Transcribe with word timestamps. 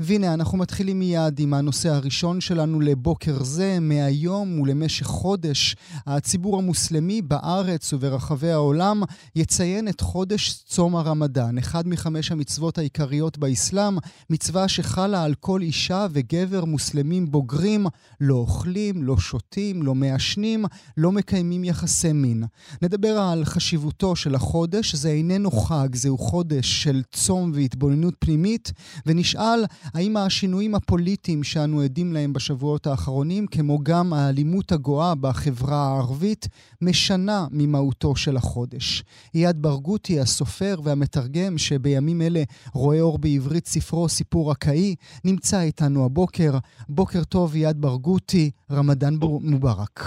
והנה, 0.00 0.34
אנחנו 0.34 0.58
מתחילים 0.58 0.98
מיד 0.98 1.40
עם 1.40 1.54
הנושא 1.54 1.88
הראשון 1.88 2.40
שלנו 2.40 2.80
לבוקר 2.80 3.42
זה. 3.42 3.78
מהיום 3.80 4.60
ולמשך 4.60 5.06
חודש, 5.06 5.76
הציבור 6.06 6.58
המוסלמי 6.58 7.22
בארץ 7.22 7.92
וברחבי 7.92 8.50
העולם 8.50 9.02
יציין 9.36 9.88
את 9.88 10.00
חודש 10.00 10.62
צום 10.66 10.96
הרמדאן, 10.96 11.58
אחד 11.58 11.88
מחמש 11.88 12.32
המצוות 12.32 12.78
העיקריות 12.78 13.38
באסלאם, 13.38 13.98
מצווה 14.30 14.68
שחלה 14.68 15.22
על 15.22 15.34
כל 15.34 15.62
אישה 15.62 16.06
וגבר 16.10 16.64
מוסלמים 16.64 17.30
בוגרים, 17.30 17.86
לא 18.20 18.34
אוכלים, 18.34 19.02
לא 19.02 19.16
שותים, 19.18 19.82
לא 19.82 19.94
מעשנים, 19.94 20.64
לא 20.96 21.12
מקיימים 21.12 21.64
יחסי 21.64 22.12
מין. 22.12 22.44
נדבר 22.82 23.18
על 23.18 23.44
חשיבותו 23.44 24.16
של 24.16 24.34
החודש, 24.34 24.94
זה 24.94 25.08
איננו 25.08 25.50
חג, 25.50 25.88
זהו 25.94 26.18
חודש 26.18 26.82
של 26.82 27.02
צום 27.12 27.52
והתבוננות 27.54 28.14
פנימית, 28.18 28.72
ונשאל 29.06 29.64
האם 29.94 30.16
השינויים 30.16 30.74
הפוליטיים 30.74 31.42
שאנו 31.42 31.80
עדים 31.80 32.12
להם 32.12 32.32
בשבועות 32.32 32.86
האחרונים, 32.86 33.46
כמו 33.46 33.78
גם 33.82 34.12
האלימות 34.12 34.72
הגואה 34.72 35.14
בחברה 35.14 35.76
הערבית, 35.76 36.48
משנה 36.82 37.46
ממהותו 37.50 38.16
של 38.16 38.36
החודש. 38.36 39.04
אייד 39.34 39.62
ברגותי, 39.62 40.20
הסופר 40.20 40.74
והמתרגם, 40.84 41.58
שבימים 41.58 42.22
אלה 42.22 42.42
רואה 42.72 43.00
אור 43.00 43.18
בעברית 43.18 43.66
ספרו 43.66 44.08
סיפור 44.08 44.52
אקאי, 44.52 44.94
נמצא 45.24 45.60
איתנו 45.60 46.04
הבוקר. 46.04 46.52
בוקר 46.88 47.24
טוב, 47.24 47.54
אייד 47.54 47.80
ברגותי, 47.80 48.50
רמדאן 48.72 49.14
מובארק. 49.20 50.00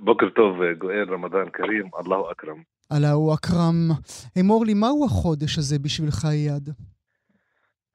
בוקר 0.00 0.28
טוב, 0.28 0.56
גואל, 0.78 1.14
רמדאן 1.14 1.48
כרים, 1.52 1.90
אללהו 2.00 2.24
אכרם. 2.32 2.62
אללהו 2.92 3.34
אכרם. 3.34 3.90
אמור 4.40 4.66
לי, 4.66 4.74
מהו 4.74 5.04
החודש 5.04 5.58
הזה 5.58 5.78
בשבילך, 5.78 6.24
אייד? 6.24 6.70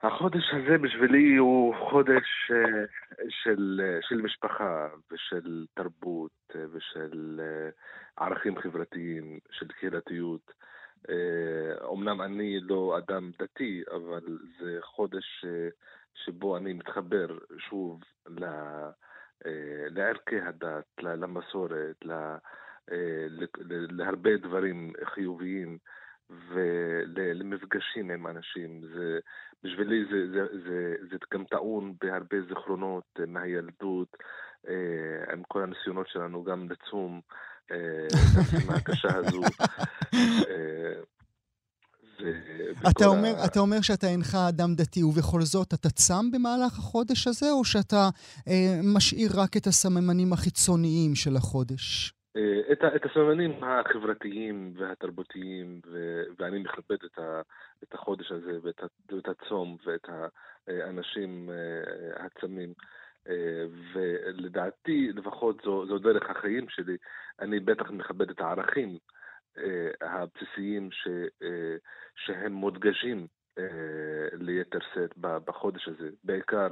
החודש 0.03 0.43
הזה 0.53 0.77
בשבילי 0.77 1.35
הוא 1.35 1.75
חודש 1.89 2.51
אה, 2.51 2.85
של, 3.29 3.81
אה, 3.83 3.99
של 4.01 4.21
משפחה 4.21 4.87
ושל 5.11 5.65
תרבות 5.73 6.31
אה, 6.55 6.65
ושל 6.71 7.41
ערכים 8.17 8.59
חברתיים, 8.59 9.39
של 9.51 9.67
קהילתיות. 9.67 10.51
אמנם 11.93 12.21
אני 12.21 12.59
לא 12.59 12.97
אדם 12.97 13.31
דתי, 13.39 13.83
אבל 13.91 14.37
זה 14.59 14.77
חודש 14.81 15.45
שבו 16.15 16.57
אני 16.57 16.73
מתחבר 16.73 17.37
שוב 17.69 18.01
לערכי 19.89 20.41
הדת, 20.41 20.85
למסורת, 21.01 21.95
להרבה 23.89 24.37
דברים 24.37 24.93
חיוביים. 25.03 25.77
ולמפגשים 26.49 28.11
עם 28.11 28.27
אנשים. 28.27 28.81
זה, 28.93 29.19
בשבילי 29.63 30.05
זה, 30.11 30.31
זה, 30.31 30.45
זה, 30.63 30.95
זה 31.11 31.17
גם 31.33 31.43
טעון 31.43 31.93
בהרבה 32.01 32.37
זיכרונות 32.49 33.03
אה, 33.19 33.25
מהילדות, 33.25 34.17
אה, 34.67 35.33
עם 35.33 35.43
כל 35.47 35.63
הניסיונות 35.63 36.07
שלנו 36.07 36.43
גם 36.43 36.67
לצום, 36.69 37.21
אה, 37.71 38.07
הקשה 38.75 39.15
הזו. 39.15 39.41
אה, 40.13 41.01
אתה 42.89 43.05
אומר, 43.05 43.35
ה... 43.37 43.45
אתה 43.45 43.59
אומר 43.59 43.81
שאתה 43.81 44.07
אינך 44.07 44.35
אדם 44.49 44.75
דתי, 44.75 45.03
ובכל 45.03 45.41
זאת 45.41 45.73
אתה 45.73 45.89
צם 45.89 46.31
במהלך 46.31 46.79
החודש 46.79 47.27
הזה, 47.27 47.51
או 47.51 47.65
שאתה 47.65 48.09
אה, 48.47 48.79
משאיר 48.83 49.31
רק 49.35 49.57
את 49.57 49.67
הסממנים 49.67 50.33
החיצוניים 50.33 51.15
של 51.15 51.35
החודש? 51.35 52.13
אה, 52.35 52.61
את, 52.71 52.83
את 52.95 53.05
הסממנים 53.05 53.63
החברתיים 53.63 54.73
והתרבותיים, 54.77 55.81
ו, 55.85 56.23
ואני 56.39 56.59
מכבד 56.59 57.03
את, 57.05 57.19
ה, 57.19 57.41
את 57.83 57.93
החודש 57.93 58.31
הזה 58.31 58.57
ואת, 58.63 58.83
ואת 59.11 59.27
הצום 59.27 59.77
ואת 59.85 60.09
האנשים 60.67 61.49
אה, 61.49 62.25
הצמים. 62.25 62.73
אה, 63.29 63.65
ולדעתי, 63.93 65.11
לפחות 65.15 65.61
זו, 65.63 65.85
זו 65.85 65.97
דרך 65.99 66.29
החיים 66.29 66.69
שלי, 66.69 66.97
אני 67.39 67.59
בטח 67.59 67.89
מכבד 67.89 68.29
את 68.29 68.39
הערכים 68.39 68.97
הבסיסיים 70.01 70.89
ש, 70.91 71.07
שהם 72.15 72.53
מודגשים 72.53 73.27
ליתר 74.33 74.79
שאת 74.93 75.17
בחודש 75.17 75.87
הזה, 75.87 76.09
בעיקר 76.23 76.67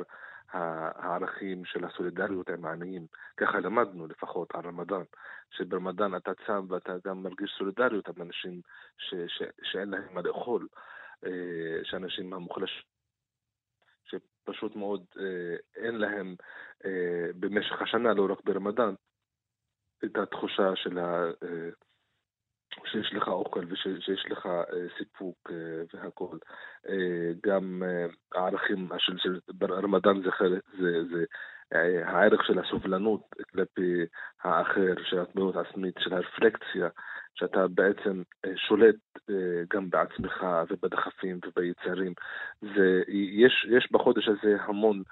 הערכים 0.54 1.66
של 1.66 1.86
הסולידריות 1.86 2.50
עם 2.50 2.66
העניים. 2.66 3.08
ככה 3.38 3.60
למדנו 3.60 4.08
לפחות 4.08 4.56
על 4.56 4.62
רמדאן, 4.66 5.04
שברמדאן 5.52 6.16
אתה 6.16 6.32
צם 6.48 6.66
ואתה 6.70 6.94
גם 7.06 7.24
מרגיש 7.24 7.56
סולידריות 7.58 8.08
עם 8.08 8.22
אנשים 8.22 8.62
ש, 8.98 9.16
ש, 9.28 9.44
שאין 9.64 9.90
להם 9.90 10.14
מה 10.14 10.22
לאכול, 10.22 10.68
אה, 11.26 11.80
שאנשים 11.84 12.34
המוחלשים, 12.34 12.84
שפשוט 14.04 14.76
מאוד 14.76 15.06
אה, 15.20 15.56
אין 15.76 15.96
להם 15.96 16.36
אה, 16.86 17.28
במשך 17.40 17.82
השנה, 17.82 18.14
לא 18.14 18.32
רק 18.32 18.40
ברמדאן, 18.44 18.94
את 20.06 20.18
התחושה 20.18 20.76
של 20.76 20.98
ה... 20.98 21.32
שיש 22.86 23.14
לך 23.14 23.28
אוכל 23.28 23.66
ושיש 23.70 24.26
לך 24.30 24.46
אה, 24.46 24.64
סיפוק 24.98 25.52
אה, 25.52 25.84
והכול. 25.94 26.40
אה, 26.90 27.32
גם 27.46 27.84
הערכים 28.36 28.90
של, 28.98 29.18
של 29.18 29.40
רמדאן 29.72 30.22
זה, 30.22 30.30
זה, 30.80 31.04
זה 31.12 31.26
הערך 31.72 32.46
של 32.46 32.60
הסובלנות 32.60 33.22
כלפי 33.52 34.06
האחר, 34.44 34.94
של 35.04 35.20
התמודדות 35.20 35.66
עצמית, 35.66 35.96
של 36.00 36.14
הרפלקציה, 36.14 36.88
שאתה 37.36 37.68
בעצם 37.68 38.22
שולט 38.56 38.96
גם 39.74 39.90
בעצמך 39.90 40.46
ובדחפים 40.70 41.40
וביצרים. 41.48 42.14
זה, 42.62 43.02
יש, 43.32 43.68
יש 43.70 43.92
בחודש 43.92 44.28
הזה 44.28 44.58
המון, 44.62 45.04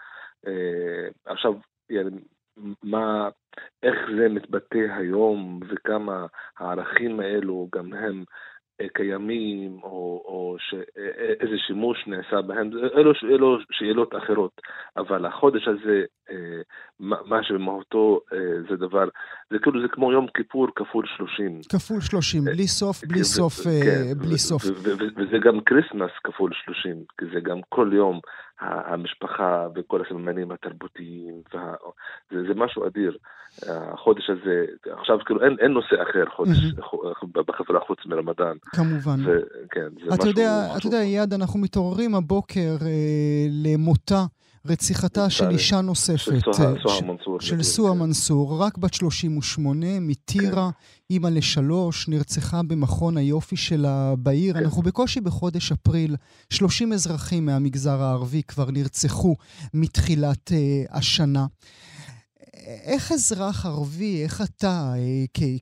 עכשיו, 1.25 1.53
מה, 2.83 3.29
איך 3.83 3.95
זה 4.17 4.29
מתבטא 4.29 4.85
היום 4.97 5.59
וכמה 5.69 6.25
הערכים 6.59 7.19
האלו 7.19 7.67
גם 7.75 7.93
הם 7.93 8.23
אה, 8.81 8.87
קיימים, 8.93 9.79
או, 9.83 10.23
או 10.25 10.55
ש, 10.59 10.73
אה, 10.73 10.79
אה, 10.97 11.33
איזה 11.39 11.57
שימוש 11.67 12.07
נעשה 12.07 12.41
בהם, 12.41 12.69
אלו, 12.97 13.11
אלו 13.23 13.57
שאלות 13.71 14.15
אחרות. 14.15 14.51
אבל 14.97 15.25
החודש 15.25 15.67
הזה, 15.67 16.03
מה 16.99 17.43
שבמהותו 17.43 18.19
זה 18.69 18.75
דבר, 18.75 19.07
זה 19.49 19.59
כאילו, 19.59 19.81
זה 19.81 19.87
כמו 19.87 20.11
יום 20.11 20.27
כיפור 20.33 20.67
כפול 20.75 21.05
שלושים. 21.17 21.59
כפול 21.71 22.01
שלושים, 22.01 22.43
בלי 22.43 22.67
סוף, 22.67 23.05
בלי 23.05 23.23
סוף, 23.23 23.53
כן, 23.63 24.19
בלי 24.19 24.37
סוף. 24.37 24.63
וזה 25.17 25.37
גם 25.41 25.59
כריסמס 25.65 26.11
כפול 26.23 26.51
שלושים, 26.53 26.95
כי 27.17 27.25
זה 27.33 27.39
גם 27.39 27.57
כל 27.69 27.89
יום 27.93 28.19
המשפחה 28.61 29.67
וכל 29.75 30.01
הסממנים 30.05 30.51
התרבותיים, 30.51 31.33
וה... 31.53 31.73
זה, 32.31 32.37
זה 32.47 32.53
משהו 32.55 32.87
אדיר. 32.87 33.17
החודש 33.67 34.29
הזה, 34.29 34.65
עכשיו 34.99 35.17
כאילו 35.25 35.43
אין, 35.43 35.55
אין 35.59 35.71
נושא 35.71 35.95
אחר 36.03 36.25
חודש 36.35 36.57
בחברה 37.33 37.79
חוץ 37.87 37.99
מרמדאן. 38.05 38.57
כמובן. 38.61 39.19
ו, 39.25 39.39
כן, 39.71 39.87
זה 39.99 40.05
אתה 40.07 40.15
משהו... 40.15 40.29
יודע, 40.29 40.77
אתה 40.77 40.87
יודע, 40.87 40.97
יד, 40.97 41.33
אנחנו 41.33 41.59
מתעוררים 41.59 42.15
הבוקר 42.15 42.75
אה, 42.81 43.45
למותה. 43.65 44.25
רציחתה 44.69 45.29
של 45.29 45.49
אישה 45.49 45.81
נוספת, 45.81 46.41
של 47.39 47.63
סוהא 47.63 47.93
מנסור, 47.93 48.61
רק 48.61 48.77
בת 48.77 48.93
38, 48.93 49.85
מטירה, 49.99 50.69
כן. 50.71 51.13
אימא 51.13 51.27
לשלוש, 51.27 52.07
נרצחה 52.07 52.63
במכון 52.63 53.17
היופי 53.17 53.55
שלה 53.55 54.15
בעיר. 54.15 54.53
כן. 54.53 54.63
אנחנו 54.63 54.81
בקושי 54.81 55.21
בחודש 55.21 55.71
אפריל, 55.71 56.15
30 56.49 56.93
אזרחים 56.93 57.45
מהמגזר 57.45 58.01
הערבי 58.01 58.43
כבר 58.43 58.71
נרצחו 58.71 59.35
מתחילת 59.73 60.51
uh, 60.51 60.97
השנה. 60.97 61.45
איך 62.83 63.11
אזרח 63.11 63.65
ערבי, 63.65 64.23
איך 64.23 64.41
אתה 64.41 64.93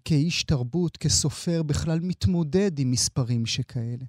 כאיש 0.06 0.44
תרבות, 0.44 0.98
כסופר, 0.98 1.64
בכלל 1.64 2.00
מתמודד 2.02 2.80
עם 2.80 2.92
מספרים 2.92 3.46
שכאלה? 3.46 4.06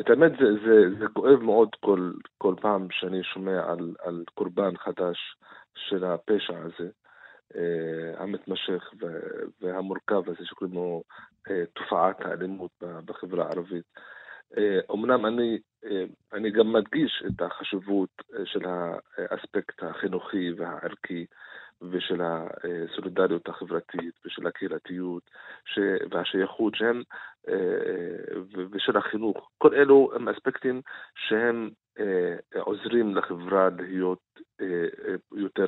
את 0.00 0.10
האמת, 0.10 0.32
זה, 0.40 0.46
זה, 0.66 0.98
זה 0.98 1.06
כואב 1.12 1.42
מאוד 1.42 1.68
כל, 1.80 2.12
כל 2.38 2.54
פעם 2.60 2.86
שאני 2.90 3.22
שומע 3.22 3.70
על, 3.70 3.94
על 3.98 4.24
קורבן 4.34 4.76
חדש 4.76 5.18
של 5.76 6.04
הפשע 6.04 6.58
הזה. 6.58 6.88
uh, 7.54 8.22
המתמשך 8.22 8.90
והמורכב 9.60 10.30
הזה 10.30 10.44
שקוראים 10.44 10.74
לו 10.74 11.02
uh, 11.48 11.50
תופעת 11.72 12.20
האלימות 12.20 12.70
בחברה 12.80 13.46
הערבית. 13.46 13.84
אומנם 14.88 15.26
אני, 15.26 15.58
אני 16.32 16.50
גם 16.50 16.72
מדגיש 16.72 17.22
את 17.26 17.42
החשיבות 17.42 18.22
של 18.44 18.60
האספקט 18.66 19.82
החינוכי 19.82 20.52
והערכי 20.52 21.26
ושל 21.82 22.20
הסולידריות 22.22 23.48
החברתית 23.48 24.14
ושל 24.24 24.46
הקהילתיות. 24.46 25.30
והשייכות 26.10 26.74
שהם, 26.74 27.02
ושל 28.70 28.96
החינוך. 28.96 29.50
כל 29.58 29.74
אלו 29.74 30.10
הם 30.14 30.28
אספקטים 30.28 30.80
שהם 31.14 31.70
עוזרים 32.54 33.16
לחברה 33.16 33.68
להיות 33.78 34.40
יותר 35.32 35.66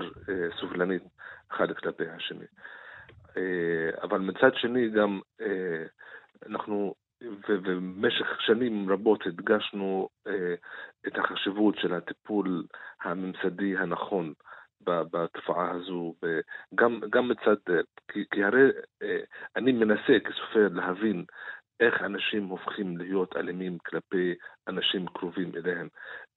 סובלנית 0.61 1.03
אחד 1.51 1.73
כלפי 1.73 2.09
השני. 2.09 2.45
אבל 4.03 4.19
מצד 4.19 4.55
שני 4.55 4.89
גם 4.89 5.21
אנחנו 6.47 6.95
ובמשך 7.49 8.41
שנים 8.41 8.93
רבות 8.93 9.27
הדגשנו 9.27 10.09
אה, 10.27 10.55
את 11.07 11.19
החשיבות 11.19 11.77
של 11.79 11.95
הטיפול 11.95 12.65
הממסדי 13.03 13.77
הנכון 13.77 14.33
בתופעה 14.85 15.71
הזו, 15.71 16.15
גם, 16.75 17.01
גם 17.11 17.29
מצד, 17.29 17.57
כי, 18.09 18.25
כי 18.31 18.45
הרי 18.45 18.71
אה, 19.03 19.21
אני 19.57 19.73
מנסה 19.73 20.19
כסופר 20.25 20.69
להבין 20.73 21.25
איך 21.81 22.03
אנשים 22.03 22.47
הופכים 22.47 22.97
להיות 22.97 23.37
אלימים 23.37 23.79
כלפי 23.79 24.35
אנשים 24.69 25.07
קרובים 25.07 25.53
אליהם, 25.57 25.89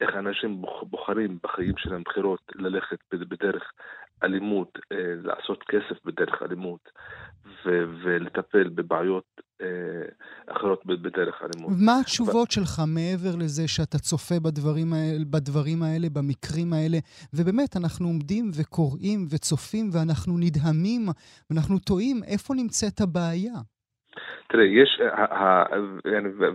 איך 0.02 0.10
אנשים 0.16 0.62
בוחרים 0.84 1.38
בחיים 1.44 1.74
שלהם 1.78 2.04
בחירות 2.06 2.52
ללכת 2.56 2.98
בדרך 3.12 3.72
אלימות, 4.24 4.80
אה, 4.92 4.98
לעשות 5.24 5.64
כסף 5.64 6.06
בדרך 6.06 6.42
אלימות 6.42 6.90
ולטפל 8.04 8.70
בבעיות 8.70 9.42
אה, 9.62 9.68
אחרות 10.48 10.86
בדרך 10.86 11.42
אלימות. 11.42 11.74
מה 11.86 12.00
התשובות 12.02 12.50
ו... 12.50 12.52
שלך 12.52 12.82
מעבר 12.88 13.36
לזה 13.40 13.68
שאתה 13.68 14.00
צופה 14.00 14.36
בדברים 14.40 14.94
האלה, 14.94 15.26
בדברים 15.30 15.84
האלה, 15.84 16.08
במקרים 16.10 16.74
האלה, 16.74 16.98
ובאמת, 17.34 17.78
אנחנו 17.78 18.08
עומדים 18.08 18.52
וקוראים 18.54 19.28
וצופים 19.30 19.90
ואנחנו 19.94 20.38
נדהמים, 20.38 21.06
ואנחנו 21.50 21.80
תוהים 21.80 22.24
איפה 22.24 22.54
נמצאת 22.54 23.02
הבעיה. 23.02 23.73
תראה, 24.48 24.64
יש, 24.64 25.02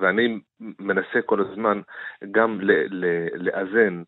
ואני 0.00 0.40
מנסה 0.78 1.22
כל 1.26 1.40
הזמן 1.40 1.80
גם 2.30 2.60
לאזן 3.34 4.02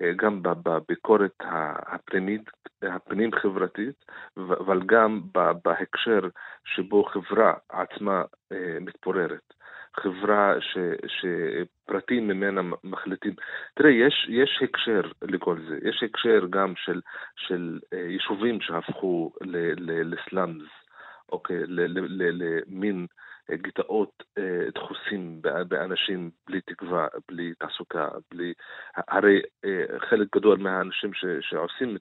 אה, 0.00 0.12
גם 0.16 0.42
בביקורת 0.42 1.36
הפנימית, 1.40 2.50
הפנים-חברתית, 2.82 4.04
אבל 4.36 4.82
גם 4.86 5.20
בהקשר 5.64 6.20
שבו 6.64 7.04
חברה 7.04 7.54
עצמה 7.68 8.22
אה, 8.52 8.78
מתפוררת. 8.80 9.54
חברה 9.96 10.54
ש, 10.60 10.78
שפרטים 11.06 12.28
ממנה 12.28 12.60
מחליטים. 12.84 13.34
תראה, 13.74 13.90
יש, 13.90 14.26
יש 14.28 14.60
הקשר 14.62 15.02
לכל 15.22 15.56
זה. 15.68 15.78
יש 15.82 16.02
הקשר 16.02 16.46
גם 16.50 16.72
של, 16.76 17.00
של 17.36 17.78
אה, 17.92 17.98
יישובים 17.98 18.60
שהפכו 18.60 19.32
לסלאמס, 19.86 20.62
אוקיי? 21.32 21.56
למין... 21.66 23.06
גטאות 23.50 24.22
אה, 24.38 24.70
דחוסים 24.74 25.42
באנשים 25.68 26.30
בלי 26.46 26.60
תקווה, 26.60 27.06
בלי 27.28 27.52
תעסוקה, 27.58 28.08
בלי... 28.30 28.52
הרי 29.08 29.40
אה, 29.64 29.98
חלק 29.98 30.36
גדול 30.36 30.58
מהאנשים 30.58 31.14
ש... 31.14 31.24
שעושים, 31.40 31.96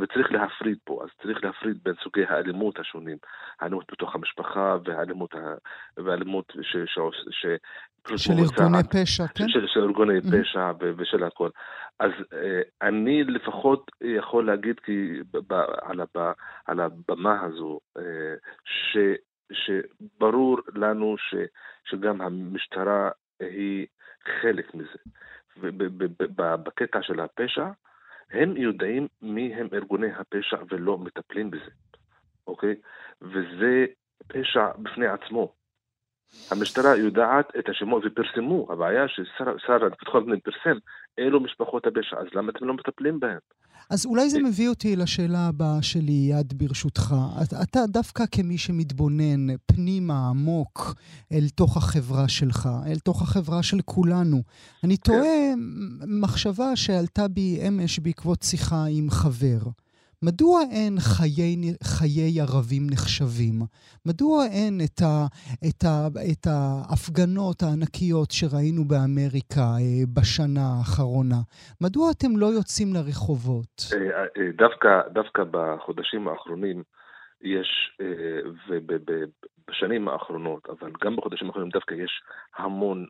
וצריך 0.00 0.32
להפריד 0.32 0.78
פה, 0.84 1.00
אז 1.04 1.08
צריך 1.22 1.44
להפריד 1.44 1.76
בין 1.82 1.94
סוגי 2.02 2.24
האלימות 2.24 2.78
השונים, 2.78 3.16
האלימות 3.60 3.92
בתוך 3.92 4.14
המשפחה 4.14 4.76
והאלימות, 4.84 5.34
ה... 5.34 5.54
והאלימות 5.96 6.52
ש... 6.62 6.76
ש... 6.86 6.98
ש... 7.30 7.46
של 8.16 8.32
ארגוני 8.32 8.82
פשע, 8.90 9.26
כן? 9.26 9.48
של, 9.48 9.66
של 9.66 9.80
ארגוני 9.80 10.18
mm-hmm. 10.18 10.42
פשע 10.42 10.72
ושל 10.96 11.24
הכל. 11.24 11.48
אז 12.00 12.10
אה, 12.32 12.60
אני 12.82 13.24
לפחות 13.24 13.90
יכול 14.00 14.46
להגיד 14.46 14.80
כי 14.80 15.20
ב, 15.32 15.52
על, 15.82 16.00
הב, 16.00 16.32
על 16.66 16.80
הבמה 16.80 17.40
הזו, 17.42 17.80
אה, 17.98 18.34
ש, 18.64 18.96
שברור 19.52 20.58
לנו 20.74 21.16
ש, 21.18 21.34
שגם 21.84 22.20
המשטרה 22.20 23.10
היא 23.40 23.86
חלק 24.42 24.74
מזה. 24.74 24.98
ובקטע 25.56 27.02
של 27.02 27.20
הפשע, 27.20 27.66
הם 28.30 28.56
יודעים 28.56 29.08
מי 29.22 29.54
הם 29.54 29.68
ארגוני 29.72 30.12
הפשע 30.12 30.56
ולא 30.70 30.98
מטפלים 30.98 31.50
בזה, 31.50 31.70
אוקיי? 32.46 32.74
וזה 33.22 33.86
פשע 34.26 34.66
בפני 34.78 35.06
עצמו. 35.06 35.52
המשטרה 36.50 36.96
יודעת 36.96 37.56
את 37.58 37.68
השמות 37.68 38.02
ופרסמו, 38.06 38.72
הבעיה 38.72 39.08
ששר 39.08 39.78
לביטחון 39.78 40.24
פנים 40.24 40.40
פרסם, 40.40 40.78
אלו 41.18 41.40
משפחות 41.40 41.86
הפשע, 41.86 42.16
אז 42.18 42.26
למה 42.34 42.50
אתם 42.50 42.64
לא 42.64 42.74
מטפלים 42.74 43.20
בהן? 43.20 43.38
אז 43.90 44.06
אולי 44.06 44.30
זה 44.30 44.38
מביא 44.38 44.68
אותי 44.68 44.96
לשאלה 44.96 45.48
הבאה 45.48 45.82
שלי, 45.82 46.26
יד 46.30 46.52
ברשותך. 46.56 47.14
אתה 47.62 47.86
דווקא 47.86 48.24
כמי 48.30 48.58
שמתבונן 48.58 49.56
פנימה 49.66 50.28
עמוק 50.28 50.94
אל 51.32 51.48
תוך 51.48 51.76
החברה 51.76 52.28
שלך, 52.28 52.68
אל 52.86 52.98
תוך 52.98 53.22
החברה 53.22 53.62
של 53.62 53.80
כולנו, 53.84 54.42
אני 54.84 54.98
כן. 54.98 55.12
תוהה 55.12 55.54
מחשבה 56.06 56.76
שעלתה 56.76 57.28
בי 57.28 57.58
אמש 57.68 57.98
בעקבות 57.98 58.42
שיחה 58.42 58.84
עם 58.84 59.10
חבר. 59.10 59.58
מדוע 60.24 60.60
אין 60.70 60.94
חיי, 61.00 61.56
חיי 61.84 62.40
ערבים 62.40 62.86
נחשבים? 62.90 63.56
מדוע 64.06 64.44
אין 64.46 64.80
את, 64.84 65.02
ה, 65.02 65.26
את, 65.68 65.84
ה, 65.84 66.06
את 66.32 66.46
ההפגנות 66.46 67.62
הענקיות 67.62 68.30
שראינו 68.30 68.84
באמריקה 68.84 69.66
אה, 69.80 70.04
בשנה 70.14 70.66
האחרונה? 70.78 71.40
מדוע 71.80 72.10
אתם 72.10 72.36
לא 72.36 72.46
יוצאים 72.46 72.94
לרחובות? 72.94 73.74
אה, 73.92 74.22
אה, 74.36 74.52
דווקא, 74.56 74.88
דווקא 75.12 75.42
בחודשים 75.50 76.28
האחרונים 76.28 76.82
יש, 77.42 77.98
ובשנים 78.68 80.08
האחרונות, 80.08 80.68
אבל 80.68 80.90
גם 81.04 81.16
בחודשים 81.16 81.46
האחרונים 81.46 81.70
דווקא 81.70 81.94
יש 81.94 82.22
המון 82.56 83.06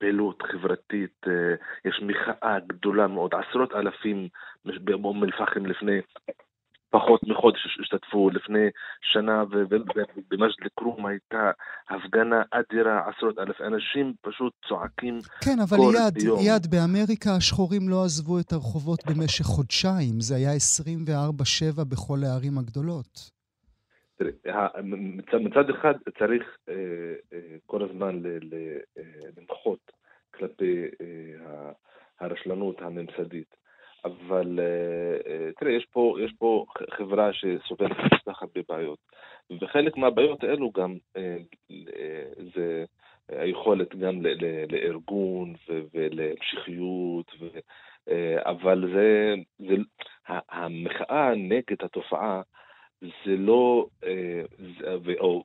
פעילות 0.00 0.42
חברתית, 0.42 1.26
אה, 1.28 1.54
יש 1.84 2.00
מחאה 2.02 2.58
גדולה 2.66 3.06
מאוד, 3.06 3.34
עשרות 3.34 3.74
אלפים 3.74 4.28
באום 4.84 5.24
אל-פחם 5.24 5.66
לפני 5.66 6.00
פחות 6.90 7.20
מחודש 7.28 7.78
השתתפו, 7.80 8.30
לפני 8.30 8.66
שנה 9.02 9.44
ובמג'ד 9.50 10.62
אל-כרום 10.62 11.06
הייתה 11.06 11.50
הפגנה 11.90 12.42
אדירה, 12.50 13.08
עשרות 13.08 13.38
אלף 13.38 13.60
אנשים 13.60 14.14
פשוט 14.20 14.52
צועקים 14.68 15.18
כן, 15.44 15.60
אבל 15.68 15.76
כל 15.76 15.92
יד, 15.96 16.22
יום. 16.22 16.38
יד, 16.42 16.66
באמריקה 16.70 17.30
השחורים 17.36 17.88
לא 17.88 18.04
עזבו 18.04 18.40
את 18.40 18.52
הרחובות 18.52 19.00
במשך 19.06 19.44
חודשיים, 19.44 20.20
זה 20.20 20.34
היה 20.36 20.50
24-7 21.80 21.84
בכל 21.84 22.18
הערים 22.24 22.58
הגדולות. 22.58 23.40
מצד 25.40 25.70
אחד 25.70 25.94
צריך 26.18 26.42
אה, 26.68 26.74
אה, 27.32 27.56
כל 27.66 27.82
הזמן 27.82 28.22
למחות 29.36 29.92
כלפי 30.34 30.84
אה, 31.00 31.72
הרשלנות 32.20 32.82
הממסדית. 32.82 33.59
אבל 34.04 34.60
תראה, 35.56 35.72
יש 35.72 35.86
פה, 35.92 36.16
יש 36.24 36.32
פה 36.38 36.64
חברה 36.90 37.32
שסובלת 37.32 37.96
כל 37.96 38.32
כך 38.32 38.42
הרבה 38.42 38.60
בעיות, 38.68 38.98
וחלק 39.60 39.96
מהבעיות 39.96 40.44
האלו 40.44 40.70
גם 40.72 40.96
זה 42.54 42.84
היכולת 43.28 43.96
גם 43.96 44.22
לארגון 44.72 45.54
ולהמשכיות, 45.94 47.32
אבל 48.46 48.92
זה, 48.94 49.34
זה, 49.58 49.74
המחאה 50.28 51.34
נגד 51.34 51.76
התופעה 51.82 52.42
זה 53.00 53.36
לא, 53.36 53.86
אה, 54.04 54.42
או 55.20 55.44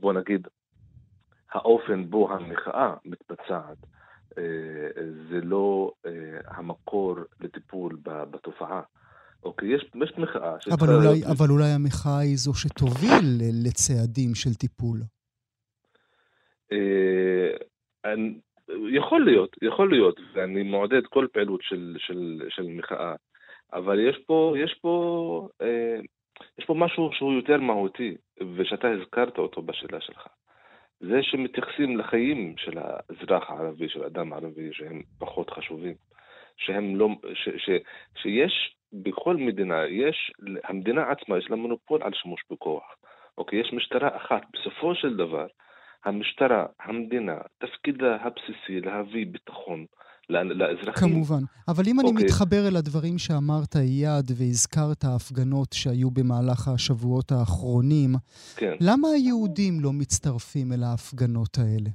בוא 0.00 0.12
נגיד, 0.12 0.48
האופן 1.50 2.10
בו 2.10 2.32
המחאה 2.32 2.94
מתבצעת, 3.04 3.76
אה, 3.84 4.01
זה 5.30 5.40
לא 5.42 5.92
אה, 6.06 6.10
המקור 6.46 7.16
לטיפול 7.40 7.96
בתופעה. 8.02 8.80
אוקיי, 9.44 9.74
יש, 9.74 9.84
יש 10.02 10.12
מחאה. 10.18 10.56
אבל 10.70 10.94
אולי, 10.94 11.06
להיות... 11.06 11.30
אבל 11.38 11.50
אולי 11.50 11.70
המחאה 11.74 12.18
היא 12.18 12.36
זו 12.36 12.54
שתוביל 12.54 13.24
לצעדים 13.64 14.34
של 14.34 14.54
טיפול. 14.54 14.98
יכול 18.92 19.24
להיות, 19.24 19.56
יכול 19.62 19.90
להיות, 19.90 20.20
ואני 20.34 20.62
מעודד 20.62 21.06
כל 21.06 21.26
פעילות 21.32 21.60
של, 21.62 21.96
של, 21.98 22.42
של 22.48 22.62
מחאה. 22.62 23.14
אבל 23.72 24.08
יש 24.08 24.16
פה, 24.26 24.54
יש 24.64 24.78
פה, 24.80 25.48
אה, 25.62 26.00
יש 26.58 26.64
פה 26.64 26.74
משהו 26.74 27.10
שהוא 27.12 27.32
יותר 27.32 27.56
מהותי, 27.56 28.16
ושאתה 28.56 28.88
הזכרת 28.88 29.38
אותו 29.38 29.62
בשאלה 29.62 30.00
שלך. 30.00 30.26
זה 31.02 31.22
שמתייחסים 31.22 31.96
לחיים 31.98 32.54
של 32.56 32.78
האזרח 32.78 33.50
הערבי, 33.50 33.88
של 33.88 34.02
האדם 34.02 34.32
הערבי, 34.32 34.68
שהם 34.72 35.02
פחות 35.18 35.50
חשובים. 35.50 35.94
שהם 36.56 36.96
לא, 36.96 37.08
ש, 37.34 37.48
ש, 37.56 37.70
שיש 38.22 38.74
בכל 38.92 39.36
מדינה, 39.36 39.86
יש, 39.86 40.32
המדינה 40.64 41.10
עצמה 41.10 41.38
יש 41.38 41.50
לה 41.50 41.56
מונופול 41.56 42.02
על 42.02 42.12
שימוש 42.14 42.44
בכוח. 42.50 42.96
אוקיי, 43.38 43.60
יש 43.60 43.72
משטרה 43.72 44.16
אחת. 44.16 44.42
בסופו 44.52 44.94
של 44.94 45.16
דבר, 45.16 45.46
המשטרה, 46.04 46.66
המדינה, 46.80 47.38
תפקידה 47.58 48.16
הבסיסי 48.16 48.80
להביא 48.80 49.26
ביטחון 49.26 49.86
לאזרחים. 50.30 51.08
כמובן. 51.08 51.42
אבל 51.68 51.82
אם 51.86 51.96
okay. 51.98 52.02
אני 52.02 52.10
אוקיי. 52.10 52.24
מתחבר 52.24 52.62
אל 52.68 52.76
הדברים 52.76 53.18
שאמרת, 53.18 53.76
אייד, 53.76 54.30
והזכרת 54.38 55.04
ההפגנות 55.04 55.72
שהיו 55.72 56.10
במהלך 56.10 56.68
השבועות 56.68 57.32
האחרונים, 57.32 58.10
כן. 58.56 58.74
למה 58.80 59.08
היהודים 59.14 59.74
לא 59.80 59.90
מצטרפים 59.92 60.72
אל 60.72 60.82
ההפגנות 60.82 61.58
האלה? 61.58 61.90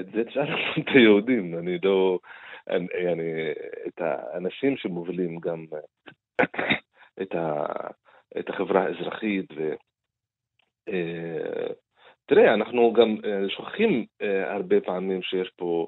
את 0.00 0.06
זה 0.14 0.24
תשאל 0.24 0.48
את 0.78 0.88
היהודים, 0.94 1.58
אני 1.58 1.78
לא... 1.82 2.18
אני, 2.70 2.86
אני, 3.12 3.30
את 3.86 4.00
האנשים 4.00 4.76
שמובילים 4.76 5.38
גם 5.40 5.64
את, 7.22 7.34
ה, 7.34 7.64
את 8.38 8.48
החברה 8.48 8.84
האזרחית 8.84 9.46
ו... 9.56 9.72
אה, 10.88 11.72
תראה, 12.26 12.54
אנחנו 12.54 12.92
גם 12.92 13.16
אה, 13.24 13.48
שוכחים 13.48 14.06
אה, 14.22 14.52
הרבה 14.52 14.80
פעמים 14.80 15.22
שיש 15.22 15.50
פה 15.56 15.86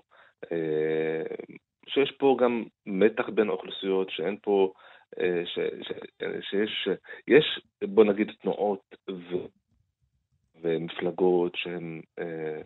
שיש 1.89 2.11
פה 2.19 2.37
גם 2.41 2.65
מתח 2.87 3.29
בין 3.29 3.49
האוכלוסיות, 3.49 4.11
שאין 4.11 4.37
פה, 4.43 4.73
אה, 5.21 5.43
ש, 5.45 5.59
ש, 5.83 5.93
שיש, 6.51 6.89
יש 7.29 7.61
בוא 7.85 8.05
נגיד 8.05 8.31
תנועות 8.43 8.97
ו, 9.11 9.35
ומפלגות 10.63 11.57
שהן 11.57 12.01
אה, 12.19 12.61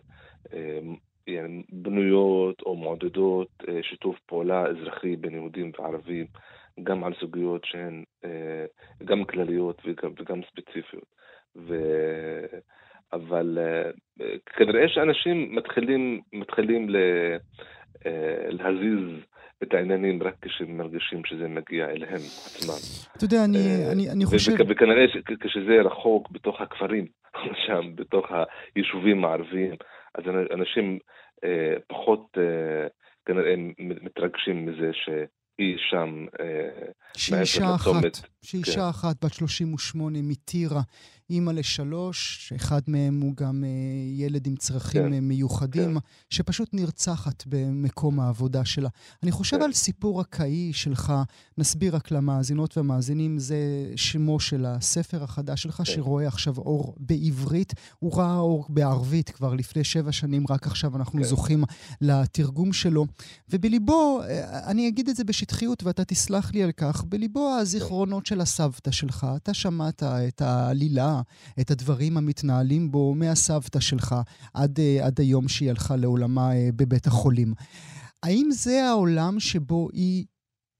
בנויות 1.69 2.61
או 2.61 2.75
מעודדות 2.75 3.63
שיתוף 3.81 4.19
פעולה 4.25 4.65
אזרחי 4.65 5.15
בין 5.15 5.33
יהודים 5.33 5.71
וערבים, 5.79 6.25
גם 6.83 7.03
על 7.03 7.13
סוגיות 7.19 7.65
שהן 7.65 8.03
גם 9.05 9.25
כלליות 9.25 9.81
וגם, 9.85 10.11
וגם 10.19 10.41
ספציפיות. 10.51 11.05
ו... 11.55 11.75
אבל 13.13 13.57
uh, 13.57 14.23
כנראה 14.57 14.87
שאנשים 14.87 15.55
מתחילים, 15.55 16.21
מתחילים 16.33 16.89
ל, 16.89 16.95
uh, 17.95 18.07
להזיז 18.49 19.23
את 19.63 19.73
העניינים 19.73 20.23
רק 20.23 20.35
כשהם 20.41 20.77
מרגישים 20.77 21.21
שזה 21.25 21.47
מגיע 21.47 21.85
אליהם 21.85 22.15
עצמם. 22.15 23.09
אתה 23.17 23.25
יודע, 23.25 23.45
אני, 23.45 23.59
אני, 23.91 24.11
אני 24.11 24.25
חושב... 24.25 24.51
וכנראה 24.69 25.05
כשזה 25.39 25.81
רחוק 25.85 26.31
בתוך 26.31 26.61
הכפרים, 26.61 27.05
שם, 27.67 27.95
בתוך 27.95 28.25
היישובים 28.75 29.25
הערביים, 29.25 29.75
אז 30.15 30.23
אנשים 30.53 30.99
פחות 31.87 32.37
כנראה 33.25 33.55
מתרגשים 33.79 34.65
מזה 34.65 34.89
ש... 34.93 35.09
היא 35.57 35.77
שם, 35.89 36.25
שאישה 37.17 37.75
אחת, 37.75 38.27
שאישה 38.41 38.73
כן. 38.73 38.89
אחת 38.89 39.25
בת 39.25 39.33
38 39.33 40.19
מטירה, 40.21 40.81
אימא 41.29 41.51
לשלוש, 41.51 42.37
שאחד 42.47 42.81
מהם 42.87 43.21
הוא 43.21 43.33
גם 43.35 43.63
אה, 43.63 43.69
ילד 44.15 44.47
עם 44.47 44.55
צרכים 44.55 45.03
כן, 45.03 45.13
אה, 45.13 45.19
מיוחדים, 45.19 45.93
כן. 45.93 45.99
שפשוט 46.29 46.69
נרצחת 46.73 47.43
במקום 47.47 48.19
העבודה 48.19 48.65
שלה. 48.65 48.89
אני 49.23 49.31
חושב 49.31 49.57
כן. 49.57 49.63
על 49.63 49.73
סיפור 49.73 50.21
הקאי 50.21 50.73
שלך, 50.73 51.13
נסביר 51.57 51.95
רק 51.95 52.11
למאזינות 52.11 52.77
והמאזינים, 52.77 53.39
זה 53.39 53.57
שמו 53.95 54.39
של 54.39 54.65
הספר 54.65 55.23
החדש 55.23 55.63
שלך, 55.63 55.77
כן. 55.77 55.85
שרואה 55.85 56.27
עכשיו 56.27 56.57
אור 56.57 56.95
בעברית. 56.97 57.73
הוא 57.99 58.17
ראה 58.17 58.37
אור 58.37 58.65
בערבית 58.69 59.29
כבר 59.29 59.53
לפני 59.53 59.83
שבע 59.83 60.11
שנים, 60.11 60.45
רק 60.49 60.67
עכשיו 60.67 60.95
אנחנו 60.95 61.19
כן. 61.19 61.27
זוכים 61.27 61.63
לתרגום 62.01 62.73
שלו. 62.73 63.05
ובליבו, 63.49 64.21
אה, 64.21 64.69
אני 64.69 64.87
אגיד 64.87 65.09
את 65.09 65.15
זה 65.15 65.23
בשטחיות 65.23 65.83
ואתה 65.83 66.05
תסלח 66.05 66.53
לי 66.53 66.63
על 66.63 66.71
כך, 66.71 67.03
בליבו 67.03 67.49
הזיכרונות 67.61 68.25
של 68.25 68.41
הסבתא 68.41 68.91
שלך. 68.91 69.27
אתה 69.35 69.53
שמעת 69.53 70.03
את 70.03 70.41
העלילה 70.41 71.18
את 71.61 71.71
הדברים 71.71 72.17
המתנהלים 72.17 72.91
בו 72.91 73.15
מהסבתא 73.15 73.79
שלך 73.79 74.15
עד, 74.53 74.79
אה, 74.79 75.05
עד 75.05 75.19
היום 75.19 75.47
שהיא 75.47 75.69
הלכה 75.69 75.95
לעולמה 75.95 76.51
אה, 76.51 76.69
בבית 76.75 77.07
החולים. 77.07 77.47
האם 78.23 78.47
זה 78.51 78.83
העולם 78.89 79.39
שבו 79.39 79.89
היא 79.93 80.25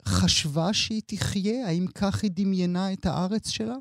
חשבה 0.05 0.73
שהיא 0.73 1.01
תחיה? 1.07 1.67
האם 1.67 1.85
כך 2.01 2.23
היא 2.23 2.31
דמיינה 2.33 2.93
את 2.93 3.05
הארץ 3.05 3.49
שלה? 3.49 3.75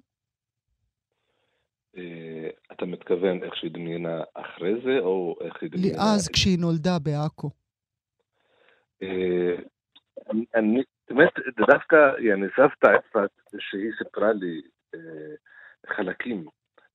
אה, 1.97 2.49
אתה 2.73 2.87
מתכוון 2.87 3.43
איך 3.43 3.57
שהיא 3.57 3.71
דמיינה 3.71 4.23
אחרי 4.35 4.73
זה, 4.85 4.99
או 5.01 5.37
איך 5.41 5.63
היא 5.63 5.71
דמיינה... 5.71 6.15
אז, 6.15 6.29
כשהיא 6.29 6.59
נולדה 6.59 6.99
בעכו. 6.99 7.51
אני, 10.55 10.83
באמת, 11.11 11.33
דווקא, 11.69 11.97
יעני, 12.19 12.47
סבתא 12.57 12.87
יפת, 12.99 13.31
שהיא 13.59 13.91
סיפרה 13.99 14.33
לי 14.33 14.61
חלקים 15.87 16.47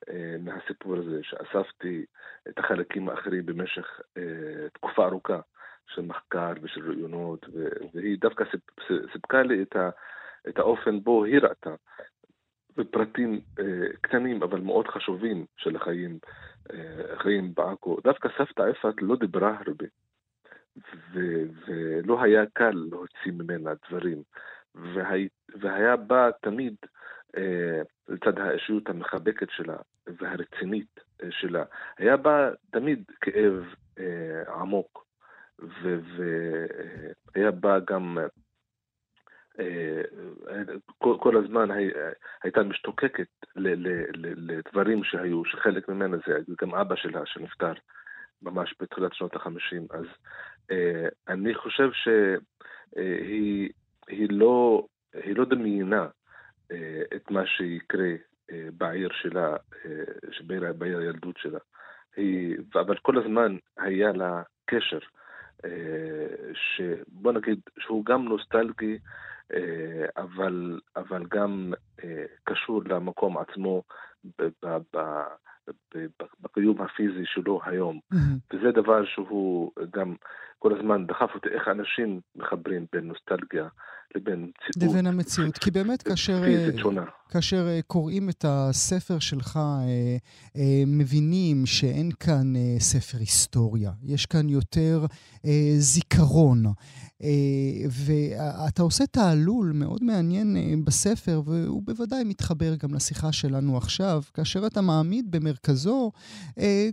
אה, 0.10 0.36
מהסיפור 0.40 0.96
הזה, 0.96 1.20
שאספתי 1.24 2.06
את 2.50 2.60
החלקים 2.60 3.10
האחרים 3.10 3.46
במשך 3.46 4.02
אה, 4.18 4.70
תקופה 4.74 5.06
ארוכה 5.06 5.40
של 5.88 6.02
מחקר 6.02 6.54
ושל 6.62 6.90
ראיונות, 6.90 7.46
והיא 7.94 8.18
דווקא 8.20 8.44
סיפקה 9.14 9.44
לי 9.44 9.64
את, 10.50 10.60
האופן 10.60 11.00
בו 11.00 11.24
היא 11.24 11.40
ראתה, 11.40 11.76
בפרטים 12.78 13.42
אה, 13.60 13.88
קטנים 14.02 14.44
אבל 14.44 14.62
מאוד 14.62 14.88
חשובים 14.88 15.46
של 15.58 15.76
החיים, 15.76 16.20
החיים 17.14 17.54
בעכו. 17.54 17.98
דווקא 18.04 18.30
סבתא 18.38 18.62
עפת 18.62 19.02
לא 19.02 19.16
דיברה 19.16 19.58
הרבה, 19.66 19.86
ו- 21.14 21.44
ולא 21.68 22.24
היה 22.24 22.44
קל 22.54 22.72
להוציא 22.92 23.32
ממנה 23.32 23.72
דברים, 23.90 24.24
והיה, 24.76 25.28
והיה 25.62 25.96
בה 25.96 26.30
תמיד 26.42 26.76
לצד 28.08 28.40
האישיות 28.40 28.90
המחבקת 28.90 29.48
שלה 29.50 29.78
והרצינית 30.08 31.00
אה, 31.24 31.28
שלה, 31.32 31.64
היה 31.98 32.18
בה 32.18 32.50
תמיד 32.72 33.04
כאב 33.22 33.64
אה, 34.00 34.54
עמוק, 34.54 35.06
והיה 37.36 37.52
בה 37.52 37.80
גם 37.80 38.18
כל, 40.98 41.38
הזמן 41.38 41.72
הי, 41.72 41.90
הייתה 42.44 42.64
משתוקקת 42.64 43.28
לדברים 43.56 45.04
שהיו, 45.04 45.46
שחלק 45.46 45.90
ממנה 45.90 46.18
זה 46.28 46.34
גם 46.62 46.76
אבא 46.76 46.96
שלה 46.96 47.26
שנפטר 47.26 47.74
ממש 48.42 48.76
בתחילת 48.82 49.14
שנות 49.14 49.36
החמישים. 49.36 49.88
אז 49.92 50.06
אני 51.28 51.56
חושב 51.56 51.90
שהיא 51.94 53.70
היא 54.08 54.28
לא, 54.30 54.86
לא 55.36 55.46
דמיינה 55.46 56.02
אה, 56.02 56.08
את 57.16 57.32
מה 57.32 57.46
שיקרה 57.46 58.10
אה, 58.52 58.68
בעיר 58.78 59.10
שלה, 59.22 59.56
אה, 59.86 60.74
בעיר 60.74 60.98
הילדות 60.98 61.38
שלה. 61.38 61.60
היא, 62.16 62.58
אבל 62.76 62.98
כל 62.98 63.18
הזמן 63.18 63.58
היה 63.78 64.12
לה 64.12 64.42
קשר, 64.66 65.00
שבוא 66.54 67.32
נגיד 67.32 67.60
שהוא 67.80 68.06
גם 68.06 68.26
נוסטלגי, 68.26 68.98
אבל, 70.18 70.80
אבל 70.96 71.24
גם 71.30 71.74
קשור 72.44 72.82
למקום 72.86 73.38
עצמו 73.38 73.84
בקיום 76.42 76.82
הפיזי 76.82 77.26
שלו 77.26 77.60
היום. 77.66 78.00
Mm-hmm. 78.14 78.54
וזה 78.54 78.72
דבר 78.72 79.06
שהוא 79.06 79.72
גם 79.94 80.16
כל 80.60 80.78
הזמן 80.80 81.08
דחף 81.08 81.36
אותי, 81.36 81.50
איך 81.50 81.68
אנשים 81.68 82.22
מחברים 82.36 82.86
בין 82.94 83.08
נוסטלגיה 83.08 83.68
לבין 84.16 84.52
מציאות. 84.70 84.92
לבין 84.92 85.08
המציאות. 85.08 85.58
כי 85.58 85.72
באמת 85.72 86.02
כאשר, 86.08 86.44
כאשר 87.30 87.68
אה, 87.68 87.80
קוראים 87.88 88.30
את 88.30 88.46
הספר 88.48 89.20
שלך, 89.20 89.58
אה, 89.58 90.18
אה, 90.56 90.84
מבינים 90.88 91.66
שאין 91.66 92.12
כאן 92.20 92.54
ספר 92.80 93.18
היסטוריה. 93.18 93.92
יש 94.04 94.26
כאן 94.26 94.50
יותר 94.50 95.06
זיכרון. 95.78 96.64
ואתה 97.90 98.82
עושה 98.82 99.06
תעלול 99.06 99.72
מאוד 99.76 100.04
מעניין 100.04 100.86
בספר, 100.86 101.42
והוא 101.46 101.84
בוודאי 101.86 102.24
מתחבר 102.24 102.76
גם 102.76 102.94
לשיחה 102.94 103.32
שלנו 103.32 103.78
עכשיו, 103.78 104.22
כאשר 104.34 104.68
אתה 104.68 104.82
מעמיד 104.82 105.32
במרכזו 105.32 106.12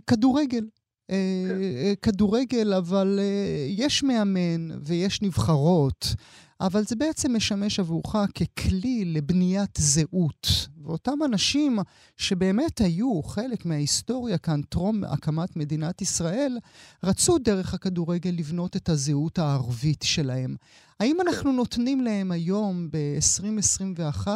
כדורגל. 0.07 0.65
כן. 1.11 1.93
כדורגל, 2.01 2.73
אבל 2.73 3.19
יש 3.67 4.03
מאמן 4.03 4.69
ויש 4.83 5.21
נבחרות. 5.21 6.15
אבל 6.61 6.83
זה 6.83 6.95
בעצם 6.95 7.35
משמש 7.35 7.79
עבורך 7.79 8.15
ככלי 8.35 9.05
לבניית 9.05 9.77
זהות. 9.77 10.67
ואותם 10.83 11.17
אנשים 11.25 11.79
שבאמת 12.17 12.81
היו 12.81 13.23
חלק 13.23 13.65
מההיסטוריה 13.65 14.37
כאן, 14.37 14.61
טרום 14.61 15.03
הקמת 15.03 15.55
מדינת 15.55 16.01
ישראל, 16.01 16.57
רצו 17.03 17.37
דרך 17.37 17.73
הכדורגל 17.73 18.29
לבנות 18.29 18.75
את 18.75 18.89
הזהות 18.89 19.39
הערבית 19.39 20.01
שלהם. 20.03 20.55
האם 20.99 21.21
אנחנו 21.21 21.51
נותנים 21.51 22.01
להם 22.01 22.31
היום, 22.31 22.89
ב-2021, 22.91 24.27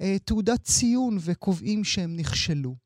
אה, 0.00 0.16
תעודת 0.24 0.62
ציון 0.62 1.18
וקובעים 1.20 1.84
שהם 1.84 2.16
נכשלו? 2.16 2.85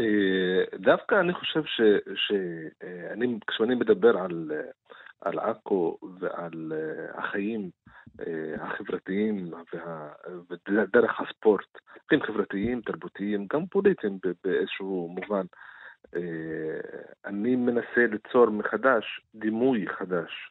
אה, 0.00 0.78
דווקא 0.78 1.20
אני 1.20 1.32
חושב 1.32 1.62
שאני, 2.14 3.26
אה, 3.26 3.38
כשאני 3.46 3.74
מדבר 3.74 4.18
על 4.18 4.52
על 5.20 5.38
עכו 5.38 5.98
ועל 6.18 6.72
אה, 6.72 7.18
החיים 7.18 7.70
אה, 8.20 8.64
החברתיים 8.64 9.52
ודרך 10.50 11.20
הספורט, 11.20 11.78
חיים 12.08 12.22
חברתיים, 12.22 12.80
תרבותיים, 12.80 13.46
גם 13.52 13.66
פוליטיים 13.66 14.18
באיזשהו 14.44 15.08
מובן. 15.08 15.46
אה, 16.16 16.80
אני 17.24 17.56
מנסה 17.56 18.06
ליצור 18.10 18.50
מחדש 18.50 19.20
דימוי 19.34 19.86
חדש 19.88 20.50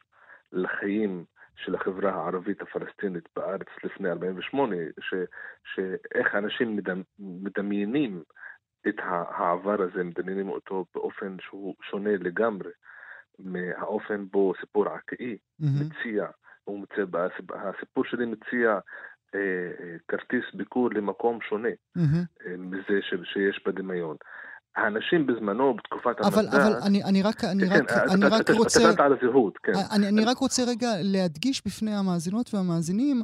לחיים 0.52 1.24
של 1.56 1.74
החברה 1.74 2.10
הערבית 2.10 2.62
הפלסטינית 2.62 3.28
בארץ 3.36 3.66
לפני 3.84 4.10
48', 4.10 4.76
ש, 5.00 5.14
שאיך 5.74 6.34
אנשים 6.34 6.78
מדמיינים 7.18 8.22
את 8.88 8.94
העבר 9.00 9.82
הזה, 9.82 10.04
מדמיינים 10.04 10.48
אותו 10.48 10.84
באופן 10.94 11.36
שהוא 11.40 11.74
שונה 11.82 12.10
לגמרי. 12.10 12.70
מהאופן 13.38 14.26
בו 14.30 14.52
סיפור 14.60 14.88
עכאי 14.88 15.36
mm-hmm. 15.36 15.66
מציע, 15.84 16.26
הוא 16.64 16.80
מציע, 16.80 17.04
הסיפור 17.54 18.04
שלי 18.04 18.26
מציע 18.26 18.78
אה, 19.34 19.40
אה, 19.80 19.96
כרטיס 20.08 20.44
ביקור 20.54 20.90
למקום 20.90 21.38
שונה 21.40 21.68
mm-hmm. 21.68 22.46
אה, 22.46 22.56
מזה 22.56 23.02
ש, 23.02 23.14
שיש 23.24 23.62
בדמיון. 23.66 24.16
האנשים 24.84 25.26
בזמנו, 25.26 25.74
בתקופת 25.74 26.20
אבל, 26.20 26.46
המדע... 26.46 26.66
אבל 26.66 26.72
אני, 26.86 27.04
אני 27.04 27.22
רק, 27.22 27.44
אני 27.44 27.68
כן, 27.68 27.74
רק, 27.74 27.92
אני 28.14 28.24
רק 28.24 28.40
אתה, 28.40 28.52
רוצה... 28.52 28.90
אתה 28.90 29.04
על 29.04 29.12
הזהות, 29.12 29.58
כן. 29.62 29.72
אני, 29.92 30.08
אני 30.08 30.24
רק 30.24 30.38
רוצה 30.38 30.62
רגע 30.64 30.88
להדגיש 31.02 31.62
בפני 31.66 31.94
המאזינות 31.94 32.54
והמאזינים, 32.54 33.22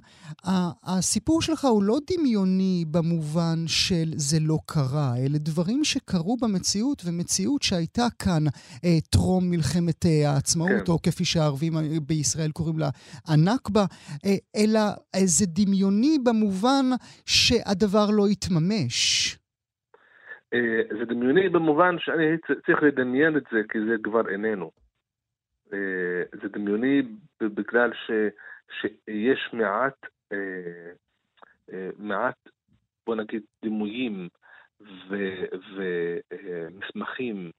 הסיפור 0.85 1.43
שלך 1.43 1.65
הוא 1.65 1.83
לא 1.83 1.99
דמיוני 2.11 2.85
במובן 2.91 3.65
של 3.67 4.13
זה 4.17 4.37
לא 4.41 4.59
קרה, 4.67 5.15
אלה 5.17 5.39
דברים 5.39 5.85
שקרו 5.85 6.37
במציאות, 6.37 7.03
ומציאות 7.07 7.63
שהייתה 7.63 8.07
כאן 8.19 8.45
אה, 8.85 8.99
טרום 9.11 9.51
מלחמת 9.51 10.07
אה, 10.07 10.31
העצמאות, 10.31 10.87
כן. 10.87 10.93
או 10.93 11.03
כפי 11.03 11.25
שהערבים 11.25 11.75
בישראל 12.07 12.51
קוראים 12.51 12.79
לה 12.79 12.91
הנכבה, 13.29 13.85
אה, 14.27 14.37
אלא 14.57 14.81
אה, 15.15 15.21
זה 15.25 15.47
דמיוני 15.49 16.19
במובן 16.25 16.87
שהדבר 17.27 18.11
לא 18.11 18.27
התממש. 18.27 19.39
אה, 20.55 20.83
זה 20.99 21.05
דמיוני 21.05 21.49
במובן 21.49 21.99
שאני 21.99 22.39
צריך 22.67 22.83
לדמיין 22.83 23.37
את 23.37 23.43
זה, 23.53 23.61
כי 23.69 23.79
זה 23.89 23.97
כבר 24.03 24.29
איננו. 24.29 24.71
אה, 25.73 26.23
זה 26.43 26.49
דמיוני 26.49 27.03
בגלל 27.41 27.91
ש, 27.93 28.11
שיש 28.81 29.51
מעט, 29.53 30.07
אה, 30.33 31.89
מעט, 31.99 32.49
בוא 33.07 33.15
נגיד, 33.15 33.43
דימויים 33.63 34.29
ומסמכים 36.31 37.51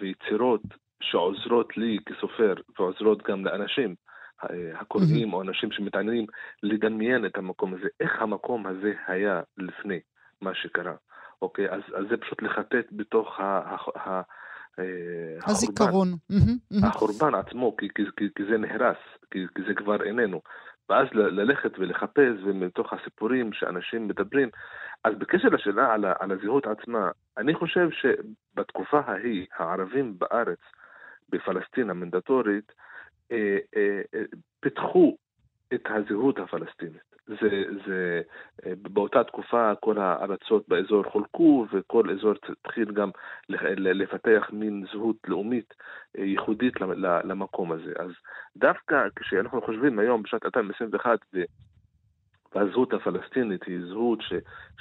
ויצירות 0.00 0.62
שעוזרות 1.02 1.76
לי 1.76 1.98
כסופר 2.06 2.54
ועוזרות 2.78 3.22
גם 3.22 3.44
לאנשים 3.44 3.94
הקוראים 4.74 5.32
או 5.32 5.42
אנשים 5.42 5.72
שמתעניינים 5.72 6.26
לדמיין 6.62 7.26
את 7.26 7.36
המקום 7.36 7.74
הזה, 7.74 7.88
איך 8.00 8.22
המקום 8.22 8.66
הזה 8.66 8.92
היה 9.06 9.42
לפני 9.58 10.00
מה 10.40 10.54
שקרה. 10.54 10.94
אוקיי? 11.42 11.70
אז, 11.70 11.80
אז 11.96 12.04
זה 12.10 12.16
פשוט 12.16 12.42
לחטט 12.42 12.86
בתוך 12.92 13.40
ה... 13.40 13.44
ה, 13.44 13.76
ה 13.98 14.22
אה, 14.78 14.84
הזיכרון. 15.46 16.08
החורבן 16.82 17.34
עצמו, 17.34 17.76
כי, 17.76 17.88
כי, 17.94 18.02
כי, 18.16 18.28
כי 18.34 18.42
זה 18.50 18.58
נהרס, 18.58 18.96
כי, 19.30 19.46
כי 19.54 19.62
זה 19.68 19.74
כבר 19.74 20.02
איננו. 20.02 20.40
ואז 20.88 21.06
ללכת 21.12 21.78
ולחפש, 21.78 22.36
ומתוך 22.44 22.92
הסיפורים 22.92 23.52
שאנשים 23.52 24.08
מדברים. 24.08 24.48
אז 25.04 25.14
בקשר 25.18 25.48
לשאלה 25.48 25.92
על, 25.92 26.04
על 26.18 26.32
הזהות 26.32 26.66
עצמה, 26.66 27.10
אני 27.38 27.54
חושב 27.54 27.88
שבתקופה 27.90 29.00
ההיא, 29.06 29.46
הערבים 29.56 30.18
בארץ, 30.18 30.58
בפלסטין 31.28 31.90
המנדטורית, 31.90 32.72
אה, 33.32 33.58
אה, 33.76 34.00
אה, 34.14 34.22
פיתחו 34.60 35.16
את 35.74 35.86
הזהות 35.86 36.38
הפלסטינית. 36.38 37.09
זה, 37.40 37.64
זה, 37.86 38.22
אה, 38.66 38.72
באותה 38.82 39.24
תקופה 39.24 39.72
כל 39.80 39.98
הארצות 39.98 40.68
באזור 40.68 41.02
חולקו 41.02 41.66
וכל 41.72 42.10
אזור 42.10 42.34
התחיל 42.48 42.92
גם 42.92 43.10
לפתח 43.78 44.50
מין 44.52 44.84
זהות 44.92 45.16
לאומית 45.28 45.74
אה, 46.18 46.24
ייחודית 46.24 46.74
למקום 47.24 47.72
הזה. 47.72 47.92
אז 47.98 48.10
דווקא 48.56 49.08
כשאנחנו 49.16 49.62
חושבים 49.62 49.98
היום 49.98 50.22
בשנת 50.22 50.44
2021 50.44 51.18
והזהות 52.54 52.92
הפלסטינית 52.92 53.64
היא 53.64 53.80
זהות 53.88 54.22
ש, 54.22 54.32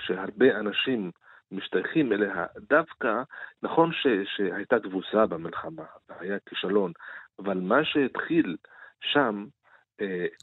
שהרבה 0.05 0.59
אנשים 0.59 1.11
משתייכים 1.51 2.13
אליה, 2.13 2.45
דווקא 2.69 3.21
נכון 3.63 3.91
ש, 3.93 4.07
שהייתה 4.35 4.79
תבוסה 4.79 5.25
במלחמה, 5.25 5.83
היה 6.19 6.37
כישלון, 6.45 6.91
אבל 7.39 7.57
מה 7.57 7.85
שהתחיל 7.85 8.57
שם 9.01 9.45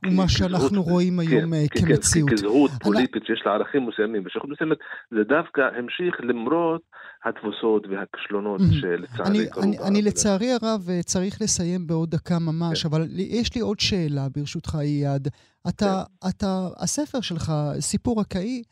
מה 0.03 0.29
שאנחנו 0.29 0.83
רואים 0.83 1.21
כן, 1.23 1.29
היום 1.31 1.55
אה, 1.55 1.65
כמציאות. 1.71 2.31
כזהות 2.31 2.71
פוליטית 2.83 3.23
שיש 3.27 3.43
לה 3.47 3.53
ערכים 3.53 3.87
מסוימים 3.87 4.23
ושייכות 4.27 4.51
מסוימת, 4.51 4.79
זה 5.11 5.25
דווקא 5.29 5.61
המשיך 5.61 6.15
למרות 6.21 6.83
התבוסות 7.25 7.87
והכישלונות 7.87 8.61
שלצערי 8.81 9.47
קרו. 9.51 9.63
אני 9.89 10.03
לצערי 10.03 10.53
הרב 10.53 10.87
אה, 10.91 11.03
צריך 11.03 11.43
לסיים 11.43 11.87
בעוד 11.87 12.11
דקה 12.11 12.39
ממש, 12.39 12.83
כן. 12.83 12.89
אבל 12.89 13.07
יש 13.17 13.55
לי 13.55 13.61
עוד 13.61 13.81
שאלה 13.81 14.27
ברשותך, 14.37 14.77
אייד. 14.81 15.29
אתה, 15.69 16.03
כן. 16.23 16.29
אתה, 16.29 16.69
הספר 16.79 17.21
שלך, 17.21 17.53
סיפור 17.81 18.21
הקאי, 18.21 18.63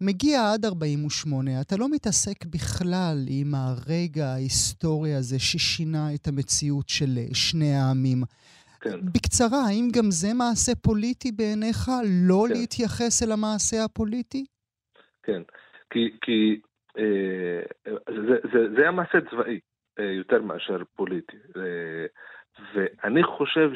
מגיע 0.00 0.52
עד 0.52 0.64
48, 0.64 1.60
אתה 1.60 1.76
לא 1.76 1.88
מתעסק 1.88 2.46
בכלל 2.46 3.24
עם 3.28 3.54
הרגע 3.54 4.26
ההיסטורי 4.26 5.14
הזה 5.14 5.38
ששינה 5.38 6.14
את 6.14 6.28
המציאות 6.28 6.88
של 6.88 7.18
שני 7.32 7.74
העמים. 7.74 8.22
כן. 8.80 9.00
בקצרה, 9.14 9.58
האם 9.68 9.88
גם 9.96 10.10
זה 10.10 10.28
מעשה 10.34 10.72
פוליטי 10.82 11.32
בעיניך, 11.32 11.88
לא 12.26 12.44
כן. 12.48 12.54
להתייחס 12.54 13.22
אל 13.22 13.32
המעשה 13.32 13.84
הפוליטי? 13.84 14.44
כן, 15.22 15.42
כי, 15.90 16.10
כי 16.20 16.60
אה, 16.98 17.62
זה, 18.08 18.36
זה, 18.52 18.70
זה 18.76 18.82
היה 18.82 18.90
מעשה 18.90 19.18
צבאי 19.30 19.60
אה, 19.98 20.04
יותר 20.04 20.42
מאשר 20.42 20.82
פוליטי. 20.96 21.36
אה, 21.56 22.06
ואני 22.74 23.22
חושב 23.22 23.70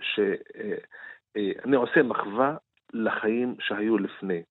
שאני 0.00 1.76
אה, 1.76 1.80
עושה 1.80 2.02
מחווה 2.02 2.56
לחיים 2.92 3.54
שהיו 3.60 3.98
לפני. 3.98 4.42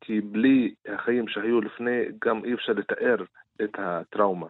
כי 0.00 0.20
בלי 0.20 0.74
החיים 0.88 1.28
שהיו 1.28 1.60
לפני 1.60 2.04
גם 2.24 2.44
אי 2.44 2.54
אפשר 2.54 2.72
לתאר 2.72 3.24
את 3.62 3.74
הטראומה. 3.78 4.46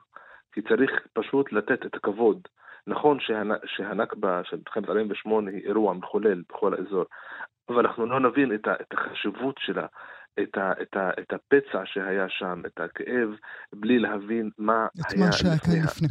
כי 0.52 0.62
צריך 0.62 0.90
פשוט 1.12 1.52
לתת 1.52 1.86
את 1.86 1.94
הכבוד. 1.94 2.48
נכון 2.86 3.18
שהנכבה 3.66 4.40
של 4.44 4.56
מלחמת 4.56 4.88
48' 4.88 5.50
היא 5.50 5.64
אירוע 5.64 5.94
מחולל 5.94 6.42
בכל 6.48 6.74
האזור, 6.74 7.04
אבל 7.68 7.86
אנחנו 7.86 8.06
לא 8.06 8.20
נבין 8.20 8.54
את, 8.54 8.68
החשיבות 8.92 9.54
שלה, 9.58 9.86
את, 10.43 10.57
ה, 10.57 10.71
את, 10.81 10.95
ה, 10.95 11.09
את 11.19 11.33
הפצע 11.33 11.81
שהיה 11.85 12.25
שם, 12.29 12.61
את 12.65 12.79
הכאב, 12.79 13.29
בלי 13.73 13.99
להבין 13.99 14.49
מה 14.57 14.87
את 14.99 15.11
היה 15.11 15.25
מה 15.25 15.31
שהיה 15.31 15.57
כאן 15.57 15.73
לפני. 15.83 16.07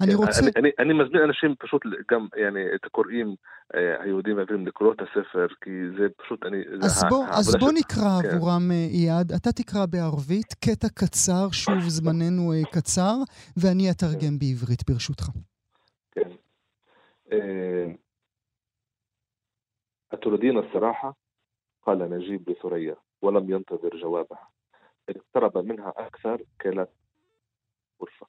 אני 0.00 0.12
כן, 0.12 0.16
רוצה... 0.16 0.40
אני, 0.40 0.50
אני, 0.56 0.70
אני 0.78 0.92
מזמין 0.92 1.22
אנשים 1.22 1.54
פשוט, 1.58 1.82
גם 2.10 2.26
yani, 2.34 2.74
את 2.74 2.84
הקוראים 2.84 3.34
אה, 3.74 4.02
היהודים 4.02 4.36
והעברים 4.36 4.66
לקרוא 4.66 4.92
את 4.92 5.00
הספר, 5.00 5.46
כי 5.60 5.70
זה 5.98 6.06
פשוט, 6.16 6.46
אני... 6.46 6.58
אז, 6.82 7.04
בוא, 7.10 7.24
אז 7.30 7.56
בוא 7.60 7.72
נקרא 7.72 8.22
כן. 8.22 8.36
עבורם, 8.36 8.70
אה, 8.70 8.76
אייד. 8.76 9.32
אתה 9.32 9.52
תקרא 9.52 9.86
בערבית, 9.86 10.54
קטע 10.64 10.88
קצר, 10.88 11.50
שוב 11.52 11.80
זמננו 11.80 12.52
אה, 12.52 12.64
קצר, 12.72 13.14
ואני 13.56 13.90
אתרגם 13.90 14.38
בעברית, 14.38 14.82
ברשותך. 14.90 15.28
أتريدين 20.14 20.58
الصراحة؟ 20.58 21.16
قال 21.86 21.98
نجيب 21.98 22.50
لثريا 22.50 22.96
ولم 23.21 23.51
ينتظر 23.51 23.97
جوابها. 23.97 24.49
اقترب 25.09 25.57
منها 25.57 25.93
أكثر 25.97 26.41
كلا 26.61 26.87
غرفة. 28.01 28.27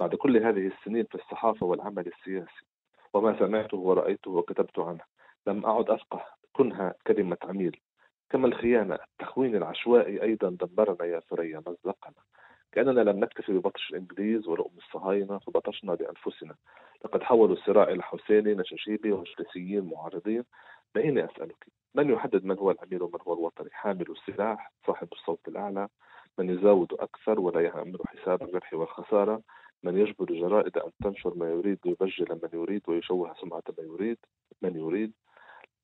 بعد 0.00 0.14
كل 0.14 0.36
هذه 0.36 0.66
السنين 0.66 1.04
في 1.04 1.14
الصحافة 1.14 1.66
والعمل 1.66 2.06
السياسي 2.06 2.66
وما 3.12 3.38
سمعته 3.38 3.76
ورأيته 3.76 4.30
وكتبت 4.30 4.78
عنه 4.78 5.04
لم 5.46 5.66
أعد 5.66 5.90
أفقه 5.90 6.24
كنها 6.52 6.94
كلمة 7.06 7.36
عميل. 7.42 7.80
كما 8.30 8.46
الخيانة 8.46 8.94
التخوين 8.94 9.56
العشوائي 9.56 10.22
أيضا 10.22 10.48
دمرنا 10.50 11.04
يا 11.04 11.20
ثريا 11.20 11.62
مزقنا. 11.66 12.22
كأننا 12.72 13.00
لم 13.00 13.20
نكتفي 13.20 13.52
ببطش 13.52 13.90
الإنجليز 13.90 14.48
ولؤم 14.48 14.78
الصهاينة 14.78 15.38
فبطشنا 15.38 15.94
بأنفسنا. 15.94 16.54
لقد 17.04 17.22
حولوا 17.22 17.56
الصراع 17.56 17.88
إلى 17.88 18.02
حسيني 18.02 18.54
نشاشيبي 18.54 19.12
ومجلسيين 19.12 19.84
معارضين 19.84 20.44
دعيني 20.94 21.24
أسألك 21.24 21.66
من 21.94 22.10
يحدد 22.10 22.44
من 22.44 22.58
هو 22.58 22.70
الأمير 22.70 23.04
ومن 23.04 23.18
هو 23.26 23.32
الوطني؟ 23.32 23.70
حامل 23.72 24.06
السلاح 24.10 24.72
صاحب 24.86 25.08
الصوت 25.12 25.48
الأعلى 25.48 25.88
من 26.38 26.50
يزاود 26.50 26.92
أكثر 26.92 27.40
ولا 27.40 27.60
يعمل 27.60 27.98
حساب 28.06 28.42
الربح 28.42 28.74
والخسارة 28.74 29.42
من 29.82 29.98
يجبر 29.98 30.30
الجرائد 30.30 30.78
أن 30.78 30.90
تنشر 31.04 31.34
ما 31.34 31.50
يريد 31.50 31.78
ويبجل 31.86 32.40
من 32.42 32.60
يريد 32.60 32.82
ويشوه 32.88 33.34
سمعة 33.40 33.62
من 33.78 33.84
يريد 33.84 34.18
من 34.62 34.76
يريد؟ 34.76 35.12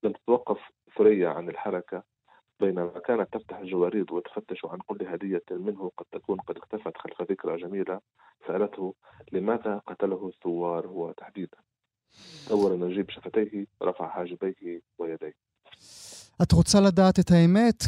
لم 0.02 0.12
تتوقف 0.12 0.60
ثريا 0.96 1.28
عن 1.28 1.48
الحركة 1.48 2.02
بينما 2.60 2.98
كانت 2.98 3.32
تفتح 3.32 3.58
الجواريد 3.58 4.12
وتفتش 4.12 4.64
عن 4.64 4.78
كل 4.78 5.06
هدية 5.06 5.42
منه 5.50 5.90
قد 5.96 6.06
تكون 6.12 6.40
قد 6.40 6.56
اختفت 6.56 6.96
خلف 6.96 7.22
ذكرى 7.22 7.56
جميلة 7.56 8.00
سألته 8.46 8.94
لماذا 9.32 9.78
قتله 9.86 10.28
الثوار 10.28 10.86
هو 10.86 11.12
تحديدا؟ 11.12 11.58
دور 12.48 12.76
نجيب 12.76 13.10
شفتيه 13.10 13.66
رفع 13.82 14.08
حاجبيه 14.08 14.80
ويديه. 14.98 15.47
את 16.42 16.52
רוצה 16.52 16.80
לדעת 16.80 17.20
את 17.20 17.30
האמת? 17.30 17.86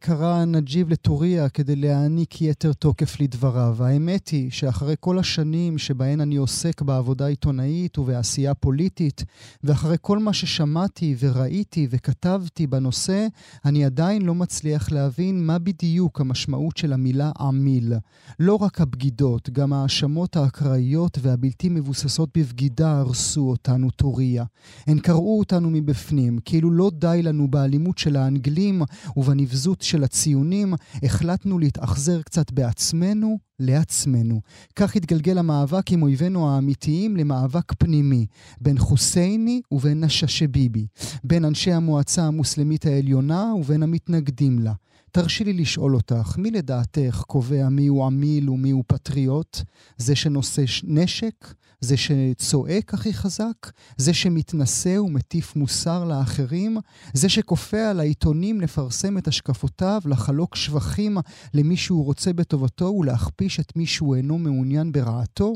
קרא 0.00 0.44
נג'יב 0.44 0.88
לטוריה 0.88 1.48
כדי 1.48 1.76
להעניק 1.76 2.42
יתר 2.42 2.72
תוקף 2.72 3.20
לדבריו. 3.20 3.76
האמת 3.84 4.28
היא 4.28 4.50
שאחרי 4.50 4.94
כל 5.00 5.18
השנים 5.18 5.78
שבהן 5.78 6.20
אני 6.20 6.36
עוסק 6.36 6.82
בעבודה 6.82 7.26
עיתונאית 7.26 7.98
ובעשייה 7.98 8.54
פוליטית, 8.54 9.24
ואחרי 9.64 9.96
כל 10.00 10.18
מה 10.18 10.32
ששמעתי 10.32 11.16
וראיתי 11.18 11.86
וכתבתי 11.90 12.66
בנושא, 12.66 13.26
אני 13.64 13.84
עדיין 13.84 14.22
לא 14.22 14.34
מצליח 14.34 14.92
להבין 14.92 15.46
מה 15.46 15.58
בדיוק 15.58 16.20
המשמעות 16.20 16.76
של 16.76 16.92
המילה 16.92 17.30
עמיל. 17.40 17.92
לא 18.38 18.54
רק 18.54 18.80
הבגידות, 18.80 19.50
גם 19.50 19.72
ההאשמות 19.72 20.36
האקראיות 20.36 21.18
והבלתי 21.22 21.68
מבוססות 21.68 22.30
בבגידה 22.38 22.98
הרסו 22.98 23.50
אותנו, 23.50 23.90
טוריה. 23.90 24.44
הן 24.86 24.98
קרעו 24.98 25.38
אותנו 25.38 25.70
מבפנים, 25.70 26.38
כאילו 26.44 26.70
לא 26.70 26.90
די 26.94 27.20
לנו 27.22 27.48
באלימות. 27.48 27.81
באלימות 27.82 27.98
של 27.98 28.16
האנגלים 28.16 28.82
ובנבזות 29.16 29.82
של 29.82 30.04
הציונים, 30.04 30.74
החלטנו 31.02 31.58
להתאכזר 31.58 32.22
קצת 32.22 32.52
בעצמנו 32.52 33.38
לעצמנו. 33.58 34.40
כך 34.76 34.96
התגלגל 34.96 35.38
המאבק 35.38 35.90
עם 35.90 36.02
אויבינו 36.02 36.50
האמיתיים 36.50 37.16
למאבק 37.16 37.72
פנימי, 37.78 38.26
בין 38.60 38.78
חוסייני 38.78 39.60
ובין 39.72 40.04
נששביבי, 40.04 40.86
בין 41.24 41.44
אנשי 41.44 41.72
המועצה 41.72 42.22
המוסלמית 42.22 42.86
העליונה 42.86 43.52
ובין 43.58 43.82
המתנגדים 43.82 44.58
לה. 44.58 44.72
תרשי 45.14 45.44
לי 45.44 45.52
לשאול 45.52 45.94
אותך, 45.94 46.34
מי 46.38 46.50
לדעתך 46.50 47.22
קובע 47.26 47.68
מיהו 47.68 48.04
עמיל 48.04 48.50
ומיהו 48.50 48.82
פטריוט? 48.86 49.58
זה 49.96 50.16
שנושא 50.16 50.64
נשק? 50.84 51.54
זה 51.80 51.96
שצועק 51.96 52.94
הכי 52.94 53.14
חזק? 53.14 53.70
זה 53.96 54.14
שמתנשא 54.14 54.98
ומטיף 54.98 55.56
מוסר 55.56 56.04
לאחרים? 56.04 56.76
זה 57.14 57.28
שכופה 57.28 57.90
על 57.90 58.00
העיתונים 58.00 58.60
לפרסם 58.60 59.18
את 59.18 59.28
השקפותיו, 59.28 60.00
לחלוק 60.04 60.56
שבחים 60.56 61.16
למי 61.54 61.76
שהוא 61.76 62.04
רוצה 62.04 62.32
בטובתו 62.32 62.84
ולהכפיש 62.84 63.60
את 63.60 63.76
מי 63.76 63.86
שהוא 63.86 64.16
אינו 64.16 64.38
מעוניין 64.38 64.92
ברעתו? 64.92 65.54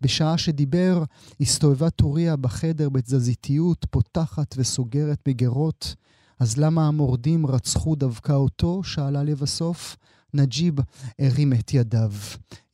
בשעה 0.00 0.38
שדיבר, 0.38 1.04
הסתובבה 1.40 1.90
טוריה 1.90 2.36
בחדר 2.36 2.88
בתזזיתיות, 2.88 3.86
פותחת 3.90 4.54
וסוגרת 4.58 5.28
מגירות. 5.28 5.94
אז 6.40 6.56
למה 6.58 6.88
המורדים 6.88 7.46
רצחו 7.46 7.94
דווקא 7.94 8.32
אותו? 8.32 8.82
שאלה 8.84 9.22
לבסוף. 9.22 9.96
נג'יב 10.34 10.74
הרים 11.18 11.52
את 11.52 11.74
ידיו. 11.74 12.10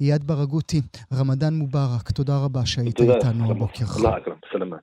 אייד 0.00 0.26
ברגותי, 0.26 0.80
רמדאן 1.12 1.54
מובארק, 1.54 2.10
תודה 2.10 2.38
רבה 2.38 2.66
שהיית 2.66 3.00
איתנו 3.00 3.50
הבוקר. 3.50 3.84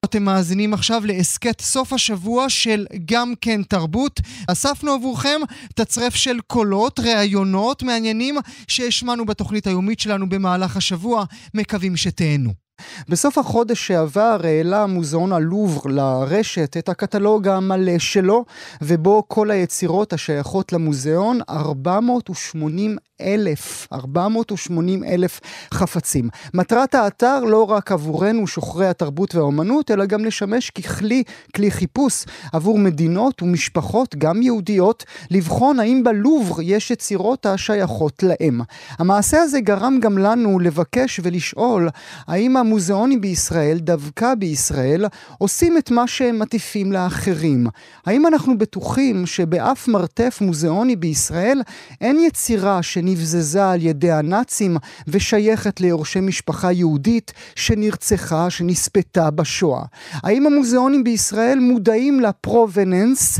אתם 0.05 0.23
מאזינים 0.23 0.73
עכשיו 0.73 1.01
להסכת 1.05 1.61
סוף 1.61 1.93
השבוע 1.93 2.49
של 2.49 2.85
גם 3.05 3.33
כן 3.41 3.63
תרבות. 3.63 4.19
אספנו 4.51 4.91
עבורכם 4.91 5.41
תצרף 5.75 6.15
של 6.15 6.39
קולות, 6.47 6.99
ראיונות 6.99 7.83
מעניינים 7.83 8.35
שהשמענו 8.67 9.25
בתוכנית 9.25 9.67
היומית 9.67 9.99
שלנו 9.99 10.29
במהלך 10.29 10.77
השבוע. 10.77 11.23
מקווים 11.53 11.97
שתהנו. 11.97 12.66
בסוף 13.09 13.37
החודש 13.37 13.87
שעבר 13.87 14.37
העלה 14.43 14.85
מוזיאון 14.85 15.31
הלובר 15.31 15.89
לרשת 15.89 16.77
את 16.77 16.89
הקטלוג 16.89 17.47
המלא 17.47 17.99
שלו, 17.99 18.45
ובו 18.81 19.23
כל 19.27 19.51
היצירות 19.51 20.13
השייכות 20.13 20.73
למוזיאון, 20.73 21.39
480 21.49 22.97
אלף, 23.21 23.87
480 23.93 25.03
אלף 25.03 25.39
חפצים. 25.73 26.29
מטרת 26.53 26.95
האתר 26.95 27.39
לא 27.39 27.63
רק 27.63 27.91
עבורנו 27.91 28.47
שוחרי 28.47 28.87
התרבות 28.87 29.35
והאומנות, 29.35 29.91
אלא 29.91 30.05
גם 30.05 30.25
לשמש 30.25 30.69
ככלי, 30.69 31.23
כלי 31.55 31.71
חיפוש 31.71 32.25
עבור 32.53 32.79
מדינות 32.79 33.41
ומשפחות, 33.41 34.15
גם 34.15 34.41
יהודיות, 34.41 35.05
לבחון 35.31 35.79
האם 35.79 36.03
בלובר 36.03 36.61
יש 36.61 36.91
יצירות 36.91 37.45
השייכות 37.45 38.23
להם. 38.23 38.61
המעשה 38.99 39.41
הזה 39.41 39.59
גרם 39.59 39.99
גם 39.99 40.17
לנו 40.17 40.59
לבקש 40.59 41.19
ולשאול 41.23 41.89
האם 42.27 42.57
המוזיאונים 42.57 43.21
בישראל, 43.21 43.77
דווקא 43.77 44.35
בישראל, 44.35 45.05
עושים 45.37 45.77
את 45.77 45.91
מה 45.91 46.07
שהם 46.07 46.39
מטיפים 46.39 46.91
לאחרים. 46.91 47.67
האם 48.05 48.27
אנחנו 48.27 48.57
בטוחים 48.57 49.25
שבאף 49.25 49.87
מרתף 49.87 50.37
מוזיאוני 50.41 50.95
בישראל 50.95 51.61
אין 52.01 52.19
יצירה 52.19 52.83
ש... 52.83 52.97
שנבזזה 53.07 53.69
על 53.69 53.81
ידי 53.81 54.11
הנאצים 54.11 54.77
ושייכת 55.07 55.81
ליורשי 55.81 56.19
משפחה 56.19 56.71
יהודית 56.71 57.33
שנרצחה, 57.55 58.49
שנספתה 58.49 59.31
בשואה. 59.31 59.83
האם 60.13 60.45
המוזיאונים 60.47 61.03
בישראל 61.03 61.59
מודעים 61.59 62.19
לפרובננס? 62.19 63.39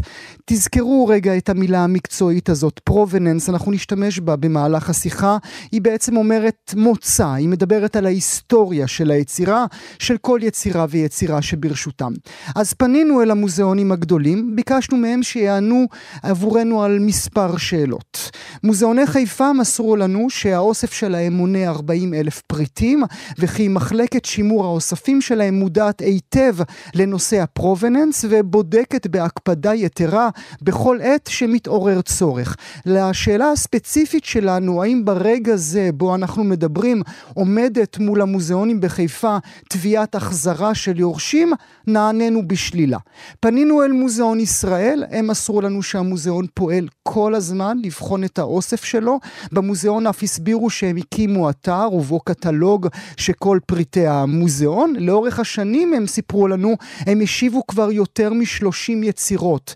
תזכרו 0.49 1.07
רגע 1.07 1.38
את 1.38 1.49
המילה 1.49 1.83
המקצועית 1.83 2.49
הזאת, 2.49 2.79
פרובננס, 2.79 3.49
אנחנו 3.49 3.71
נשתמש 3.71 4.19
בה 4.19 4.36
במהלך 4.36 4.89
השיחה. 4.89 5.38
היא 5.71 5.81
בעצם 5.81 6.17
אומרת 6.17 6.73
מוצא, 6.77 7.27
היא 7.27 7.49
מדברת 7.49 7.95
על 7.95 8.05
ההיסטוריה 8.05 8.88
של 8.88 9.12
היצירה, 9.12 9.65
של 9.99 10.17
כל 10.17 10.39
יצירה 10.43 10.86
ויצירה 10.89 11.41
שברשותם. 11.41 12.12
אז 12.55 12.73
פנינו 12.73 13.21
אל 13.21 13.31
המוזיאונים 13.31 13.91
הגדולים, 13.91 14.55
ביקשנו 14.55 14.97
מהם 14.97 15.23
שיענו 15.23 15.86
עבורנו 16.23 16.83
על 16.83 16.99
מספר 16.99 17.57
שאלות. 17.57 18.31
מוזיאוני 18.63 19.07
חיפה 19.07 19.53
מסרו 19.53 19.95
לנו 19.95 20.29
שהאוסף 20.29 20.93
שלהם 20.93 21.33
מונה 21.33 21.67
40 21.69 22.13
אלף 22.13 22.41
פריטים, 22.41 23.03
וכי 23.39 23.67
מחלקת 23.67 24.25
שימור 24.25 24.65
האוספים 24.65 25.21
שלהם 25.21 25.53
מודעת 25.53 25.99
היטב 26.01 26.55
לנושא 26.95 27.41
הפרובננס 27.41 28.25
ובודקת 28.29 29.07
בהקפדה 29.07 29.73
יתרה 29.73 30.29
בכל 30.62 30.97
עת 31.02 31.30
שמתעורר 31.32 32.02
צורך. 32.02 32.56
לשאלה 32.86 33.52
הספציפית 33.52 34.26
שלנו, 34.26 34.84
האם 34.84 35.06
ברגע 35.06 35.56
זה 35.56 35.89
בו 35.93 36.15
אנחנו 36.15 36.43
מדברים 36.43 37.02
עומדת 37.34 37.97
מול 37.97 38.21
המוזיאונים 38.21 38.80
בחיפה 38.80 39.38
תביעת 39.69 40.15
החזרה 40.15 40.76
של 40.76 41.00
יורשים, 41.00 41.54
נענינו 41.88 42.47
בשלילה. 42.47 42.97
פנינו 43.39 43.84
אל 43.84 43.91
מוזיאון 43.91 44.39
ישראל, 44.39 45.04
הם 45.12 45.28
מסרו 45.28 45.62
לנו 45.62 45.84
שהמוזיאון 45.84 46.45
פועל 46.54 46.88
כל 47.04 47.36
הזמן 47.36 47.78
לבחון 47.84 48.23
את 48.23 48.39
האוסף 48.39 48.84
שלו. 48.84 49.19
במוזיאון 49.52 50.08
אף 50.08 50.23
הסבירו 50.23 50.69
שהם 50.69 50.97
הקימו 50.97 51.50
אתר 51.50 51.88
ובו 51.93 52.19
קטלוג 52.19 52.88
שכל 53.17 53.60
פריטי 53.65 54.08
המוזיאון. 54.08 54.93
לאורך 55.00 55.39
השנים 55.39 55.93
הם 55.93 56.08
סיפרו 56.08 56.47
לנו, 56.47 56.76
הם 57.00 57.21
השיבו 57.21 57.67
כבר 57.67 57.91
יותר 57.91 58.34
מ-30 58.34 59.04
יצירות 59.04 59.76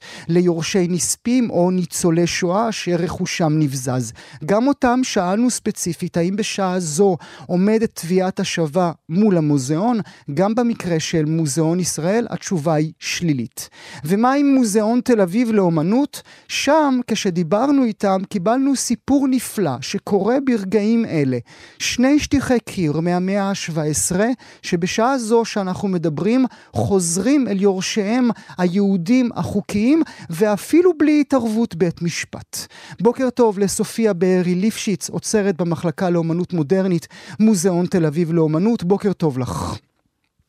ליורשי 0.52 0.88
נספים 0.90 1.50
או 1.50 1.72
ניצולי 1.72 2.28
שואה 2.28 2.72
שרכושם 2.72 3.54
נבזז. 3.60 4.14
גם 4.46 4.68
אותם 4.68 5.00
שאלנו 5.04 5.50
ספציפית 5.50 6.18
האם 6.18 6.36
בשעה 6.36 6.80
זו 6.80 7.18
עומדת 7.46 7.90
תביעת 7.94 8.40
השבה 8.40 8.92
מול 9.10 9.38
המוזיאון, 9.38 10.00
גם 10.34 10.56
במקרה 10.56 11.00
של 11.00 11.26
מוזיאון 11.26 11.80
ישראל 11.80 12.28
התשובה 12.30 12.74
היא 12.74 12.92
שלילית. 13.00 13.70
ומה 14.06 14.34
עם 14.34 14.56
מוזיאון 14.56 15.02
תל 15.04 15.22
אביב 15.22 15.52
לאומנות? 15.52 16.22
שם, 16.48 17.00
כשדיברנו 17.08 17.84
איתם, 17.84 18.22
קיבלנו 18.30 18.76
סיפור 18.76 19.28
נפלא 19.28 19.72
שקורה 19.82 20.36
ברגעים 20.46 21.06
אלה. 21.06 21.38
שני 21.80 22.20
שטיחי 22.20 22.60
קיר 22.60 23.00
מהמאה 23.00 23.44
ה-17, 23.44 24.16
שבשעה 24.62 25.18
זו 25.18 25.46
שאנחנו 25.46 25.88
מדברים, 25.88 26.46
חוזרים 26.74 27.48
אל 27.48 27.62
יורשיהם 27.62 28.30
היהודים 28.58 29.30
החוקיים, 29.36 30.04
ואפילו 30.42 30.92
בלי 30.98 31.22
התערבות 31.22 31.76
בית 31.76 32.02
משפט. 32.02 32.58
בוקר 33.02 33.30
טוב 33.30 33.60
לסופיה 33.60 34.14
בארי 34.14 34.56
ליפשיץ, 34.56 35.10
עוצרת 35.10 35.58
במחלקה 35.58 36.10
לאומנות 36.10 36.54
מודרנית, 36.54 37.08
מוזיאון 37.40 37.86
תל 37.86 38.06
אביב 38.06 38.34
לאומנות. 38.34 38.84
בוקר 38.84 39.14
טוב 39.14 39.40
לך. 39.40 39.78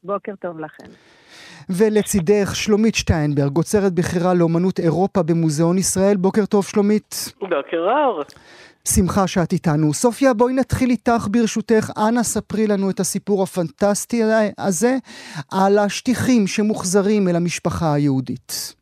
בוקר 0.05 0.33
טוב 0.41 0.59
לכם. 0.59 0.93
ולצידך 1.71 2.51
שלומית 2.55 2.95
שטיינברג, 2.95 3.57
עוצרת 3.57 3.93
בכירה 3.93 4.35
לאומנות 4.35 4.81
אירופה 4.81 5.23
במוזיאון 5.23 5.79
ישראל. 5.79 6.17
בוקר 6.17 6.47
טוב, 6.47 6.65
שלומית. 6.65 7.33
בוקר 7.41 7.79
אור. 8.07 8.23
שמחה 8.89 9.27
שאת 9.27 9.53
איתנו. 9.53 9.95
סופיה, 9.95 10.35
בואי 10.35 10.55
נתחיל 10.55 10.91
איתך 10.91 11.27
ברשותך. 11.31 11.91
אנא 12.09 12.23
ספרי 12.23 12.67
לנו 12.67 12.91
את 12.91 13.01
הסיפור 13.01 13.43
הפנטסטי 13.43 14.23
הזה 14.59 14.97
על 15.53 15.79
השטיחים 15.79 16.47
שמוחזרים 16.47 17.29
אל 17.29 17.37
המשפחה 17.37 17.95
היהודית. 17.95 18.82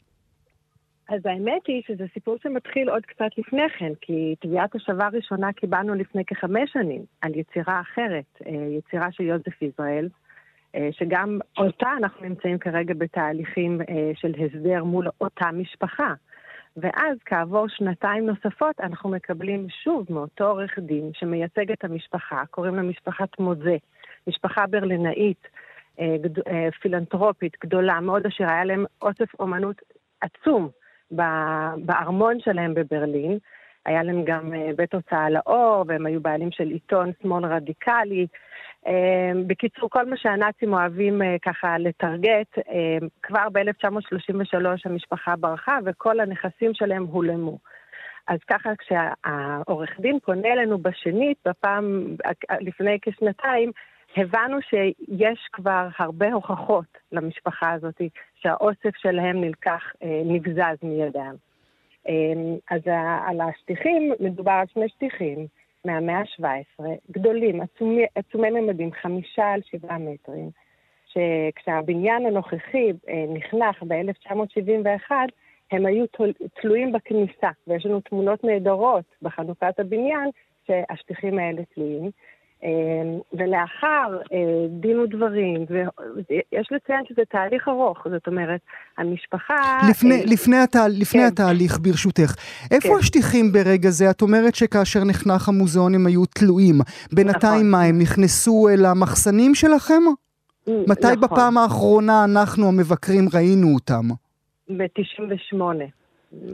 אז 1.10 1.20
האמת 1.26 1.66
היא 1.66 1.82
שזה 1.86 2.04
סיפור 2.14 2.36
שמתחיל 2.42 2.90
עוד 2.90 3.06
קצת 3.06 3.38
לפני 3.38 3.68
כן, 3.78 3.92
כי 4.00 4.34
תביעת 4.40 4.74
השבה 4.74 5.08
ראשונה 5.12 5.52
קיבלנו 5.52 5.94
לפני 5.94 6.24
כחמש 6.24 6.70
שנים 6.72 7.04
על 7.20 7.34
יצירה 7.34 7.80
אחרת, 7.80 8.42
אה, 8.46 8.52
יצירה 8.78 9.12
של 9.12 9.24
יוזף 9.24 9.62
ישראל, 9.62 10.08
אה, 10.74 10.88
שגם 10.92 11.38
אותה 11.58 11.88
אנחנו 11.98 12.26
נמצאים 12.26 12.58
כרגע 12.58 12.94
בתהליכים 12.98 13.80
אה, 13.80 14.10
של 14.14 14.34
הסדר 14.38 14.84
מול 14.84 15.08
אותה 15.20 15.50
משפחה. 15.52 16.14
ואז 16.76 17.16
כעבור 17.24 17.68
שנתיים 17.68 18.26
נוספות 18.26 18.80
אנחנו 18.80 19.10
מקבלים 19.10 19.66
שוב 19.84 20.06
מאותו 20.10 20.44
עורך 20.44 20.78
דין 20.78 21.10
שמייצג 21.14 21.72
את 21.72 21.84
המשפחה, 21.84 22.42
קוראים 22.50 22.74
לה 22.74 22.82
משפחת 22.82 23.38
מוזה, 23.38 23.76
משפחה 24.26 24.66
ברלינאית, 24.66 25.48
פילנטרופית, 26.80 27.56
גדולה, 27.64 28.00
מאוד 28.00 28.26
עשירה, 28.26 28.54
היה 28.54 28.64
להם 28.64 28.84
אוסף 29.02 29.40
אומנות 29.40 29.76
עצום 30.20 30.68
בארמון 31.76 32.40
שלהם 32.40 32.74
בברלין. 32.74 33.38
היה 33.86 34.02
להם 34.02 34.24
גם 34.24 34.54
אה, 34.54 34.70
בית 34.76 34.94
הוצאה 34.94 35.30
לאור, 35.30 35.84
והם 35.88 36.06
היו 36.06 36.20
בעלים 36.20 36.50
של 36.50 36.68
עיתון 36.68 37.10
שמאל 37.22 37.44
רדיקלי. 37.44 38.26
אה, 38.86 39.32
בקיצור, 39.46 39.90
כל 39.90 40.06
מה 40.06 40.16
שהנאצים 40.16 40.72
אוהבים 40.72 41.22
אה, 41.22 41.36
ככה 41.42 41.78
לטרגט, 41.78 42.58
כבר 43.22 43.48
ב-1933 43.52 44.66
המשפחה 44.84 45.36
ברחה 45.36 45.78
וכל 45.84 46.20
הנכסים 46.20 46.74
שלהם 46.74 47.04
הולמו. 47.04 47.58
אז 48.28 48.38
ככה 48.50 48.70
כשהעורך 48.78 50.00
דין 50.00 50.18
פונה 50.24 50.52
אלינו 50.52 50.78
בשנית, 50.78 51.38
בפעם, 51.48 52.16
לפני 52.60 52.98
כשנתיים, 53.02 53.72
הבנו 54.16 54.58
שיש 54.62 55.48
כבר 55.52 55.88
הרבה 55.98 56.32
הוכחות 56.32 56.98
למשפחה 57.12 57.72
הזאת 57.72 58.00
שהאוסף 58.34 58.96
שלהם 58.96 59.40
נלקח, 59.40 59.82
אה, 60.02 60.22
נבזז 60.24 60.78
מידם. 60.82 61.34
אה, 62.08 62.14
אז 62.70 62.80
על 63.26 63.40
השטיחים, 63.40 64.12
מדובר 64.20 64.52
על 64.52 64.66
שני 64.72 64.88
שטיחים 64.88 65.46
מהמאה 65.84 66.18
ה-17, 66.18 66.84
גדולים, 67.10 67.60
עצומי, 67.60 68.04
עצומי 68.14 68.50
ממדים, 68.50 68.92
חמישה 68.92 69.52
על 69.52 69.60
שבעה 69.70 69.98
מטרים, 69.98 70.50
שכשהבניין 71.06 72.26
הנוכחי 72.26 72.92
אה, 73.08 73.24
נחנך 73.28 73.82
ב-1971, 73.82 75.12
הם 75.72 75.86
היו 75.86 76.04
תלויים 76.60 76.92
בכניסה, 76.92 77.48
ויש 77.66 77.86
לנו 77.86 78.00
תמונות 78.00 78.44
נהדרות 78.44 79.04
בחנוכת 79.22 79.80
הבניין 79.80 80.30
שהשטיחים 80.66 81.38
האלה 81.38 81.62
תלויים. 81.74 82.10
אמ, 82.62 83.18
ולאחר 83.32 84.18
אה, 84.32 84.66
דין 84.70 84.98
ודברים, 84.98 85.64
ויש 85.70 86.68
לציין 86.70 87.04
שזה 87.08 87.22
תהליך 87.30 87.68
ארוך, 87.68 88.06
זאת 88.10 88.26
אומרת, 88.26 88.60
המשפחה... 88.98 89.78
לפני, 89.90 90.14
אה, 90.14 90.24
לפני, 90.26 90.56
התה, 90.56 90.88
לפני 90.88 91.20
כן. 91.20 91.26
התהליך, 91.26 91.78
ברשותך, 91.82 92.34
איפה 92.70 92.88
כן. 92.88 92.94
השטיחים 92.98 93.52
ברגע 93.52 93.90
זה? 93.90 94.10
את 94.10 94.22
אומרת 94.22 94.54
שכאשר 94.54 95.04
נחנך 95.04 95.48
המוזיאון 95.48 95.94
הם 95.94 96.06
היו 96.06 96.24
תלויים. 96.26 96.74
בינתיים 97.12 97.54
נכון. 97.54 97.70
מה, 97.70 97.82
הם 97.82 97.98
נכנסו 97.98 98.68
אל 98.68 98.84
המחסנים 98.84 99.54
שלכם? 99.54 100.02
מתי 100.66 101.06
נכון. 101.06 101.20
בפעם 101.20 101.58
האחרונה 101.58 102.24
אנחנו 102.24 102.68
המבקרים 102.68 103.28
ראינו 103.34 103.74
אותם? 103.74 104.08
ב-98. 104.68 105.99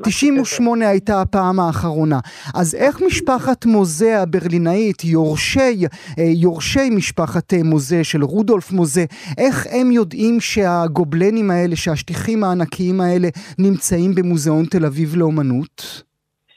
98 0.03 0.89
הייתה 0.89 1.21
הפעם 1.21 1.61
האחרונה. 1.61 2.21
אז 2.55 2.75
איך 2.75 3.03
משפחת 3.07 3.67
מוזה 3.67 4.21
הברלינאית, 4.21 5.05
יורשי, 5.05 5.85
אה, 6.19 6.25
יורשי 6.25 6.91
משפחת 6.91 7.55
אה, 7.55 7.62
מוזה 7.62 8.05
של 8.05 8.25
רודולף 8.25 8.73
מוזה, 8.73 9.05
איך 9.39 9.67
הם 9.71 9.91
יודעים 9.91 10.41
שהגובלנים 10.41 11.51
האלה, 11.51 11.77
שהשטיחים 11.77 12.45
הענקיים 12.45 13.01
האלה, 13.01 13.29
נמצאים 13.59 14.15
במוזיאון 14.15 14.65
תל 14.65 14.87
אביב 14.87 15.17
לאומנות? 15.17 16.03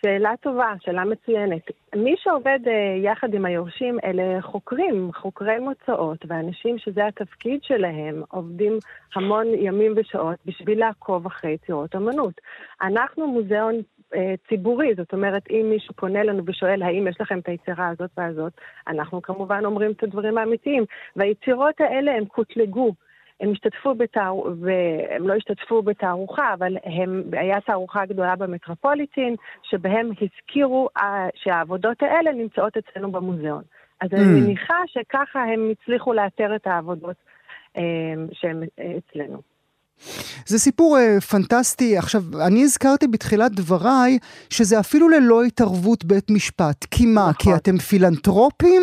שאלה 0.02 0.34
טובה, 0.42 0.74
שאלה 0.80 1.04
מצוינת. 1.06 1.62
מי 1.96 2.16
שעובד 2.18 2.60
uh, 2.66 2.70
יחד 3.04 3.34
עם 3.34 3.46
היורשים 3.46 3.98
אלה 4.04 4.42
חוקרים, 4.42 5.12
חוקרי 5.16 5.60
מוצאות, 5.60 6.26
ואנשים 6.28 6.78
שזה 6.78 7.08
התפקיד 7.08 7.64
שלהם, 7.64 8.24
עובדים 8.30 8.78
המון 9.16 9.48
ימים 9.48 9.94
ושעות 9.96 10.38
בשביל 10.46 10.80
לעקוב 10.80 11.26
אחרי 11.26 11.52
יצירות 11.52 11.96
אמנות. 11.96 12.42
אנחנו 12.82 13.28
מוזיאון 13.28 13.76
uh, 14.14 14.18
ציבורי, 14.50 14.94
זאת 14.98 15.14
אומרת, 15.14 15.44
אם 15.50 15.66
מישהו 15.70 15.94
פונה 15.94 16.24
לנו 16.24 16.44
ושואל 16.46 16.84
האם 16.84 17.08
יש 17.08 17.22
לכם 17.22 17.40
את 17.40 17.48
היצירה 17.48 17.88
הזאת 17.88 18.10
והזאת, 18.18 18.54
אנחנו 18.88 19.22
כמובן 19.22 19.66
אומרים 19.66 19.92
את 19.92 20.04
הדברים 20.04 20.38
האמיתיים. 20.38 20.84
והיצירות 21.16 21.82
האלה 21.82 22.12
הם 22.12 22.26
קוטלגו. 22.26 22.94
הם 23.42 23.52
השתתפו 23.52 23.96
בתער... 23.96 24.36
והם 24.36 25.28
לא 25.28 25.34
השתתפו 25.34 25.82
בתערוכה, 25.82 26.54
אבל 26.54 26.78
הם... 26.84 27.24
היה 27.32 27.62
תערוכה 27.62 28.06
גדולה 28.06 28.36
במטרופוליטין, 28.36 29.36
שבהם 29.64 30.12
הזכירו 30.22 30.90
אה, 30.98 31.28
שהעבודות 31.36 32.02
האלה 32.02 32.32
נמצאות 32.32 32.78
אצלנו 32.78 33.12
במוזיאון. 33.12 33.64
אז 34.02 34.10
mm. 34.12 34.16
אני 34.16 34.42
מניחה 34.42 34.78
שככה 34.88 35.44
הם 35.44 35.72
הצליחו 35.72 36.14
לאתר 36.14 36.56
את 36.56 36.68
העבודות 36.68 37.16
אה, 37.78 37.84
שהן 38.34 38.64
אה, 38.80 38.94
אצלנו. 38.98 39.49
זה 40.46 40.60
סיפור 40.60 40.98
uh, 40.98 41.22
פנטסטי. 41.22 41.98
עכשיו, 41.98 42.22
אני 42.48 42.64
הזכרתי 42.64 43.08
בתחילת 43.08 43.52
דבריי 43.52 44.18
שזה 44.50 44.80
אפילו 44.80 45.10
ללא 45.10 45.44
התערבות 45.44 46.06
בית 46.06 46.30
משפט. 46.32 46.86
כי 46.92 47.06
מה? 47.06 47.22
נכון. 47.22 47.34
כי 47.34 47.50
אתם 47.56 47.78
פילנטרופים? 47.78 48.82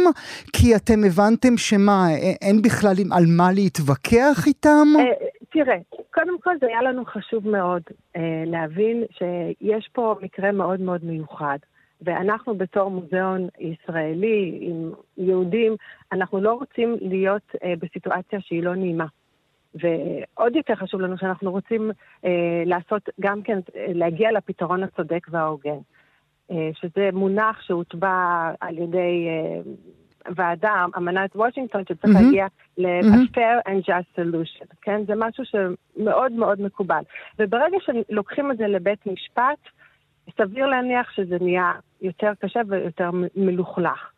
כי 0.53 0.77
אתם 0.77 1.05
הבנתם 1.07 1.57
שמה, 1.57 2.07
אין 2.43 2.63
בכלל 2.63 2.95
על 3.13 3.25
מה 3.37 3.53
להתווכח 3.53 4.47
איתם? 4.47 4.87
Uh, 4.97 5.27
תראה, 5.53 5.77
קודם 6.15 6.41
כל 6.41 6.55
זה 6.61 6.67
היה 6.67 6.83
לנו 6.83 7.05
חשוב 7.05 7.49
מאוד 7.49 7.83
uh, 7.89 8.21
להבין 8.47 9.05
שיש 9.19 9.89
פה 9.93 10.15
מקרה 10.23 10.53
מאוד 10.53 10.81
מאוד 10.81 11.05
מיוחד. 11.05 11.59
ואנחנו 12.03 12.55
בתור 12.55 12.91
מוזיאון 12.91 13.49
ישראלי 13.59 14.59
עם 14.61 14.91
יהודים, 15.19 15.77
אנחנו 16.13 16.41
לא 16.41 16.53
רוצים 16.53 16.97
להיות 17.01 17.43
uh, 17.55 17.59
בסיטואציה 17.79 18.39
שהיא 18.41 18.63
לא 18.63 18.75
נעימה. 18.75 19.07
ועוד 19.81 20.57
יותר 20.57 20.75
חשוב 20.75 21.01
לנו 21.01 21.19
שאנחנו 21.19 21.51
רוצים 21.51 21.91
אה, 22.25 22.63
לעשות 22.67 23.09
גם 23.21 23.43
כן, 23.43 23.59
להגיע 23.75 24.33
לפתרון 24.33 24.83
הצודק 24.83 25.27
וההוגן. 25.31 25.79
אה, 26.51 26.71
שזה 26.81 27.11
מונח 27.13 27.63
שהוטבע 27.63 28.51
על 28.61 28.79
ידי 28.79 29.27
אה, 29.29 29.61
ועדה, 30.37 30.85
אמנת 30.97 31.37
וושינגטון, 31.37 31.83
שצריך 31.89 32.17
mm-hmm. 32.17 32.23
להגיע 32.23 32.47
ל-fair 32.79 33.69
and 33.69 33.89
just 33.89 34.21
solution, 34.21 34.67
כן? 34.83 35.05
זה 35.07 35.13
משהו 35.17 35.45
שמאוד 35.45 36.33
מאוד 36.33 36.61
מקובל. 36.61 37.03
וברגע 37.39 37.77
שלוקחים 37.81 38.51
את 38.51 38.57
זה 38.57 38.67
לבית 38.67 39.07
משפט, 39.07 39.59
סביר 40.39 40.67
להניח 40.67 41.11
שזה 41.11 41.37
נהיה 41.41 41.73
יותר 42.03 42.33
קשה 42.41 42.61
ויותר 42.69 43.11
מלוכלך. 43.37 44.11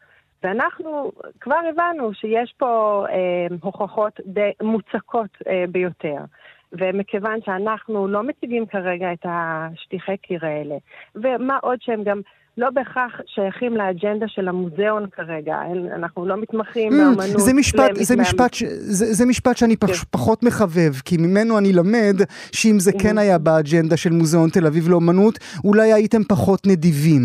ואנחנו 0.43 1.13
כבר 1.41 1.57
הבנו 1.71 2.15
שיש 2.15 2.55
פה 2.59 3.05
אה, 3.11 3.57
הוכחות 3.61 4.21
די 4.27 4.51
מוצקות 4.63 5.31
אה, 5.49 5.65
ביותר. 5.69 6.25
ומכיוון 6.73 7.39
שאנחנו 7.45 8.09
לא 8.09 8.23
מציגים 8.23 8.67
כרגע 8.67 9.13
את 9.13 9.27
השטיחי 9.29 10.17
קיר 10.17 10.47
האלה, 10.47 10.75
ומה 11.15 11.59
עוד 11.63 11.79
שהם 11.81 12.05
גם 12.05 12.21
לא 12.59 12.71
בהכרח 12.71 13.21
שייכים 13.27 13.77
לאג'נדה 13.77 14.29
של 14.29 14.49
המוזיאון 14.49 15.07
כרגע, 15.13 15.57
אנחנו 15.97 16.27
לא 16.27 16.37
מתמחים 16.37 16.93
mm, 16.93 16.97
באמנות. 16.97 17.41
זה 17.41 17.55
משפט, 17.55 17.91
זה, 17.95 18.17
משפט 18.17 18.55
ש, 18.55 18.63
זה, 18.69 19.13
זה 19.13 19.27
משפט 19.27 19.57
שאני 19.57 19.77
כן. 19.77 19.87
פח, 19.87 20.05
פחות 20.11 20.43
מחבב, 20.43 20.93
כי 21.05 21.17
ממנו 21.17 21.59
אני 21.59 21.73
למד 21.73 22.17
שאם 22.53 22.79
זה 22.79 22.93
כן 23.03 23.19
היה 23.19 23.39
באג'נדה 23.39 23.97
של 23.97 24.11
מוזיאון 24.11 24.51
תל 24.51 24.67
אביב 24.67 24.89
לאמנות, 24.89 25.39
אולי 25.65 25.93
הייתם 25.93 26.25
פחות 26.25 26.67
נדיבים. 26.67 27.23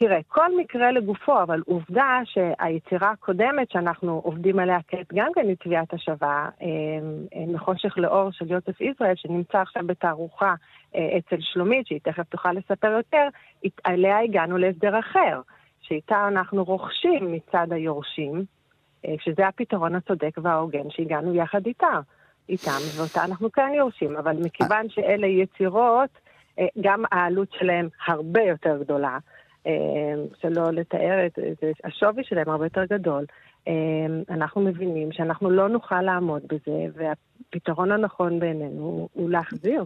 תראה, 0.00 0.18
כל 0.28 0.56
מקרה 0.56 0.92
לגופו, 0.92 1.42
אבל 1.42 1.62
עובדה 1.66 2.20
שהיצירה 2.24 3.10
הקודמת 3.10 3.70
שאנחנו 3.70 4.20
עובדים 4.24 4.58
עליה 4.58 4.78
כעת 4.88 5.06
גם 5.14 5.30
כן 5.34 5.48
היא 5.48 5.56
תביעת 5.60 5.94
השבה, 5.94 6.48
אה, 6.62 6.66
אה, 7.34 7.46
מחושך 7.46 7.98
לאור 7.98 8.30
של 8.32 8.50
יוסף 8.50 8.80
ישראל, 8.80 9.12
שנמצא 9.16 9.58
עכשיו 9.58 9.82
בתערוכה 9.86 10.54
אה, 10.94 11.18
אצל 11.18 11.36
שלומית, 11.40 11.86
שהיא 11.86 12.00
תכף 12.02 12.22
תוכל 12.28 12.52
לספר 12.52 12.90
יותר, 12.90 13.28
עליה 13.84 14.18
הגענו 14.18 14.58
להסדר 14.58 14.98
אחר, 14.98 15.40
שאיתה 15.80 16.28
אנחנו 16.28 16.64
רוכשים 16.64 17.32
מצד 17.32 17.66
היורשים, 17.70 18.44
שזה 19.18 19.46
הפתרון 19.46 19.94
הצודק 19.94 20.38
וההוגן 20.42 20.90
שהגענו 20.90 21.34
יחד 21.34 21.66
איתה, 21.66 22.00
איתם, 22.48 22.80
ואותה 22.96 23.24
אנחנו 23.24 23.52
כן 23.52 23.70
יורשים, 23.74 24.16
אבל 24.16 24.36
מכיוון 24.44 24.88
שאלה 24.88 25.26
יצירות, 25.26 26.10
גם 26.80 27.04
העלות 27.12 27.48
שלהן 27.52 27.88
הרבה 28.06 28.42
יותר 28.42 28.78
גדולה. 28.80 29.18
אמ, 29.66 29.72
שלא 30.40 30.70
לתאר 30.72 31.26
את 31.26 31.38
זה, 31.60 31.72
השווי 31.84 32.24
שלהם 32.24 32.48
הרבה 32.48 32.66
יותר 32.66 32.84
גדול. 32.84 33.24
אמ, 33.66 34.22
אנחנו 34.30 34.60
מבינים 34.60 35.12
שאנחנו 35.12 35.50
לא 35.50 35.68
נוכל 35.68 36.02
לעמוד 36.02 36.42
בזה, 36.46 36.86
והפתרון 36.94 37.92
הנכון 37.92 38.40
בעינינו 38.40 39.08
הוא 39.12 39.30
להחזיר. 39.30 39.84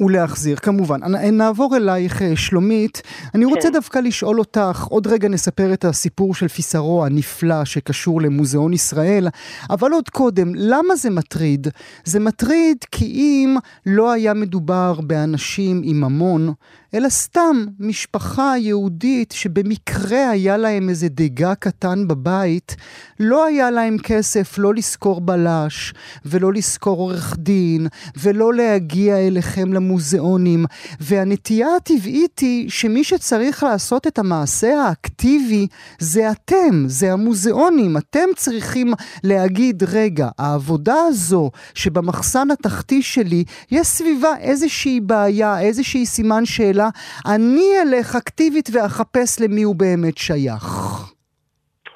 ולהחזיר, 0.00 0.56
כמובן. 0.56 1.00
נעבור 1.32 1.76
אלייך, 1.76 2.22
אה, 2.22 2.36
שלומית. 2.36 3.02
אני 3.34 3.44
רוצה 3.44 3.68
כן. 3.68 3.72
דווקא 3.72 3.98
לשאול 3.98 4.38
אותך, 4.38 4.84
עוד 4.84 5.06
רגע 5.06 5.28
נספר 5.28 5.72
את 5.72 5.84
הסיפור 5.84 6.34
של 6.34 6.48
פיסרו 6.48 7.04
הנפלא 7.04 7.64
שקשור 7.64 8.20
למוזיאון 8.20 8.72
ישראל, 8.72 9.28
אבל 9.70 9.92
עוד 9.92 10.08
קודם, 10.08 10.52
למה 10.54 10.96
זה 10.96 11.10
מטריד? 11.10 11.68
זה 12.04 12.20
מטריד 12.20 12.84
כי 12.90 13.04
אם 13.04 13.56
לא 13.86 14.12
היה 14.12 14.34
מדובר 14.34 14.94
באנשים 15.06 15.80
עם 15.84 16.00
ממון, 16.00 16.52
אלא 16.94 17.08
סתם 17.08 17.64
משפחה 17.78 18.54
יהודית 18.58 19.32
שבמקרה 19.32 20.30
היה 20.30 20.56
להם 20.56 20.88
איזה 20.88 21.08
דגה 21.08 21.54
קטן 21.54 22.08
בבית, 22.08 22.76
לא 23.20 23.44
היה 23.44 23.70
להם 23.70 23.98
כסף 23.98 24.58
לא 24.58 24.74
לשכור 24.74 25.20
בלש, 25.20 25.94
ולא 26.24 26.52
לשכור 26.52 26.98
עורך 26.98 27.36
דין, 27.38 27.86
ולא 28.16 28.54
להגיע 28.54 29.16
אליכם 29.18 29.72
למוזיאונים. 29.72 30.64
והנטייה 31.00 31.68
הטבעית 31.76 32.38
היא 32.38 32.70
שמי 32.70 33.04
שצריך 33.04 33.62
לעשות 33.62 34.06
את 34.06 34.18
המעשה 34.18 34.82
האקטיבי 34.82 35.66
זה 35.98 36.30
אתם, 36.30 36.84
זה 36.86 37.12
המוזיאונים. 37.12 37.96
אתם 37.96 38.28
צריכים 38.36 38.92
להגיד, 39.24 39.82
רגע, 39.88 40.28
העבודה 40.38 40.96
הזו 41.08 41.50
שבמחסן 41.74 42.50
התחתי 42.50 43.02
שלי, 43.02 43.44
יש 43.70 43.86
סביבה 43.86 44.36
איזושהי 44.40 45.00
בעיה, 45.00 45.60
איזושהי 45.60 46.06
סימן 46.06 46.44
שאלה. 46.44 46.79
שאלה, 46.80 47.34
אני 47.34 47.68
אלך 47.82 48.16
אקטיבית 48.16 48.68
ואחפש 48.72 49.40
למי 49.40 49.62
הוא 49.62 49.76
באמת 49.76 50.18
שייך. 50.18 50.64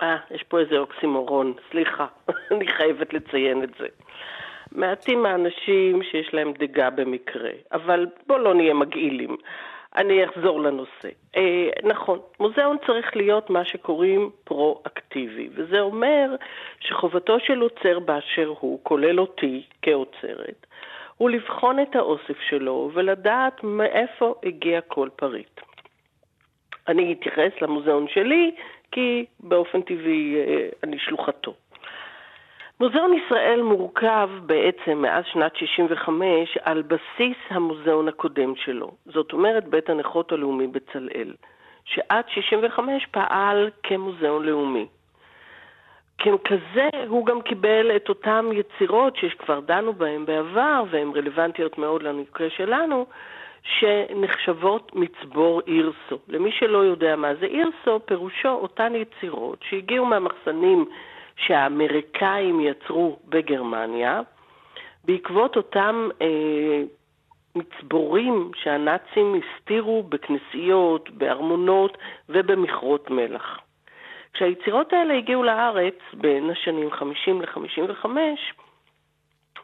אה, 0.03 0.16
יש 0.31 0.42
פה 0.42 0.61
איזה 0.61 0.79
אוקסימורון, 0.79 1.53
סליחה, 1.70 2.07
אני 2.53 2.68
חייבת 2.68 3.12
לציין 3.12 3.62
את 3.62 3.70
זה. 3.79 3.87
מעטים 4.73 5.27
האנשים 5.27 6.03
שיש 6.03 6.35
להם 6.35 6.53
דגה 6.59 6.90
במקרה, 6.90 7.51
אבל 7.73 8.07
בואו 8.27 8.38
לא 8.38 8.55
נהיה 8.55 8.75
מגעילים. 8.75 9.37
אני 9.97 10.25
אחזור 10.25 10.61
לנושא. 10.61 11.09
אה, 11.37 11.68
נכון, 11.83 12.18
מוזיאון 12.40 12.77
צריך 12.87 13.16
להיות 13.16 13.51
מה 13.51 13.64
שקוראים 13.64 14.31
פרו-אקטיבי, 14.44 15.49
וזה 15.55 15.81
אומר 15.81 16.31
שחובתו 16.81 17.40
של 17.40 17.61
עוצר 17.61 17.99
באשר 17.99 18.53
הוא, 18.61 18.81
כולל 18.83 19.20
אותי 19.20 19.62
כאוצרת, 19.83 20.66
הוא 21.16 21.31
לבחון 21.31 21.83
את 21.83 21.96
האוסף 21.96 22.40
שלו 22.48 22.90
ולדעת 22.94 23.64
מאיפה 23.64 24.35
הגיע 24.42 24.81
כל 24.81 25.09
פריט. 25.16 25.61
אני 26.88 27.12
אתייחס 27.12 27.62
למוזיאון 27.62 28.09
שלי, 28.09 28.55
כי 28.92 29.24
באופן 29.40 29.83
טבעי 29.83 30.37
אה, 30.37 30.68
אני 30.83 30.98
שלוחתו. 30.98 31.55
מוזיאון 32.81 33.14
ישראל 33.14 33.62
מורכב 33.62 34.31
בעצם 34.46 34.98
מאז 34.98 35.24
שנת 35.33 35.57
65 35.57 36.59
על 36.62 36.83
בסיס 36.83 37.37
המוזיאון 37.48 38.09
הקודם 38.09 38.57
שלו. 38.57 38.90
זאת 39.07 39.33
אומרת 39.33 39.64
בית 39.64 39.90
הנכות 39.90 40.33
הלאומי 40.33 40.66
בצלאל, 40.66 41.35
שעד 41.85 42.24
65 42.29 43.07
פעל 43.11 43.70
כמוזיאון 43.83 44.44
לאומי. 44.46 44.87
ככזה 46.18 46.88
הוא 47.09 47.27
גם 47.27 47.42
קיבל 47.42 47.96
את 47.96 48.09
אותן 48.09 48.46
יצירות 48.53 49.16
שכבר 49.16 49.61
דנו 49.61 49.92
בהן 49.92 50.27
בעבר, 50.27 50.85
והן 50.90 51.11
רלוונטיות 51.14 51.79
מאוד 51.79 52.03
למקרה 52.03 52.50
שלנו, 52.50 53.07
שנחשבות 53.62 54.92
מצבור 54.94 55.61
אירסו. 55.66 56.18
למי 56.29 56.53
שלא 56.53 56.79
יודע 56.79 57.16
מה 57.16 57.35
זה 57.35 57.46
אירסו, 57.46 58.00
פירושו 58.07 58.48
אותן 58.48 58.92
יצירות 58.94 59.59
שהגיעו 59.68 60.07
מהמחסנים 60.07 60.85
שהאמריקאים 61.37 62.61
יצרו 62.61 63.18
בגרמניה, 63.29 64.20
בעקבות 65.05 65.57
אותם 65.57 66.09
אה, 66.22 66.83
מצבורים 67.55 68.50
שהנאצים 68.55 69.35
הסתירו 69.35 70.03
בכנסיות, 70.03 71.11
בארמונות 71.11 71.98
ובמכרות 72.29 73.11
מלח. 73.11 73.61
כשהיצירות 74.35 74.92
האלה 74.92 75.14
הגיעו 75.14 75.42
לארץ 75.42 75.94
בין 76.12 76.51
השנים 76.51 76.90
50 76.90 77.42
ל-55, 77.42 78.07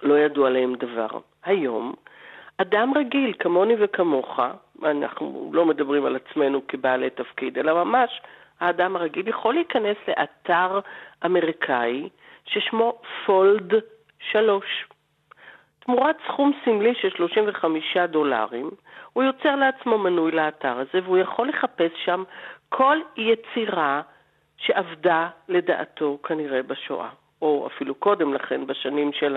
לא 0.03 0.19
ידעו 0.19 0.47
עליהם 0.47 0.75
דבר. 0.75 1.09
היום, 1.45 1.95
אדם 2.57 2.93
רגיל, 2.97 3.33
כמוני 3.39 3.75
וכמוך, 3.79 4.41
אנחנו 4.85 5.51
לא 5.55 5.67
מדברים 5.67 6.07
על 6.07 6.17
עצמנו 6.17 6.61
כבעלי 6.69 7.11
תפקיד, 7.11 7.59
אלא 7.59 7.85
ממש 7.85 8.21
האדם 8.61 8.97
הרגיל 8.97 9.29
יכול 9.29 9.55
להיכנס 9.55 9.97
לאתר 10.09 10.81
אמריקאי 11.25 12.09
ששמו 12.45 12.99
פולד 13.27 13.75
3. 14.19 14.65
תמורת 15.81 16.17
סכום 16.27 16.53
סמלי 16.65 16.95
של 16.95 17.11
35 17.11 17.97
דולרים, 17.97 18.71
הוא 19.13 19.25
יוצר 19.25 19.57
לעצמו 19.57 19.99
מנוי 19.99 20.33
לאתר 20.33 20.79
הזה 20.79 21.01
והוא 21.05 21.19
יכול 21.19 21.49
לחפש 21.49 21.93
שם 22.05 22.25
כל 22.69 22.99
יצירה 23.17 24.03
שעבדה 24.67 25.29
לדעתו 25.49 26.19
כנראה 26.29 26.63
בשואה, 26.63 27.09
או 27.43 27.69
אפילו 27.75 27.95
קודם 27.95 28.35
לכן, 28.35 28.67
בשנים 28.67 29.11
של 29.13 29.37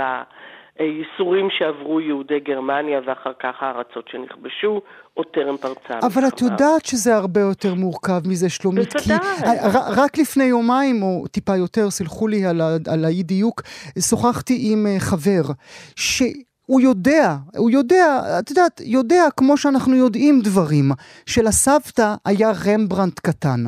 הייסורים 0.80 1.48
שעברו 1.50 2.02
יהודי 2.02 2.40
גרמניה 2.40 3.00
ואחר 3.06 3.32
כך 3.40 3.56
הארצות 3.60 4.08
שנכבשו, 4.08 4.82
או 5.18 5.24
טרם 5.24 5.58
פרצה 5.58 6.08
אבל 6.08 6.28
את 6.28 6.42
יודעת 6.42 6.86
שזה 6.86 7.16
הרבה 7.16 7.42
יותר 7.42 7.74
מורכב 7.74 8.22
מזה, 8.28 8.50
שלומית. 8.50 8.94
בוודאי. 8.94 9.18
כי 9.18 10.02
רק 10.02 10.18
לפני 10.18 10.44
יומיים, 10.44 11.04
או 11.04 11.28
טיפה 11.28 11.56
יותר, 11.56 11.90
סלחו 11.90 12.28
לי 12.28 12.46
על, 12.46 12.62
על 12.94 13.06
האי-דיוק, 13.06 13.62
שוחחתי 14.10 14.60
עם 14.72 14.86
אה, 14.88 15.00
חבר, 15.00 15.54
ש... 15.96 16.24
הוא 16.66 16.82
יודע, 16.82 17.36
הוא 17.58 17.72
יודע, 17.72 18.22
את 18.40 18.50
יודעת, 18.50 18.82
יודע 18.86 19.24
כמו 19.38 19.58
שאנחנו 19.58 19.96
יודעים 19.96 20.42
דברים, 20.44 20.92
שלסבתא 21.26 22.14
היה 22.26 22.52
רמברנט 22.68 23.20
קטן. 23.20 23.60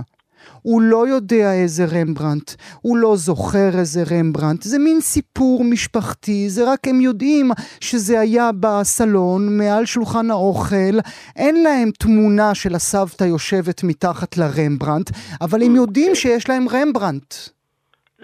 הוא 0.61 0.81
לא 0.81 1.07
יודע 1.07 1.47
איזה 1.63 1.83
רמברנט, 1.95 2.47
הוא 2.81 2.97
לא 2.97 3.11
זוכר 3.15 3.69
איזה 3.79 3.99
רמברנט, 4.11 4.61
זה 4.61 4.77
מין 4.79 4.99
סיפור 4.99 5.63
משפחתי, 5.71 6.49
זה 6.49 6.61
רק 6.71 6.79
הם 6.89 7.01
יודעים 7.01 7.45
שזה 7.81 8.19
היה 8.19 8.49
בסלון, 8.63 9.41
מעל 9.59 9.85
שולחן 9.85 10.27
האוכל, 10.31 10.95
אין 11.41 11.55
להם 11.63 11.89
תמונה 11.99 12.49
של 12.53 12.73
הסבתא 12.75 13.23
יושבת 13.23 13.79
מתחת 13.83 14.37
לרמברנט, 14.37 15.09
אבל 15.41 15.59
הם 15.65 15.75
יודעים 15.75 16.15
שיש 16.15 16.49
להם 16.49 16.65
רמברנט. 16.73 17.55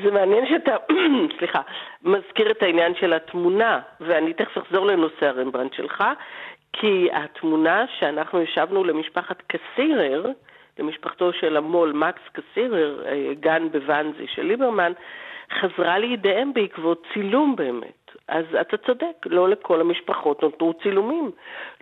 זה 0.03 0.12
מעניין 0.12 0.45
שאתה, 0.49 0.75
סליחה, 1.38 1.62
מזכיר 2.03 2.51
את 2.51 2.63
העניין 2.63 2.93
של 2.99 3.13
התמונה, 3.13 3.79
ואני 3.99 4.34
תכף 4.34 4.57
אחזור 4.57 4.86
לנושא 4.86 5.25
הרמברנט 5.25 5.73
שלך, 5.73 6.03
כי 6.73 7.10
התמונה 7.13 7.86
שאנחנו 7.99 8.41
ישבנו 8.41 8.84
למשפחת 8.84 9.41
קסירר, 9.47 10.25
למשפחתו 10.82 11.34
של 11.34 11.58
המו"ל 11.58 11.91
מקס 11.91 12.22
קסירר, 12.34 13.04
אה, 13.06 13.34
גן 13.39 13.67
בוואנזי 13.72 14.28
של 14.28 14.41
ליברמן, 14.41 14.91
חזרה 15.60 15.98
לידיהם 16.00 16.54
בעקבות 16.54 17.08
צילום 17.13 17.56
באמת. 17.56 18.12
אז 18.28 18.46
אתה 18.62 18.78
צודק, 18.78 19.15
לא 19.26 19.50
לכל 19.50 19.82
המשפחות 19.82 20.44
נותרו 20.44 20.74
צילומים. 20.74 21.32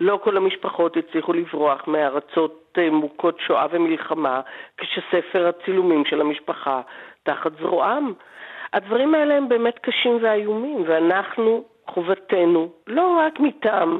לא 0.00 0.20
כל 0.22 0.36
המשפחות 0.36 0.96
הצליחו 0.96 1.32
לברוח 1.32 1.88
מארצות 1.88 2.78
אה, 2.78 2.90
מוכות 2.90 3.40
שואה 3.40 3.66
ומלחמה, 3.70 4.40
כשספר 4.76 5.46
הצילומים 5.48 6.04
של 6.04 6.20
המשפחה 6.20 6.80
תחת 7.22 7.52
זרועם. 7.60 8.12
הדברים 8.72 9.14
האלה 9.14 9.36
הם 9.36 9.48
באמת 9.48 9.78
קשים 9.78 10.18
ואיומים, 10.22 10.84
ואנחנו, 10.86 11.64
חובתנו, 11.86 12.72
לא 12.86 13.18
רק 13.18 13.40
מטעם 13.40 13.98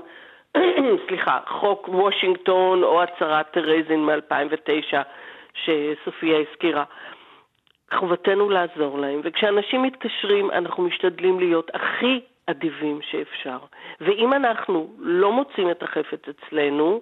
סליחה, 1.08 1.38
חוק 1.46 1.88
וושינגטון 1.88 2.82
או 2.82 3.02
הצהרת 3.02 3.50
טרזין 3.50 4.06
מ-2009 4.06 4.96
שסופיה 5.54 6.38
הזכירה. 6.38 6.84
חובתנו 7.94 8.50
לעזור 8.50 8.98
להם, 8.98 9.20
וכשאנשים 9.24 9.82
מתקשרים 9.82 10.50
אנחנו 10.50 10.82
משתדלים 10.82 11.40
להיות 11.40 11.70
הכי 11.74 12.20
אדיבים 12.46 13.00
שאפשר. 13.02 13.58
ואם 14.00 14.32
אנחנו 14.32 14.90
לא 14.98 15.32
מוצאים 15.32 15.70
את 15.70 15.82
החפץ 15.82 16.22
אצלנו, 16.28 17.00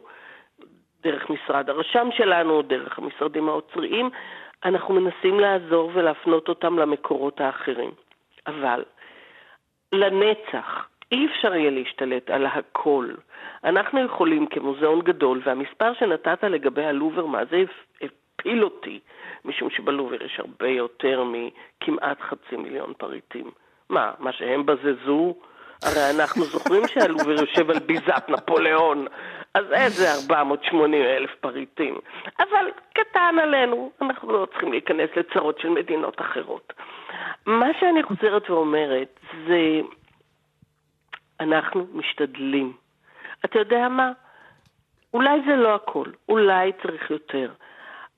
דרך 1.03 1.31
משרד 1.31 1.71
הרשם 1.71 2.09
שלנו, 2.13 2.63
דרך 2.63 2.99
המשרדים 2.99 3.49
האוצריים, 3.49 4.11
אנחנו 4.65 4.95
מנסים 4.95 5.41
לעזור 5.41 5.91
ולהפנות 5.95 6.49
אותם 6.49 6.79
למקורות 6.79 7.41
האחרים. 7.41 7.91
אבל 8.47 8.85
לנצח, 9.93 10.89
אי 11.13 11.27
אפשר 11.27 11.55
יהיה 11.55 11.71
להשתלט 11.71 12.31
על 12.31 12.47
הכל. 12.47 13.09
אנחנו 13.65 14.05
יכולים 14.05 14.47
כמוזיאון 14.47 15.01
גדול, 15.01 15.41
והמספר 15.45 15.93
שנתת 15.95 16.45
לגבי 16.45 16.85
הלובר, 16.85 17.27
מה 17.27 17.45
זה 17.51 17.63
הפיל 18.03 18.65
אותי, 18.65 19.01
משום 19.45 19.71
שבלובר 19.71 20.23
יש 20.23 20.41
הרבה 20.41 20.69
יותר 20.69 21.25
מכמעט 21.25 22.21
חצי 22.21 22.57
מיליון 22.57 22.93
פריטים. 22.99 23.51
מה, 23.89 24.13
מה 24.19 24.33
שהם 24.33 24.67
בזזו? 24.67 25.35
הרי 25.83 26.11
אנחנו 26.17 26.45
זוכרים 26.45 26.83
שהלובר 26.87 27.31
יושב 27.31 27.71
על 27.71 27.79
ביזת 27.79 28.25
נפוליאון, 28.29 29.07
אז 29.55 29.73
איזה 29.73 30.05
480 30.31 31.03
אלף 31.03 31.31
פריטים. 31.41 31.99
אבל 32.39 32.71
קטן 32.95 33.37
עלינו, 33.43 33.91
אנחנו 34.03 34.33
לא 34.33 34.47
צריכים 34.47 34.73
להיכנס 34.73 35.11
לצרות 35.17 35.59
של 35.59 35.69
מדינות 35.69 36.21
אחרות. 36.21 36.73
מה 37.47 37.67
שאני 37.81 38.03
חוזרת 38.03 38.51
ואומרת 38.51 39.21
זה 39.47 39.81
אנחנו 41.41 41.87
משתדלים. 41.93 42.73
אתה 43.45 43.59
יודע 43.59 43.89
מה? 43.89 44.13
אולי 45.15 45.41
זה 45.47 45.57
לא 45.57 45.75
הכל, 45.75 46.07
אולי 46.29 46.73
צריך 46.83 47.11
יותר. 47.11 47.53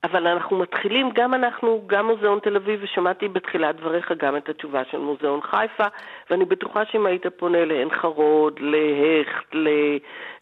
אבל 0.05 0.27
אנחנו 0.27 0.59
מתחילים, 0.59 1.11
גם 1.15 1.35
אנחנו, 1.35 1.83
גם 1.87 2.07
מוזיאון 2.07 2.39
תל 2.39 2.57
אביב, 2.57 2.81
ושמעתי 2.83 3.29
בתחילת 3.29 3.77
דבריך 3.77 4.13
גם 4.19 4.37
את 4.37 4.49
התשובה 4.49 4.83
של 4.91 4.99
מוזיאון 4.99 5.41
חיפה, 5.41 5.85
ואני 6.31 6.45
בטוחה 6.45 6.85
שאם 6.85 7.07
היית 7.07 7.27
פונה 7.27 7.65
לעין 7.65 7.91
חרוד, 7.91 8.61
להכט, 8.61 9.55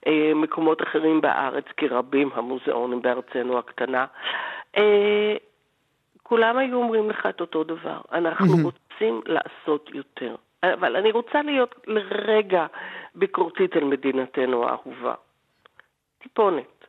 למקומות 0.06 0.82
אחרים 0.82 1.20
בארץ, 1.20 1.64
כי 1.76 1.88
רבים 1.88 2.30
המוזיאונים 2.34 3.02
בארצנו 3.02 3.58
הקטנה, 3.58 4.06
אה, 4.76 5.36
כולם 6.22 6.58
היו 6.58 6.76
אומרים 6.76 7.10
לך 7.10 7.26
את 7.28 7.40
אותו 7.40 7.64
דבר. 7.64 8.00
אנחנו 8.12 8.54
רוצים 8.62 9.20
לעשות 9.26 9.90
יותר. 9.94 10.34
אבל 10.62 10.96
אני 10.96 11.10
רוצה 11.10 11.42
להיות 11.42 11.74
לרגע 11.86 12.66
ביקורתית 13.14 13.76
על 13.76 13.84
מדינתנו 13.84 14.68
האהובה. 14.68 15.14
טיפונת. 16.18 16.84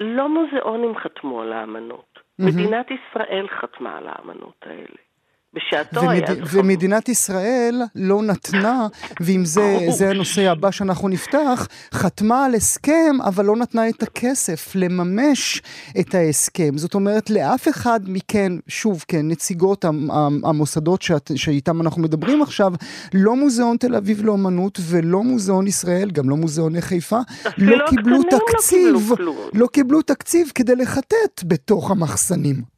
לא 0.00 0.28
מוזיאונים 0.28 0.96
חתמו 0.96 1.42
על 1.42 1.52
האמנות. 1.52 2.18
Mm-hmm. 2.18 2.44
מדינת 2.46 2.86
ישראל 2.90 3.48
חתמה 3.48 3.98
על 3.98 4.08
האמנות 4.08 4.64
האלה. 4.66 5.05
בשעתו 5.54 6.00
ומד... 6.00 6.10
היה... 6.10 6.42
ומדינת 6.52 7.08
ישראל 7.08 7.82
לא 7.94 8.22
נתנה, 8.22 8.86
ואם 9.20 9.44
זה, 9.44 9.78
זה 9.90 10.10
הנושא 10.10 10.50
הבא 10.50 10.70
שאנחנו 10.70 11.08
נפתח, 11.08 11.68
חתמה 11.94 12.44
על 12.44 12.54
הסכם, 12.54 13.16
אבל 13.24 13.44
לא 13.44 13.56
נתנה 13.56 13.88
את 13.88 14.02
הכסף 14.02 14.72
לממש 14.74 15.62
את 16.00 16.14
ההסכם. 16.14 16.78
זאת 16.78 16.94
אומרת, 16.94 17.30
לאף 17.30 17.68
אחד 17.68 18.00
מכן, 18.06 18.52
שוב, 18.68 19.04
כן, 19.08 19.28
נציגות 19.28 19.84
המוסדות 20.44 21.02
שאת, 21.02 21.30
שאיתם 21.36 21.80
אנחנו 21.80 22.02
מדברים 22.02 22.42
עכשיו, 22.42 22.72
לא 23.14 23.36
מוזיאון 23.36 23.76
תל 23.76 23.94
אביב 23.94 24.24
לאומנות 24.24 24.78
ולא 24.82 25.22
מוזיאון 25.22 25.66
ישראל, 25.66 26.10
גם 26.10 26.30
לא 26.30 26.36
מוזיאוני 26.36 26.82
חיפה, 26.82 27.18
לא 27.58 27.76
קיבלו 27.88 28.16
לא 28.16 28.22
תקציב, 28.30 28.94
לא 28.94 29.16
קיבלו, 29.16 29.34
לא 29.54 29.66
קיבלו 29.66 30.02
תקציב 30.02 30.52
כדי 30.54 30.76
לחטט 30.76 31.42
בתוך 31.44 31.90
המחסנים. 31.90 32.75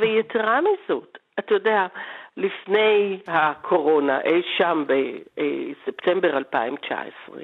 ויתרה 0.00 0.60
מזאת, 0.60 1.18
אתה 1.38 1.54
יודע, 1.54 1.86
לפני 2.36 3.20
הקורונה, 3.26 4.20
אי 4.20 4.42
שם 4.56 4.84
בספטמבר 4.86 6.36
2019, 6.36 7.40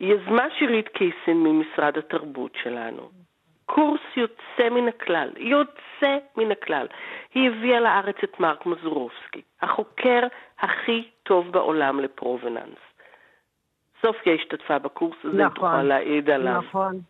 יזמה 0.00 0.46
שירית 0.58 0.88
קיסין 0.88 1.42
ממשרד 1.42 1.98
התרבות 1.98 2.52
שלנו. 2.62 3.10
קורס 3.66 4.00
יוצא 4.16 4.68
מן 4.70 4.88
הכלל, 4.88 5.28
יוצא 5.36 6.18
מן 6.36 6.52
הכלל. 6.52 6.86
היא 7.34 7.50
הביאה 7.50 7.80
לארץ 7.80 8.16
את 8.24 8.40
מרק 8.40 8.66
מזורובסקי, 8.66 9.42
החוקר 9.62 10.20
הכי 10.60 11.08
טוב 11.22 11.52
בעולם 11.52 12.00
לפרובננס. 12.00 12.78
סופיה 14.02 14.34
השתתפה 14.34 14.78
בקורס 14.78 15.16
הזה, 15.24 15.44
נכון, 15.44 15.54
תוכל 15.54 15.82
להעיד 15.82 16.30
עליו. 16.30 16.58
נכון. 16.58 17.00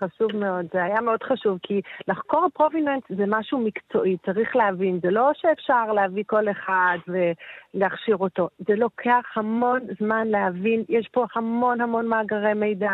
חשוב 0.00 0.36
מאוד, 0.36 0.66
זה 0.72 0.84
היה 0.84 1.00
מאוד 1.00 1.22
חשוב, 1.22 1.58
כי 1.62 1.80
לחקור 2.08 2.48
פרוביננס 2.54 3.02
זה 3.08 3.24
משהו 3.26 3.58
מקצועי, 3.58 4.16
צריך 4.26 4.56
להבין, 4.56 5.00
זה 5.02 5.10
לא 5.10 5.30
שאפשר 5.34 5.92
להביא 5.92 6.24
כל 6.26 6.50
אחד 6.50 6.98
ולהכשיר 7.08 8.16
אותו, 8.16 8.48
זה 8.58 8.74
לוקח 8.76 9.24
המון 9.36 9.80
זמן 9.98 10.28
להבין, 10.28 10.84
יש 10.88 11.08
פה 11.12 11.26
המון 11.34 11.80
המון 11.80 12.06
מאגרי 12.06 12.54
מידע, 12.54 12.90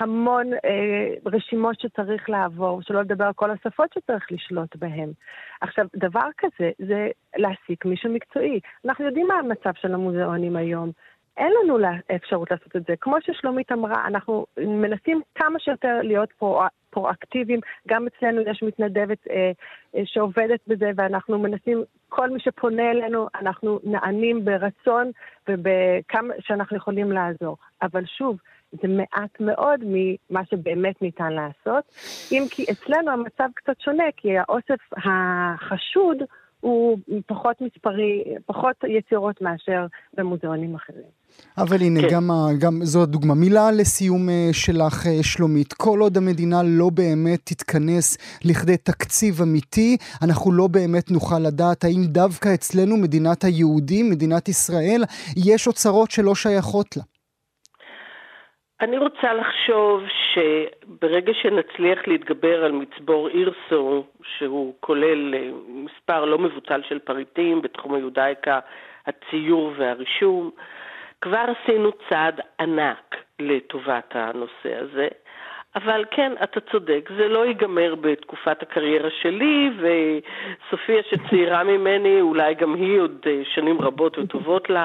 המון 0.00 0.46
אה, 0.52 1.14
רשימות 1.26 1.80
שצריך 1.80 2.30
לעבור, 2.30 2.82
שלא 2.82 3.00
לדבר 3.00 3.24
על 3.24 3.32
כל 3.32 3.50
השפות 3.50 3.92
שצריך 3.94 4.32
לשלוט 4.32 4.76
בהן. 4.76 5.12
עכשיו, 5.60 5.86
דבר 5.96 6.28
כזה 6.38 6.70
זה 6.78 7.08
להעסיק 7.36 7.84
מישהו 7.84 8.12
מקצועי. 8.12 8.60
אנחנו 8.84 9.04
יודעים 9.04 9.26
מה 9.26 9.34
המצב 9.34 9.70
של 9.80 9.94
המוזיאונים 9.94 10.56
היום. 10.56 10.90
אין 11.36 11.52
לנו 11.62 11.78
אפשרות 12.14 12.50
לעשות 12.50 12.76
את 12.76 12.82
זה. 12.86 12.94
כמו 13.00 13.16
ששלומית 13.20 13.72
אמרה, 13.72 14.06
אנחנו 14.06 14.46
מנסים 14.56 15.20
כמה 15.34 15.58
שיותר 15.58 15.98
להיות 16.02 16.32
פרו, 16.32 16.62
פרואקטיביים. 16.90 17.60
גם 17.88 18.06
אצלנו 18.06 18.40
יש 18.40 18.62
מתנדבת 18.62 19.18
אה, 19.30 19.52
אה, 19.96 20.02
שעובדת 20.04 20.60
בזה, 20.66 20.90
ואנחנו 20.96 21.38
מנסים, 21.38 21.84
כל 22.08 22.30
מי 22.30 22.40
שפונה 22.40 22.90
אלינו, 22.90 23.28
אנחנו 23.40 23.80
נענים 23.84 24.44
ברצון 24.44 25.10
ובכמה 25.48 26.34
שאנחנו 26.40 26.76
יכולים 26.76 27.12
לעזור. 27.12 27.56
אבל 27.82 28.04
שוב, 28.06 28.36
זה 28.72 28.88
מעט 28.88 29.40
מאוד 29.40 29.80
ממה 29.84 30.44
שבאמת 30.50 31.02
ניתן 31.02 31.32
לעשות. 31.32 31.84
אם 32.32 32.42
כי 32.50 32.64
אצלנו 32.72 33.10
המצב 33.10 33.48
קצת 33.54 33.80
שונה, 33.80 34.04
כי 34.16 34.38
האוסף 34.38 34.80
החשוד 34.96 36.16
הוא 36.62 36.98
פחות 37.26 37.60
מספרי, 37.60 38.24
פחות 38.46 38.76
יצירות 38.88 39.40
מאשר 39.42 39.86
במוזיאונים 40.14 40.74
אחרים. 40.74 41.10
אבל 41.58 41.76
הנה, 41.80 42.00
כן. 42.00 42.08
גם, 42.10 42.30
גם 42.58 42.72
זו 42.82 43.02
הדוגמה. 43.02 43.34
מילה 43.34 43.70
לסיום 43.78 44.28
אה, 44.28 44.48
שלך, 44.52 45.06
אה, 45.06 45.22
שלומית. 45.22 45.72
כל 45.72 45.98
עוד 46.00 46.16
המדינה 46.16 46.56
לא 46.64 46.90
באמת 46.94 47.40
תתכנס 47.44 48.06
לכדי 48.44 48.76
תקציב 48.76 49.34
אמיתי, 49.42 49.96
אנחנו 50.24 50.52
לא 50.52 50.66
באמת 50.70 51.10
נוכל 51.10 51.38
לדעת 51.38 51.84
האם 51.84 52.02
דווקא 52.04 52.54
אצלנו, 52.54 52.96
מדינת 52.96 53.44
היהודים, 53.44 54.10
מדינת 54.10 54.48
ישראל, 54.48 55.02
יש 55.36 55.66
אוצרות 55.66 56.10
שלא 56.10 56.34
שייכות 56.34 56.96
לה. 56.96 57.02
אני 58.80 58.98
רוצה 58.98 59.28
לחשוב 59.40 60.00
שברגע 60.34 61.32
שנצליח 61.42 61.98
להתגבר 62.06 62.64
על 62.64 62.72
מצבור 62.72 63.28
אירסו, 63.28 64.04
שהוא 64.38 64.74
כולל 64.80 65.34
אה, 65.34 65.50
מספר 65.68 66.24
לא 66.24 66.38
מבוטל 66.38 66.82
של 66.88 66.98
פריטים 66.98 67.62
בתחום 67.62 67.94
היודאיקה, 67.94 68.58
הציור 69.06 69.72
והרישום, 69.76 70.50
כבר 71.20 71.44
עשינו 71.56 71.90
צעד 72.08 72.40
ענק 72.60 73.16
לטובת 73.38 74.10
הנושא 74.14 74.74
הזה. 74.80 75.08
אבל 75.76 76.04
כן, 76.10 76.32
אתה 76.42 76.60
צודק, 76.72 77.08
זה 77.18 77.28
לא 77.28 77.46
ייגמר 77.46 77.94
בתקופת 77.94 78.62
הקריירה 78.62 79.08
שלי, 79.22 79.70
וסופיה 79.76 81.02
שצעירה 81.10 81.64
ממני, 81.64 82.20
אולי 82.20 82.54
גם 82.54 82.74
היא 82.74 83.00
עוד 83.00 83.18
אה, 83.26 83.42
שנים 83.54 83.80
רבות 83.80 84.18
וטובות 84.18 84.70
לה, 84.70 84.84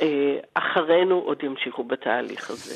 אה, 0.00 0.36
אחרינו 0.54 1.18
עוד 1.18 1.42
ימשיכו 1.42 1.84
בתהליך 1.84 2.50
הזה. 2.50 2.74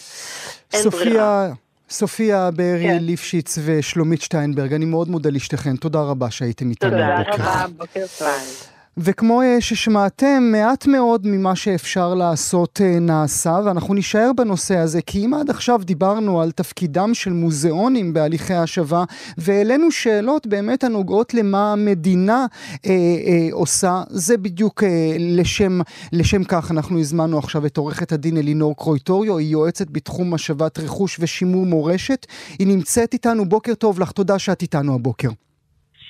סופיה... 0.71 1.47
סופיה 1.91 2.51
בארי 2.51 2.89
כן. 2.89 2.99
ליפשיץ 3.05 3.59
ושלומית 3.65 4.23
שטיינברג, 4.23 4.73
אני 4.73 4.85
מאוד 4.85 5.09
מודה 5.09 5.31
לשתיכן. 5.31 5.77
תודה 5.77 6.01
רבה 6.01 6.31
שהייתם 6.31 6.71
איתנו. 6.71 6.91
תודה 6.91 7.23
רבה, 7.23 7.67
בוקר 7.77 8.05
טוב. 8.19 8.70
וכמו 8.97 9.43
אה, 9.43 9.61
ששמעתם, 9.61 10.49
מעט 10.53 10.87
מאוד 10.87 11.27
ממה 11.27 11.57
שאפשר 11.57 12.15
לעשות 12.15 12.81
אה, 12.85 12.99
נעשה, 13.01 13.61
ואנחנו 13.65 13.95
נישאר 13.95 14.31
בנושא 14.37 14.77
הזה, 14.77 15.03
כי 15.03 15.27
אם 15.27 15.35
עד 15.35 15.51
עכשיו 15.51 15.81
דיברנו 15.85 16.41
על 16.43 16.51
תפקידם 16.51 17.11
של 17.15 17.33
מוזיאונים 17.33 18.13
בהליכי 18.13 18.55
השבה, 18.55 19.05
והעלינו 19.39 19.91
שאלות 19.91 20.47
באמת 20.47 20.85
הנוגעות 20.85 21.35
למה 21.35 21.73
המדינה 21.73 22.47
אה, 22.87 22.91
אה, 22.91 23.49
עושה, 23.53 24.03
זה 24.09 24.37
בדיוק 24.37 24.85
אה, 24.85 25.17
לשם, 25.19 25.81
לשם 26.13 26.45
כך 26.45 26.71
אנחנו 26.71 27.01
הזמנו 27.01 27.39
עכשיו 27.39 27.67
את 27.67 27.77
עורכת 27.77 28.13
הדין 28.13 28.37
אלינור 28.37 28.77
קרויטוריו, 28.77 29.39
היא 29.39 29.49
יועצת 29.49 29.87
בתחום 29.91 30.35
השבת 30.35 30.79
רכוש 30.79 31.17
ושימור 31.21 31.67
מורשת. 31.67 32.27
היא 32.59 32.67
נמצאת 32.67 33.13
איתנו, 33.13 33.49
בוקר 33.49 33.75
טוב 33.75 34.01
לך, 34.01 34.13
תודה 34.13 34.39
שאת 34.39 34.63
איתנו 34.63 34.95
הבוקר. 34.95 35.29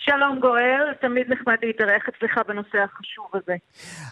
שלום 0.04 0.40
גואל, 0.40 0.94
תמיד 1.00 1.26
נחמד 1.32 1.56
להתארח 1.62 2.02
אצלך 2.08 2.40
בנושא 2.48 2.78
החשוב 2.78 3.26
הזה. 3.34 3.54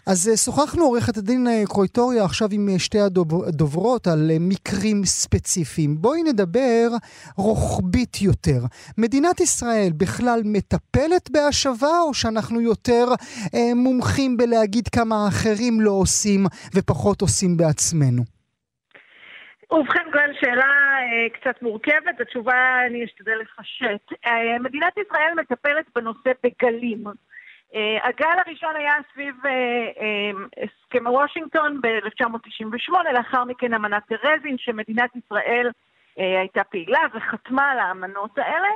אז 0.07 0.29
אה, 0.29 0.37
שוחחנו, 0.37 0.85
עורכת 0.85 1.17
הדין 1.17 1.47
אה, 1.49 1.63
קרויטוריה, 1.67 2.25
עכשיו 2.25 2.49
עם 2.53 2.69
אה, 2.69 2.79
שתי 2.79 2.99
הדוברות 3.01 4.07
על 4.07 4.31
מקרים 4.41 5.05
ספציפיים. 5.05 5.97
בואי 6.01 6.23
נדבר 6.23 6.89
רוחבית 7.37 8.23
יותר. 8.23 8.61
מדינת 8.99 9.41
ישראל 9.41 9.91
בכלל 9.97 10.41
מטפלת 10.45 11.31
בהשבה, 11.31 12.01
או 12.07 12.15
שאנחנו 12.15 12.61
יותר 12.61 13.07
אה, 13.55 13.75
מומחים 13.75 14.37
בלהגיד 14.37 14.89
כמה 14.89 15.25
האחרים 15.25 15.81
לא 15.81 15.91
עושים 15.91 16.47
ופחות 16.75 17.21
עושים 17.21 17.57
בעצמנו? 17.57 18.38
ובכן, 19.71 20.11
גואל, 20.13 20.33
שאלה 20.41 20.99
אה, 21.01 21.29
קצת 21.33 21.63
מורכבת, 21.63 22.21
התשובה 22.21 22.87
אני 22.87 23.05
אשתדל 23.05 23.35
לפשט. 23.35 24.13
אה, 24.27 24.59
מדינת 24.59 24.93
ישראל 24.99 25.35
מטפלת 25.37 25.87
בנושא 25.95 26.31
בגלים. 26.45 27.05
אה, 27.75 27.99
הגל 28.09 28.39
הראשון 28.47 28.77
היה 28.77 28.95
סביב 29.13 29.35
הסכם 30.57 31.07
וושינגטון 31.07 31.81
ב-1998, 31.81 32.93
לאחר 33.15 33.45
מכן 33.45 33.75
אמנת 33.75 34.03
טרזין, 34.09 34.59
שמדינת 34.59 35.11
ישראל 35.17 35.71
הייתה 36.17 36.65
פעילה 36.65 37.01
וחתמה 37.15 37.71
על 37.71 37.79
האמנות 37.79 38.39
האלה. 38.39 38.69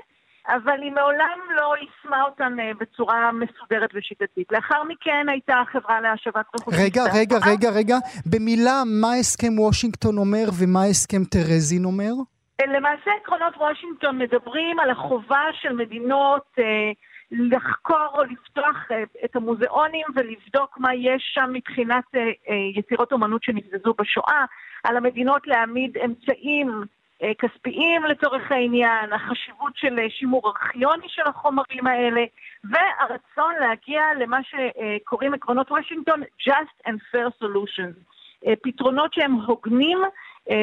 אבל 0.49 0.83
היא 0.83 0.93
מעולם 0.93 1.39
לא 1.57 1.75
יישמה 1.81 2.23
אותן 2.23 2.61
אה, 2.61 2.71
בצורה 2.81 3.33
מסודרת 3.33 3.91
ושיטתית. 3.95 4.53
לאחר 4.53 4.83
מכן 4.89 5.27
הייתה 5.29 5.55
החברה 5.61 6.01
להשבת 6.01 6.47
רכוש. 6.55 6.75
רגע, 6.79 7.03
רגע, 7.15 7.37
רגע, 7.47 7.71
רגע. 7.71 7.97
במילה, 8.27 8.83
מה 8.87 9.15
הסכם 9.15 9.59
וושינגטון 9.59 10.19
אומר 10.19 10.45
ומה 10.61 10.85
הסכם 10.85 11.25
טרזין 11.25 11.85
אומר? 11.85 12.13
אה, 12.61 12.67
למעשה 12.67 13.11
עקרונות 13.23 13.55
וושינגטון 13.57 14.19
מדברים 14.19 14.79
על 14.79 14.91
החובה 14.91 15.45
של 15.61 15.73
מדינות 15.73 16.47
אה, 16.59 16.65
לחקור 17.33 18.09
או 18.15 18.23
לפתוח 18.23 18.77
אה, 18.91 19.03
את 19.25 19.37
המוזיאונים 19.37 20.07
ולבדוק 20.15 20.79
מה 20.79 20.95
יש 20.95 21.33
שם 21.35 21.51
מבחינת 21.53 22.05
אה, 22.15 22.21
אה, 22.21 22.55
יצירות 22.75 23.13
אומנות 23.13 23.43
שנבזזו 23.43 23.95
בשואה, 23.99 24.45
על 24.85 24.97
המדינות 24.97 25.47
להעמיד 25.47 25.99
אמצעים 25.99 26.83
כספיים 27.39 28.05
לצורך 28.05 28.53
העניין, 28.53 29.13
החשיבות 29.13 29.77
של 29.77 29.99
אה, 29.99 30.11
שימור 30.11 30.43
ארכיוני 30.49 31.09
של 31.09 31.23
החומרים 31.27 31.87
האלה, 31.87 32.25
והרצון 32.65 33.55
להגיע 33.61 34.03
למה 34.19 34.39
שקוראים 34.43 35.35
עקרונות 35.35 35.71
וושינגטון 35.71 36.23
Just 36.23 36.89
and 36.89 37.15
Fair 37.15 37.45
Solutions. 37.45 37.97
אה, 38.47 38.53
פתרונות 38.63 39.15
שהם 39.15 39.33
הוגנים 39.33 39.99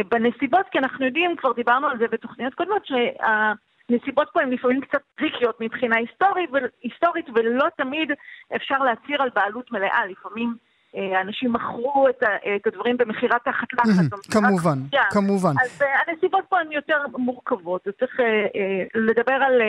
בנסיבות, 0.10 0.66
כי 0.72 0.80
אנחנו 0.80 1.05
יודעים, 1.05 1.36
כבר 1.36 1.53
דיברנו 1.53 1.88
על 1.88 1.97
זה 1.97 2.07
בתוכניות 2.07 2.53
קודמות, 2.53 2.86
שהנסיבות 2.86 4.28
פה 4.34 4.41
הן 4.41 4.49
לפעמים 4.49 4.82
קצת 4.82 5.01
טריקיות 5.16 5.62
מבחינה 5.62 5.95
היסטורית, 5.97 6.49
היסטורית 6.84 7.26
ולא 7.36 7.66
תמיד 7.78 8.12
אפשר 8.55 8.78
להצהיר 8.78 9.22
על 9.22 9.30
בעלות 9.36 9.72
מלאה. 9.72 10.05
לפעמים 10.05 10.49
אה, 10.49 10.69
אנשים 10.96 11.54
מכרו 11.54 12.08
את, 12.10 12.24
את 12.56 12.68
הדברים 12.68 12.98
במכירה 12.98 13.38
תחת 13.40 13.74
לחץ. 13.74 14.32
כמובן, 14.32 14.80
כמובן. 15.12 15.54
אז 15.62 15.82
אה, 15.82 15.88
הנסיבות 16.08 16.46
פה 16.50 16.60
הן 16.60 16.72
יותר 16.72 16.98
מורכבות, 17.18 17.88
וצריך 17.88 18.20
אה, 18.20 18.84
לדבר 18.96 19.34
על 19.34 19.62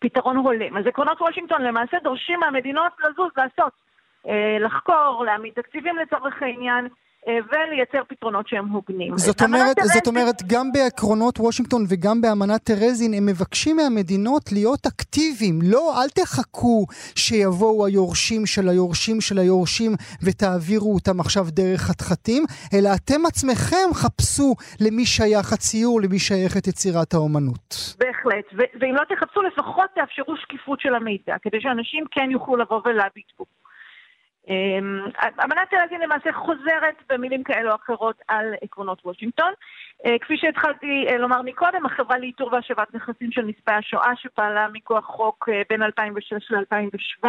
פתרון 0.00 0.36
הולם. 0.36 0.76
אז 0.76 0.86
עקרונות 0.86 1.20
וושינגטון 1.20 1.62
למעשה 1.62 1.96
דורשים 2.02 2.40
מהמדינות 2.40 2.92
לזוז, 3.00 3.30
לעשות, 3.36 3.72
לחקור, 4.60 5.24
להעמיד 5.26 5.52
תקציבים 5.54 5.96
לצורך 5.96 6.42
העניין, 6.42 6.84
אה, 6.84 6.90
ולייצר 7.26 8.02
פתרונות 8.08 8.48
שהם 8.48 8.68
הוגנים. 8.68 9.18
זאת 9.18 9.42
אומרת, 9.42 9.76
טרזין... 9.76 9.92
זאת 9.94 10.06
אומרת, 10.06 10.42
גם 10.46 10.72
בעקרונות 10.72 11.40
וושינגטון 11.40 11.84
וגם 11.88 12.20
באמנת 12.20 12.62
טרזין, 12.64 13.14
הם 13.14 13.26
מבקשים 13.26 13.76
מהמדינות 13.76 14.52
להיות 14.52 14.86
אקטיביים. 14.86 15.58
לא, 15.62 16.02
אל 16.02 16.08
תחכו 16.08 16.86
שיבואו 17.16 17.86
היורשים 17.86 18.46
של 18.46 18.68
היורשים 18.68 19.20
של 19.20 19.38
היורשים 19.38 19.92
ותעבירו 20.24 20.94
אותם 20.94 21.20
עכשיו 21.20 21.44
דרך 21.48 21.80
חתחתים, 21.80 22.42
אלא 22.74 22.88
אתם 22.96 23.26
עצמכם 23.26 23.88
חפשו 23.94 24.54
למי 24.80 25.06
שייך 25.06 25.52
הציור, 25.52 26.00
למי 26.00 26.18
שייכת 26.18 26.66
יצירת 26.66 27.14
האומנות. 27.14 27.96
בהחלט, 27.98 28.46
ו- 28.52 28.72
ואם 28.80 28.94
לא 28.94 29.02
תחפשו, 29.08 29.42
לפחות 29.42 29.86
תאפשרו 29.94 30.36
שקיפות 30.36 30.80
של 30.80 30.94
המידע, 30.94 31.34
כדי 31.42 31.60
שאנשים 31.60 32.04
כן 32.10 32.28
יוכלו 32.30 32.56
לבוא 32.56 32.80
ולהביט 32.84 33.30
בו. 33.38 33.44
אמ, 34.48 35.00
אמנת 35.44 35.70
תל 35.70 35.76
אביב 35.88 36.00
למעשה 36.00 36.32
חוזרת 36.32 37.02
במילים 37.08 37.42
כאלו 37.42 37.70
או 37.70 37.76
אחרות 37.76 38.16
על 38.28 38.54
עקרונות 38.62 38.98
וושינגטון. 39.04 39.52
אה, 40.06 40.18
כפי 40.20 40.36
שהתחלתי 40.36 41.06
אה, 41.08 41.18
לומר 41.18 41.42
מקודם, 41.42 41.86
החברה 41.86 42.18
לאיתור 42.18 42.52
והשבת 42.52 42.94
נכסים 42.94 43.32
של 43.32 43.42
נספי 43.42 43.72
השואה 43.72 44.16
שפעלה 44.16 44.66
מכוח 44.72 45.04
חוק 45.04 45.48
אה, 45.52 45.62
בין 45.70 45.82
2006 45.82 46.50
ל-2017 46.50 47.28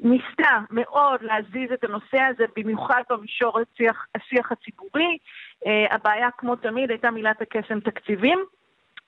ניסתה 0.00 0.58
מאוד 0.70 1.22
להזיז 1.22 1.72
את 1.72 1.84
הנושא 1.84 2.20
הזה, 2.20 2.44
במיוחד 2.56 3.02
במישור 3.10 3.58
השיח, 3.60 4.06
השיח 4.14 4.52
הציבורי. 4.52 5.18
הבעיה, 5.90 6.28
כמו 6.38 6.56
תמיד, 6.56 6.90
הייתה 6.90 7.10
מילת 7.10 7.42
הקסם 7.42 7.80
תקציבים. 7.80 8.38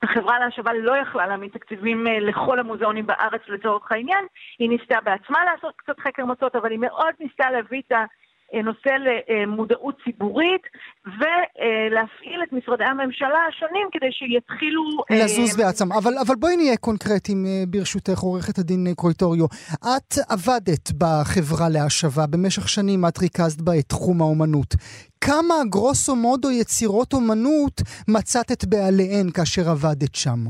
החברה 0.03 0.39
להשבה 0.39 0.73
לא 0.73 0.97
יכלה 0.97 1.27
להעמיד 1.27 1.51
תקציבים 1.51 2.07
אה, 2.07 2.21
לכל 2.21 2.59
המוזיאונים 2.59 3.07
בארץ 3.07 3.41
לצורך 3.49 3.93
העניין, 3.93 4.25
היא 4.59 4.69
ניסתה 4.69 5.01
בעצמה 5.01 5.45
לעשות 5.45 5.75
קצת 5.77 6.01
חקר 6.01 6.25
מוצאות, 6.25 6.57
אבל 6.57 6.71
היא 6.71 6.79
מאוד 6.79 7.15
ניסתה 7.21 7.51
להביא 7.51 7.83
את 7.87 7.93
הנושא 8.53 8.91
למודעות 9.07 9.95
ציבורית 10.05 10.63
ולהפעיל 11.07 12.43
את 12.43 12.53
משרדי 12.53 12.85
הממשלה 12.85 13.39
השונים 13.49 13.89
כדי 13.93 14.13
שיתחילו... 14.13 14.83
אה, 15.11 15.25
לזוז 15.25 15.57
בעצמם. 15.57 15.93
אבל, 15.93 16.13
אבל 16.27 16.35
בואי 16.35 16.57
נהיה 16.57 16.77
קונקרטיים 16.77 17.45
אה, 17.47 17.63
ברשותך, 17.69 18.19
עורכת 18.19 18.59
הדין 18.59 18.95
קרויטוריו. 18.97 19.47
את 19.75 20.13
עבדת 20.31 20.87
בחברה 20.99 21.69
להשבה, 21.69 22.27
במשך 22.31 22.69
שנים 22.69 23.01
את 23.09 23.19
ריכזת 23.19 23.61
בה 23.61 23.73
את 23.79 23.85
תחום 23.89 24.21
האומנות. 24.21 24.75
כמה 25.25 25.55
גרוסו 25.71 26.17
מודו 26.17 26.51
יצירות 26.51 27.13
אומנות 27.13 27.81
מצאת 28.09 28.53
את 28.53 28.65
בעליהן 28.65 29.31
כאשר 29.35 29.63
עבדת 29.71 30.15
שם? 30.15 30.41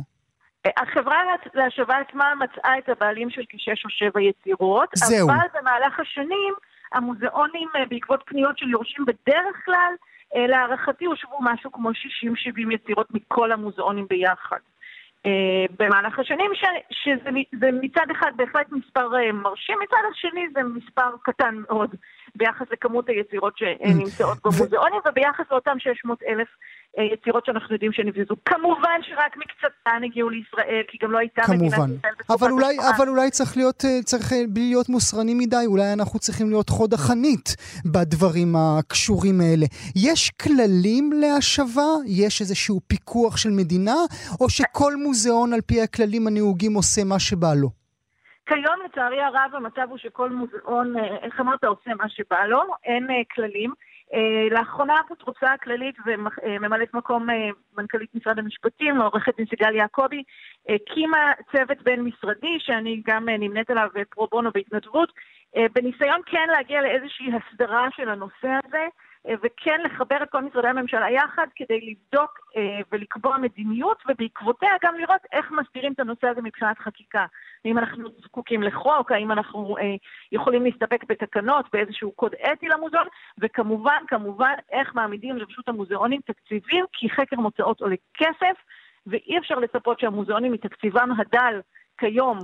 החברה 0.76 1.16
להשבה 1.54 1.94
עצמה 2.08 2.24
מצאה 2.34 2.78
את 2.78 2.88
הבעלים 2.88 3.30
של 3.30 3.42
כשש 3.48 3.84
או 3.84 3.90
שבע 3.90 4.20
יצירות, 4.20 4.88
זהו. 4.94 5.28
אבל 5.28 5.46
במהלך 5.54 6.00
השנים 6.00 6.54
המוזיאונים 6.92 7.68
אה, 7.76 7.84
בעקבות 7.88 8.22
פניות 8.26 8.58
של 8.58 8.68
יורשים 8.68 9.04
בדרך 9.04 9.64
כלל, 9.64 9.92
אה, 10.36 10.46
להערכתי 10.46 11.04
הושבו 11.04 11.38
משהו 11.40 11.72
כמו 11.72 11.90
60-70 11.90 12.72
יצירות 12.72 13.06
מכל 13.10 13.52
המוזיאונים 13.52 14.06
ביחד. 14.10 14.58
אה, 15.26 15.64
במהלך 15.78 16.18
השנים, 16.18 16.50
ש, 16.54 16.64
שזה 16.90 17.70
מצד 17.72 18.06
אחד 18.10 18.32
בהחלט 18.36 18.72
מספר 18.72 19.08
מרשים, 19.32 19.78
מצד 19.82 20.02
השני 20.10 20.46
זה 20.54 20.62
מספר 20.62 21.10
קטן 21.22 21.54
מאוד 21.68 21.94
ביחס 22.36 22.66
לכמות 22.72 23.08
היצירות 23.08 23.58
שנמצאות 23.58 24.38
במוזיאונים 24.44 25.00
וביחס 25.08 25.44
לאותם 25.50 25.76
600 25.78 26.22
אלף 26.22 26.48
אה, 26.98 27.04
יצירות 27.04 27.46
שאנחנו 27.46 27.74
יודעים 27.74 27.92
שנבזזו. 27.92 28.34
כמובן 28.44 29.00
שרק 29.02 29.36
מקצתן 29.36 30.04
הגיעו 30.04 30.28
לישראל, 30.28 30.82
כי 30.88 30.98
גם 31.02 31.12
לא 31.12 31.18
הייתה 31.18 31.42
כמובן. 31.42 31.66
מדינת 31.66 31.72
ישראל 31.74 32.14
בתקופת 32.18 32.42
אבל 32.42 32.50
אולי, 32.50 32.76
אבל 32.96 33.08
אולי 33.08 33.30
צריך 33.30 33.56
להיות, 33.56 33.84
אה, 33.84 34.02
צריך 34.04 34.32
אה, 34.32 34.42
להיות 34.54 34.88
מוסרני 34.88 35.34
מדי, 35.34 35.64
אולי 35.66 35.92
אנחנו 35.92 36.18
צריכים 36.18 36.50
להיות 36.50 36.68
חוד 36.68 36.94
החנית 36.94 37.56
בדברים 37.84 38.56
הקשורים 38.56 39.40
האלה. 39.40 39.66
יש 39.96 40.30
כללים 40.30 41.12
להשבה? 41.12 41.90
יש 42.06 42.40
איזשהו 42.40 42.80
פיקוח 42.86 43.36
של 43.36 43.50
מדינה? 43.50 43.96
או 44.40 44.50
שכל 44.50 44.96
מוזיאון 44.96 45.52
על 45.52 45.60
פי 45.60 45.82
הכללים 45.82 46.26
הנהוגים 46.26 46.74
עושה 46.74 47.04
מה 47.04 47.18
שבא 47.18 47.54
לו? 47.54 47.79
כיום 48.54 48.80
לצערי 48.84 49.20
הרב 49.22 49.50
המצב 49.52 49.86
הוא 49.90 49.98
שכל 49.98 50.30
מוזיאון, 50.30 50.94
איך 51.22 51.40
אמרת, 51.40 51.64
עושה 51.64 51.94
מה 51.94 52.08
שבא 52.08 52.44
לו, 52.44 52.62
אין 52.84 53.06
כללים. 53.34 53.72
אה, 54.14 54.48
לאחרונה 54.50 54.94
האפוטרופסה 54.94 55.52
הכללית 55.52 55.94
וממלאת 56.06 56.94
מקום 56.94 57.30
אה, 57.30 57.48
מנכ"לית 57.78 58.14
משרד 58.14 58.38
המשפטים, 58.38 59.00
עורכת 59.00 59.36
דין 59.36 59.46
סיגל 59.46 59.74
יעקבי, 59.74 60.22
הקימה 60.68 61.32
צוות 61.52 61.82
בין-משרדי, 61.82 62.56
שאני 62.58 63.02
גם 63.06 63.28
אה, 63.28 63.36
נמנית 63.38 63.70
עליו 63.70 63.88
פרו 64.10 64.28
בונו 64.30 64.50
בהתנדבות, 64.54 65.12
בניסיון 65.74 66.20
כן 66.26 66.48
להגיע 66.48 66.82
לאיזושהי 66.82 67.30
הסדרה 67.32 67.88
של 67.96 68.08
הנושא 68.08 68.48
הזה. 68.64 68.86
אה, 69.28 69.34
וכן 69.42 69.80
לחבר 69.84 70.16
את 70.22 70.30
כל 70.30 70.42
משרדי 70.42 70.68
הממשלה 70.68 71.10
יחד 71.10 71.46
כדי 71.56 71.80
לבדוק 71.80 72.38
אה, 72.56 72.80
ולקבוע 72.92 73.38
מדיניות, 73.38 74.02
ובעקבותיה 74.08 74.70
גם 74.82 74.94
לראות 74.94 75.20
איך 75.32 75.50
מסדירים 75.50 75.92
את 75.92 76.00
הנושא 76.00 76.26
הזה 76.26 76.42
מבחינת 76.42 76.78
חקיקה. 76.78 77.26
האם 77.64 77.78
אנחנו 77.78 78.08
זקוקים 78.24 78.62
לחוק, 78.62 79.12
האם 79.12 79.32
אנחנו 79.32 79.76
אה, 79.78 79.94
יכולים 80.32 80.64
להסתפק 80.64 81.04
בתקנות, 81.08 81.66
באיזשהו 81.72 82.12
קוד 82.12 82.34
אתי 82.52 82.68
למוזיאון, 82.68 83.06
וכמובן, 83.38 84.02
כמובן, 84.08 84.54
איך 84.70 84.94
מעמידים 84.94 85.36
לרשות 85.36 85.68
המוזיאונים 85.68 86.20
תקציבים, 86.26 86.84
כי 86.92 87.10
חקר 87.10 87.36
מוצאות 87.36 87.80
עולה 87.80 87.96
כסף, 88.14 88.56
ואי 89.06 89.38
אפשר 89.38 89.54
לצפות 89.54 90.00
שהמוזיאונים 90.00 90.52
מתקציבם 90.52 91.10
הדל 91.18 91.60
כיום 91.98 92.38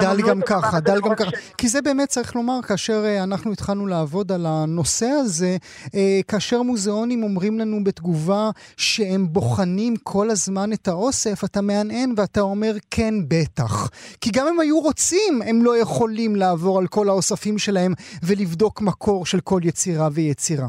דל 0.00 0.20
גם 0.28 0.40
ככה, 0.46 0.80
דל 0.80 1.00
גם 1.00 1.14
ככה. 1.14 1.30
כי 1.58 1.68
זה 1.68 1.82
באמת 1.82 2.08
צריך 2.08 2.36
לומר, 2.36 2.62
כאשר 2.62 3.04
אה, 3.04 3.22
אנחנו 3.22 3.52
התחלנו 3.52 3.86
לעבוד 3.86 4.32
על 4.32 4.46
הנושא 4.46 5.06
הזה, 5.06 5.56
אה, 5.94 6.20
כאשר 6.28 6.62
מוזיאונים 6.62 7.22
אומרים 7.22 7.58
לנו 7.58 7.84
בתגובה 7.84 8.50
שהם 8.76 9.26
בוחנים 9.32 9.96
כל 9.96 10.30
הזמן 10.30 10.72
את 10.72 10.88
האוסף, 10.88 11.44
אתה 11.44 11.60
מהנהן 11.60 12.14
ואתה 12.16 12.40
אומר 12.40 12.76
כן, 12.90 13.14
בטח. 13.28 13.90
כי 14.20 14.30
גם 14.30 14.46
אם 14.46 14.60
היו 14.60 14.80
רוצים, 14.80 15.42
הם 15.46 15.64
לא 15.64 15.78
יכולים 15.78 16.36
לעבור 16.36 16.78
על 16.78 16.86
כל 16.86 17.08
האוספים 17.08 17.58
שלהם 17.58 17.94
ולבדוק 18.22 18.80
מקור 18.80 19.26
של 19.26 19.40
כל 19.40 19.60
יצירה 19.64 20.08
ויצירה. 20.12 20.68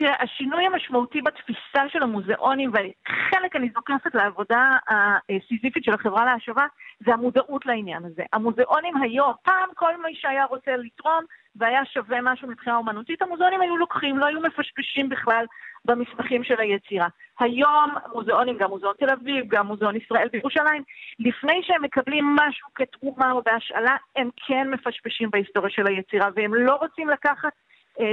תראה, 0.00 0.22
השינוי 0.22 0.66
המשמעותי 0.66 1.20
בתפיסה 1.22 1.88
של 1.88 2.02
המוזיאונים, 2.02 2.70
וחלק 2.70 3.56
אני 3.56 3.70
זוקפת 3.74 4.14
לעבודה 4.14 4.70
הסיזיפית 4.88 5.84
של 5.84 5.94
החברה 5.94 6.24
להשבה, 6.24 6.66
זה 7.00 7.12
המודעות 7.12 7.66
לעניין 7.66 8.04
הזה. 8.04 8.22
המוזיאונים 8.32 8.96
היום, 8.96 9.32
פעם 9.42 9.68
כל 9.74 10.02
מי 10.02 10.14
שהיה 10.14 10.44
רוצה 10.44 10.76
לתרום 10.76 11.24
והיה 11.56 11.84
שווה 11.84 12.18
משהו 12.22 12.48
מבחינה 12.48 12.76
אומנותית, 12.76 13.22
המוזיאונים 13.22 13.60
היו 13.60 13.76
לוקחים, 13.76 14.18
לא 14.18 14.26
היו 14.26 14.40
מפשפשים 14.40 15.08
בכלל 15.08 15.44
במסמכים 15.84 16.44
של 16.44 16.60
היצירה. 16.60 17.08
היום 17.40 17.90
מוזיאונים, 18.12 18.58
גם 18.58 18.70
מוזיאון 18.70 18.94
תל 18.98 19.10
אביב, 19.10 19.44
גם 19.48 19.66
מוזיאון 19.66 19.96
ישראל 19.96 20.28
בירושלים, 20.32 20.82
לפני 21.18 21.60
שהם 21.62 21.82
מקבלים 21.82 22.36
משהו 22.36 22.68
כתרומה 22.74 23.32
או 23.32 23.42
בהשאלה, 23.42 23.96
הם 24.16 24.30
כן 24.46 24.70
מפשפשים 24.70 25.30
בהיסטוריה 25.30 25.70
של 25.70 25.86
היצירה, 25.86 26.28
והם 26.34 26.54
לא 26.54 26.74
רוצים 26.74 27.08
לקחת 27.08 27.52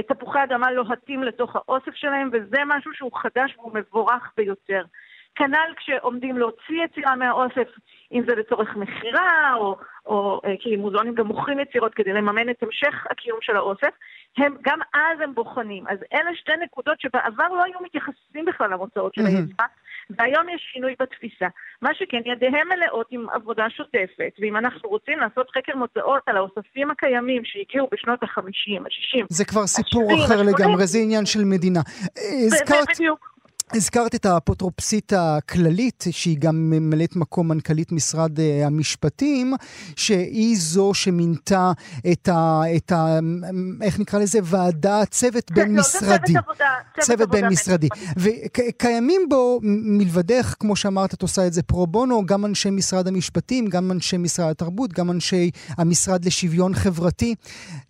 תפוחי 0.08 0.38
אדמה 0.44 0.70
לוהטים 0.70 1.22
לתוך 1.22 1.56
האוסף 1.56 1.94
שלהם, 1.94 2.30
וזה 2.32 2.58
משהו 2.66 2.94
שהוא 2.94 3.10
חדש 3.14 3.54
והוא 3.56 3.74
מבורך 3.74 4.32
ביותר. 4.36 4.82
כנ"ל 5.34 5.74
כשעומדים 5.76 6.38
להוציא 6.38 6.84
יצירה 6.84 7.16
מהאוסף, 7.16 7.68
אם 8.12 8.22
זה 8.28 8.34
לצורך 8.34 8.76
מכירה, 8.76 9.54
או, 9.54 9.76
או 10.06 10.40
אה, 10.44 10.54
כי 10.60 10.76
מוזיאונים 10.76 11.14
גם 11.14 11.26
מוכרים 11.26 11.60
יצירות 11.60 11.94
כדי 11.94 12.12
לממן 12.12 12.50
את 12.50 12.62
המשך 12.62 13.06
הקיום 13.10 13.38
של 13.42 13.56
האוסף, 13.56 13.90
הם, 14.36 14.56
גם 14.62 14.78
אז 14.94 15.20
הם 15.20 15.34
בוחנים. 15.34 15.84
אז 15.88 15.98
אלה 16.14 16.30
שתי 16.34 16.52
נקודות 16.62 17.00
שבעבר 17.00 17.48
לא 17.48 17.64
היו 17.64 17.78
מתייחסים 17.84 18.44
בכלל 18.44 18.70
למוצאות 18.70 19.14
של 19.14 19.26
היצירה, 19.26 19.66
והיום 20.10 20.48
יש 20.48 20.70
שינוי 20.72 20.94
בתפיסה. 21.00 21.46
מה 21.82 21.90
שכן, 21.94 22.20
ידיהם 22.24 22.68
מלאות 22.68 23.06
עם 23.10 23.26
עבודה 23.32 23.66
שוטפת, 23.70 24.32
ואם 24.40 24.56
אנחנו 24.56 24.88
רוצים 24.88 25.18
לעשות 25.18 25.50
חקר 25.50 25.76
מוצאות 25.76 26.22
על 26.26 26.36
האוספים 26.36 26.90
הקיימים 26.90 27.42
שהגיעו 27.44 27.88
בשנות 27.92 28.22
ה-50, 28.22 28.80
ה-60, 28.80 29.26
זה 29.28 29.44
כבר 29.44 29.66
סיפור 29.66 30.10
אחר 30.24 30.42
לגמרי, 30.42 30.86
זה 30.86 30.98
עניין 30.98 31.26
של 31.26 31.44
מדינה. 31.44 31.80
הזכרת... 32.46 32.88
בדיוק. 32.94 33.37
הזכרת 33.74 34.14
את 34.14 34.26
האפוטרופסית 34.26 35.12
הכללית, 35.16 36.04
שהיא 36.10 36.38
גם 36.38 36.70
ממלאת 36.70 37.16
מקום 37.16 37.48
מנכ"לית 37.48 37.92
משרד 37.92 38.40
אה, 38.40 38.66
המשפטים, 38.66 39.54
שהיא 39.96 40.56
זו 40.58 40.94
שמינתה 40.94 41.72
את 42.12 42.28
ה... 42.28 42.62
את 42.76 42.92
ה 42.92 43.18
איך 43.82 43.98
נקרא 43.98 44.18
לזה? 44.18 44.38
ועדה, 44.42 45.04
צוות 45.10 45.50
בין 45.50 45.74
לא, 45.74 45.80
משרדי. 45.80 46.32
צוות 46.32 46.44
עבודה. 46.44 46.70
צוות 47.00 47.30
בין 47.30 47.48
משרדי. 47.48 47.88
וקיימים 48.16 49.20
בו, 49.28 49.60
מלבדך, 49.62 50.54
כמו 50.60 50.76
שאמרת, 50.76 51.14
את 51.14 51.22
עושה 51.22 51.46
את 51.46 51.52
זה 51.52 51.62
פרו 51.62 51.86
בונו, 51.86 52.26
גם 52.26 52.44
אנשי 52.44 52.70
משרד 52.70 53.08
המשפטים, 53.08 53.66
גם 53.66 53.90
אנשי 53.90 54.16
משרד 54.16 54.50
התרבות, 54.50 54.92
גם 54.92 55.10
אנשי 55.10 55.50
המשרד 55.68 56.24
לשוויון 56.24 56.74
חברתי. 56.74 57.34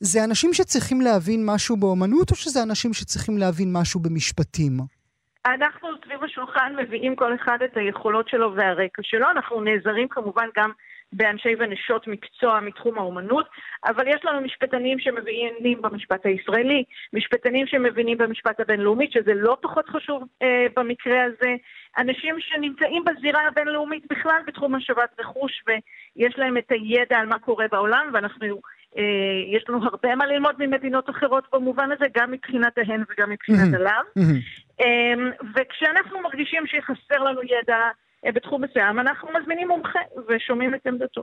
זה 0.00 0.24
אנשים 0.24 0.54
שצריכים 0.54 1.00
להבין 1.00 1.46
משהו 1.46 1.76
באומנות, 1.76 2.30
או 2.30 2.36
שזה 2.36 2.62
אנשים 2.62 2.94
שצריכים 2.94 3.38
להבין 3.38 3.72
משהו 3.72 4.00
במשפטים? 4.00 4.97
אנחנו 5.46 5.88
סביב 6.04 6.24
השולחן 6.24 6.74
מביאים 6.78 7.16
כל 7.16 7.34
אחד 7.34 7.58
את 7.64 7.76
היכולות 7.76 8.28
שלו 8.28 8.54
והרקע 8.54 9.02
שלו, 9.02 9.30
אנחנו 9.30 9.60
נעזרים 9.60 10.08
כמובן 10.08 10.48
גם 10.56 10.70
באנשי 11.12 11.54
ונשות 11.58 12.06
מקצוע 12.06 12.60
מתחום 12.60 12.98
האומנות, 12.98 13.48
אבל 13.84 14.08
יש 14.08 14.24
לנו 14.24 14.40
משפטנים 14.40 14.98
שמבינים 14.98 15.82
במשפט 15.82 16.26
הישראלי, 16.26 16.84
משפטנים 17.12 17.66
שמבינים 17.66 18.18
במשפט 18.18 18.60
הבינלאומי, 18.60 19.08
שזה 19.10 19.34
לא 19.34 19.56
פחות 19.60 19.88
חשוב 19.88 20.22
אה, 20.42 20.66
במקרה 20.76 21.24
הזה, 21.24 21.54
אנשים 21.98 22.36
שנמצאים 22.40 23.04
בזירה 23.04 23.40
הבינלאומית 23.48 24.02
בכלל 24.10 24.40
בתחום 24.46 24.74
השבת 24.74 25.20
רכוש 25.20 25.62
ויש 25.66 26.34
להם 26.38 26.56
את 26.58 26.70
הידע 26.70 27.18
על 27.18 27.26
מה 27.26 27.38
קורה 27.38 27.66
בעולם, 27.70 28.10
ואנחנו 28.12 28.46
אה, 28.98 29.02
יש 29.56 29.64
לנו 29.68 29.84
הרבה 29.84 30.14
מה 30.14 30.26
ללמוד 30.26 30.54
ממדינות 30.58 31.10
אחרות 31.10 31.44
במובן 31.52 31.92
הזה, 31.92 32.06
גם 32.16 32.30
מבחינת 32.30 32.78
ההן 32.78 33.04
וגם 33.10 33.30
מבחינת 33.30 33.74
הלאו. 33.74 34.24
אמ, 34.80 35.30
וכשאנחנו 35.54 36.20
מרגישים 36.20 36.62
שחסר 36.66 37.22
לנו 37.22 37.40
ידע 37.42 37.78
אה, 38.26 38.32
בתחום 38.32 38.64
מסוים, 38.64 38.98
אנחנו 38.98 39.28
מזמינים 39.40 39.68
מומחה 39.68 39.98
ושומעים 40.28 40.74
את 40.74 40.86
עמדתו. 40.86 41.22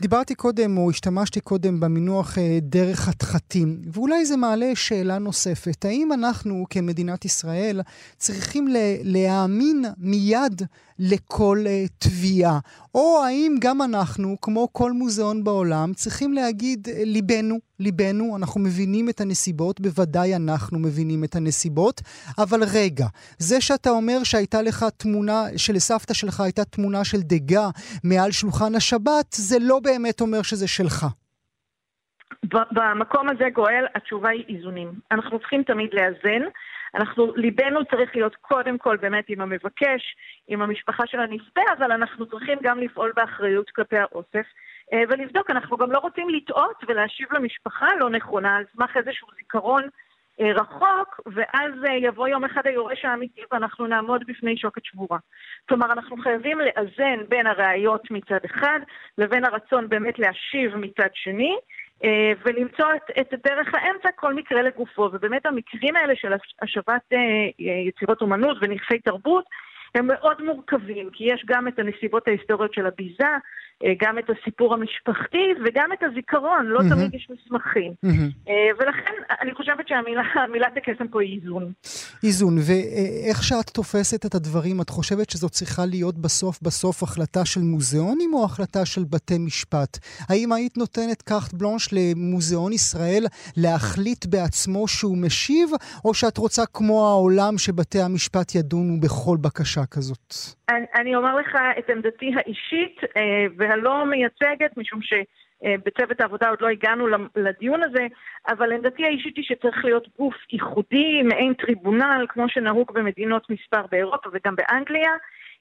דיברתי 0.00 0.34
קודם, 0.34 0.78
או 0.78 0.90
השתמשתי 0.90 1.40
קודם 1.40 1.80
במינוח 1.80 2.38
אה, 2.38 2.58
דרך 2.60 2.98
חתחתים, 2.98 3.68
ואולי 3.92 4.24
זה 4.24 4.36
מעלה 4.36 4.70
שאלה 4.74 5.18
נוספת. 5.18 5.84
האם 5.84 6.12
אנחנו 6.12 6.64
כמדינת 6.70 7.24
ישראל 7.24 7.80
צריכים 8.16 8.68
להאמין 9.04 9.84
מיד 9.98 10.62
לכל 10.98 11.58
uh, 11.64 11.88
תביעה? 11.98 12.58
או 12.94 13.22
האם 13.26 13.54
גם 13.60 13.82
אנחנו, 13.82 14.36
כמו 14.42 14.68
כל 14.72 14.92
מוזיאון 14.92 15.44
בעולם, 15.44 15.92
צריכים 15.92 16.32
להגיד 16.32 16.88
ליבנו, 17.04 17.58
ליבנו, 17.80 18.36
אנחנו 18.36 18.60
מבינים 18.60 19.08
את 19.08 19.20
הנסיבות, 19.20 19.80
בוודאי 19.80 20.36
אנחנו 20.36 20.78
מבינים 20.78 21.24
את 21.24 21.36
הנסיבות, 21.36 22.00
אבל 22.38 22.60
רגע, 22.74 23.06
זה 23.38 23.60
שאתה 23.60 23.90
אומר 23.90 24.24
שהייתה 24.24 24.62
לך 24.62 24.84
תמונה, 24.96 25.42
שלסבתא 25.56 26.14
שלך 26.14 26.40
הייתה 26.40 26.64
תמונה 26.64 27.04
של 27.04 27.18
דגה 27.20 27.68
מעל 28.04 28.30
שולחן 28.30 28.74
השבת, 28.74 29.32
זה 29.32 29.56
לא 29.60 29.80
באמת 29.80 30.20
אומר 30.20 30.42
שזה 30.42 30.68
שלך. 30.68 31.06
במקום 32.72 33.28
הזה, 33.28 33.44
גואל, 33.54 33.84
התשובה 33.94 34.28
היא 34.28 34.56
איזונים. 34.56 34.92
אנחנו 35.10 35.38
צריכים 35.38 35.62
תמיד 35.62 35.90
לאזן. 35.92 36.42
אנחנו, 36.94 37.32
ליבנו 37.36 37.84
צריך 37.84 38.16
להיות 38.16 38.36
קודם 38.36 38.78
כל 38.78 38.96
באמת 38.96 39.24
עם 39.28 39.40
המבקש, 39.40 40.16
עם 40.48 40.62
המשפחה 40.62 41.06
של 41.06 41.20
הנספה, 41.20 41.60
אבל 41.78 41.92
אנחנו 41.92 42.26
צריכים 42.26 42.58
גם 42.62 42.78
לפעול 42.78 43.12
באחריות 43.16 43.70
כלפי 43.70 43.98
האוסף. 43.98 44.46
אה, 44.92 45.02
ולבדוק, 45.08 45.50
אנחנו 45.50 45.76
גם 45.76 45.92
לא 45.92 45.98
רוצים 45.98 46.28
לטעות 46.28 46.84
ולהשיב 46.88 47.28
למשפחה 47.32 47.88
לא 48.00 48.10
נכונה 48.10 48.56
על 48.56 48.64
סמך 48.76 48.96
איזשהו 48.96 49.28
זיכרון 49.36 49.82
אה, 50.40 50.52
רחוק, 50.52 51.20
ואז 51.26 51.72
אה, 51.88 51.94
יבוא 51.94 52.28
יום 52.28 52.44
אחד 52.44 52.66
היורש 52.66 53.04
האמיתי 53.04 53.40
ואנחנו 53.52 53.86
נעמוד 53.86 54.24
בפני 54.26 54.56
שוקת 54.56 54.84
שבורה. 54.84 55.18
כלומר, 55.68 55.92
אנחנו 55.92 56.16
חייבים 56.16 56.58
לאזן 56.58 57.24
בין 57.28 57.46
הראיות 57.46 58.10
מצד 58.10 58.38
אחד 58.44 58.80
לבין 59.18 59.44
הרצון 59.44 59.88
באמת 59.88 60.18
להשיב 60.18 60.76
מצד 60.76 61.08
שני, 61.14 61.56
ולמצוא 62.44 62.86
את, 62.96 63.10
את 63.20 63.34
דרך 63.46 63.74
האמצע 63.74 64.08
כל 64.16 64.34
מקרה 64.34 64.62
לגופו. 64.62 65.02
ובאמת 65.12 65.46
המקרים 65.46 65.96
האלה 65.96 66.16
של 66.16 66.32
השבת 66.62 67.12
יצירות 67.58 68.20
אומנות 68.20 68.56
ונכסי 68.60 68.98
תרבות 68.98 69.44
הם 69.94 70.06
מאוד 70.06 70.42
מורכבים, 70.44 71.10
כי 71.12 71.24
יש 71.24 71.44
גם 71.48 71.68
את 71.68 71.78
הנסיבות 71.78 72.28
ההיסטוריות 72.28 72.74
של 72.74 72.86
הביזה, 72.86 73.32
אה, 73.84 73.92
גם 74.02 74.18
את 74.18 74.24
הסיפור 74.30 74.74
המשפחתי 74.74 75.46
וגם 75.64 75.92
את 75.92 76.02
הזיכרון, 76.02 76.66
לא 76.66 76.80
mm-hmm. 76.80 76.88
תמיד 76.88 77.14
יש 77.14 77.28
מסמכים. 77.30 77.92
Mm-hmm. 78.06 78.50
ולכן 78.78 79.12
אני 79.40 79.54
חושבת 79.54 79.88
שהמילת 79.88 80.76
הקסם 80.78 81.08
פה 81.08 81.22
היא 81.22 81.40
איזון. 81.40 81.72
איזון, 82.24 82.54
ואיך 82.58 83.42
שאת 83.42 83.70
תופסת 83.70 84.26
את 84.26 84.34
הדברים, 84.34 84.80
את 84.80 84.90
חושבת 84.90 85.30
שזו 85.30 85.48
צריכה 85.48 85.86
להיות 85.86 86.18
בסוף 86.18 86.62
בסוף 86.62 87.02
החלטה 87.02 87.44
של 87.44 87.60
מוזיאונים 87.60 88.34
או 88.34 88.44
החלטה 88.44 88.86
של 88.86 89.04
בתי 89.04 89.38
משפט? 89.38 89.98
האם 90.28 90.52
היית 90.52 90.76
נותנת 90.76 91.22
קארט 91.22 91.52
בלונש 91.52 91.88
למוזיאון 91.92 92.72
ישראל 92.72 93.26
להחליט 93.56 94.26
בעצמו 94.26 94.88
שהוא 94.88 95.18
משיב, 95.18 95.70
או 96.04 96.14
שאת 96.14 96.38
רוצה 96.38 96.62
כמו 96.72 97.06
העולם 97.08 97.58
שבתי 97.58 98.00
המשפט 98.00 98.54
ידונו 98.54 99.00
בכל 99.00 99.36
בקשה 99.40 99.81
כזאת? 99.90 100.34
אני, 100.68 100.86
אני 100.94 101.16
אומר 101.16 101.34
לך 101.34 101.56
את 101.78 101.90
עמדתי 101.90 102.32
האישית, 102.36 103.00
והלא 103.56 104.06
מייצגת, 104.06 104.76
משום 104.76 105.00
שבצוות 105.02 106.20
העבודה 106.20 106.48
עוד 106.48 106.60
לא 106.60 106.68
הגענו 106.68 107.06
לדיון 107.36 107.82
הזה, 107.82 108.06
אבל 108.48 108.72
עמדתי 108.72 109.04
האישית 109.04 109.36
היא 109.36 109.44
שצריך 109.44 109.84
להיות 109.84 110.08
גוף 110.18 110.34
ייחודי, 110.52 111.22
מעין 111.22 111.54
טריבונל, 111.54 112.26
כמו 112.28 112.48
שנהוג 112.48 112.92
במדינות 112.92 113.50
מספר 113.50 113.86
באירופה 113.90 114.30
וגם 114.32 114.56
באנגליה, 114.56 115.10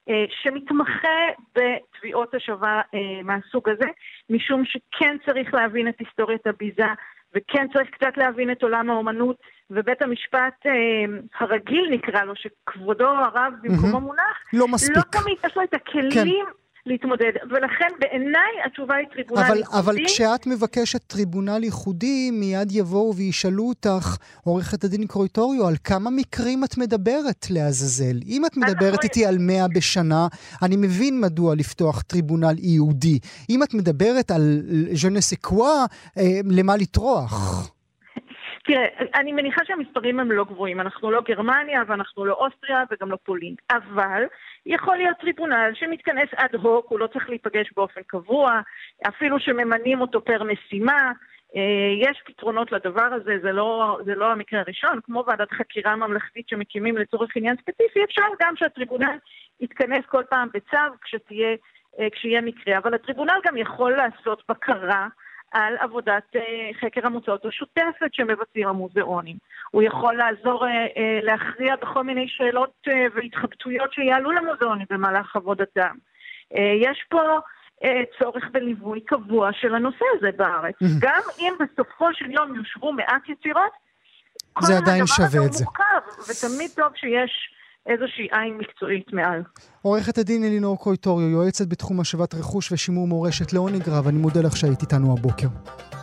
אה, 0.09 0.26
שמתמחה 0.43 1.19
בתביעות 1.55 2.34
השבה 2.34 2.82
אה, 2.93 3.24
מהסוג 3.24 3.69
הזה, 3.69 3.86
משום 4.30 4.65
שכן 4.65 5.17
צריך 5.26 5.53
להבין 5.53 5.88
את 5.88 5.99
היסטוריית 5.99 6.47
הביזה, 6.47 6.88
וכן 7.36 7.67
צריך 7.73 7.89
קצת 7.89 8.17
להבין 8.17 8.51
את 8.51 8.63
עולם 8.63 8.89
האומנות, 8.89 9.36
ובית 9.71 10.01
המשפט 10.01 10.65
אה, 10.65 10.71
הרגיל 11.39 11.89
נקרא 11.91 12.23
לו, 12.23 12.34
שכבודו 12.36 13.07
הרב 13.07 13.53
במקומו 13.61 13.97
mm-hmm. 13.97 13.99
מונח, 13.99 14.38
לא 14.53 14.67
מספיק. 14.67 14.97
לא 14.97 15.01
תמיד 15.01 15.38
יש 15.45 15.57
לו 15.57 15.63
את 15.63 15.73
הכלים 15.73 16.45
כן. 16.45 16.51
להתמודד. 16.86 17.32
ולכן 17.49 17.88
בעיניי 17.99 18.51
התשובה 18.65 18.95
היא 18.95 19.07
טריבונל 19.13 19.41
אבל, 19.41 19.57
ייחודי. 19.57 19.79
אבל 19.79 19.95
כשאת 20.05 20.47
מבקשת 20.47 21.03
טריבונל 21.07 21.63
ייחודי, 21.63 22.32
מיד 22.32 22.71
יבואו 22.71 23.15
וישאלו 23.15 23.63
אותך, 23.63 24.15
עורכת 24.43 24.84
הדין 24.84 25.07
קרויטוריו, 25.07 25.67
על 25.67 25.75
כמה 25.84 26.09
מקרים 26.09 26.63
את 26.63 26.77
מדברת 26.77 27.45
לעזאזל? 27.49 28.19
אם 28.27 28.45
את 28.45 28.57
מדברת 28.57 28.82
אנחנו... 28.82 29.03
איתי 29.03 29.25
על 29.25 29.38
100 29.38 29.67
בשנה, 29.67 30.27
אני 30.61 30.75
מבין 30.77 31.21
מדוע 31.21 31.55
לפתוח 31.55 32.01
טריבונל 32.01 32.55
ייעודי. 32.57 33.19
אם 33.49 33.63
את 33.63 33.73
מדברת 33.73 34.32
על 34.32 34.61
ז'נסקווה, 34.93 35.86
אה, 36.17 36.39
למה 36.49 36.75
לטרוח? 36.75 37.71
תראה, 38.64 38.86
אני 39.16 39.32
מניחה 39.32 39.62
שהמספרים 39.66 40.20
הם 40.20 40.32
לא 40.32 40.43
גבוהים. 40.43 40.82
אנחנו 40.82 41.12
לא 41.12 41.22
גרמניה 41.22 41.84
ואנחנו 41.88 42.26
לא 42.26 42.34
אוסטריה 42.34 42.84
וגם 42.91 43.12
לא 43.12 43.18
פולין. 43.24 43.55
אבל 43.72 44.24
יכול 44.66 44.97
להיות 44.97 45.18
טריבונל 45.18 45.72
שמתכנס 45.74 46.30
אד 46.36 46.55
הוק, 46.55 46.86
הוא 46.89 46.99
לא 46.99 47.07
צריך 47.07 47.30
להיפגש 47.30 47.74
באופן 47.76 48.01
קבוע, 48.07 48.62
אפילו 49.07 49.39
שממנים 49.39 50.01
אותו 50.01 50.26
פר 50.26 50.43
משימה. 50.43 51.12
אה, 51.55 52.09
יש 52.09 52.22
פתרונות 52.26 52.72
לדבר 52.72 53.09
הזה, 53.14 53.38
זה 53.41 53.51
לא, 53.51 53.99
זה 54.05 54.16
לא 54.16 54.32
המקרה 54.32 54.59
הראשון, 54.59 54.99
כמו 55.03 55.24
ועדת 55.28 55.51
חקירה 55.51 55.95
ממלכתית 55.95 56.49
שמקימים 56.49 56.97
לצורך 56.97 57.38
עניין 57.38 57.55
ספציפי, 57.55 58.03
אפשר 58.03 58.26
גם 58.41 58.53
שהטריבונל 58.55 59.18
יתכנס 59.59 60.05
כל 60.05 60.24
פעם 60.30 60.49
בצו 60.53 60.95
כשתהיה, 61.01 61.55
אה, 61.99 62.07
כשיהיה 62.12 62.41
מקרה, 62.41 62.78
אבל 62.78 62.93
הטריבונל 62.93 63.39
גם 63.45 63.57
יכול 63.57 63.97
לעשות 63.97 64.43
בקרה 64.49 65.07
על 65.52 65.74
עבודת 65.80 66.36
אה, 66.36 66.41
חקר 66.82 67.06
המוצאות 67.06 67.45
השוטפת 67.45 68.14
שמבצעים 68.14 68.68
המוזיאונים. 68.68 69.36
הוא 69.72 69.84
יכול 69.84 70.16
לעזור 70.18 70.66
אה, 70.66 70.72
אה, 70.72 71.20
להכריע 71.24 71.76
בכל 71.76 72.04
מיני 72.04 72.28
שאלות 72.28 72.88
והתחבטויות 73.16 73.93
שיעלו 73.93 74.32
למוזיאונים 74.32 74.86
במהלך 74.89 75.36
עבודתם. 75.36 75.95
יש 76.82 77.06
פה 77.10 77.22
צורך 78.20 78.43
בליווי 78.52 79.02
קבוע 79.02 79.49
של 79.54 79.76
הנושא 79.76 80.06
הזה 80.18 80.30
בארץ. 80.38 80.76
גם 80.99 81.22
אם 81.39 81.54
בסופו 81.60 82.14
של 82.14 82.32
יום 82.32 82.56
יושבו 82.56 82.93
מעט 82.93 83.30
יצירות, 83.30 83.72
זה 84.60 84.78
עדיין 84.78 85.08
שווה 85.08 85.45
את 85.45 85.54
זה. 85.54 85.64
מורכב, 85.66 86.22
ותמיד 86.30 86.72
טוב 86.76 86.95
שיש 86.95 87.32
איזושהי 87.88 88.27
עין 88.32 88.57
מקצועית 88.57 89.13
מעל. 89.13 89.43
עורכת 89.82 90.17
הדין 90.17 90.43
אלינור 90.43 90.77
קויטוריו, 90.77 91.29
יועצת 91.29 91.67
בתחום 91.67 91.99
השבת 91.99 92.34
רכוש 92.34 92.71
ושימור 92.71 93.07
מורשת 93.07 93.53
לעונג 93.53 93.89
רב, 93.89 94.07
אני 94.07 94.17
מודה 94.17 94.41
לך 94.41 94.57
שהיית 94.57 94.82
איתנו 94.82 95.13
הבוקר. 95.13 95.47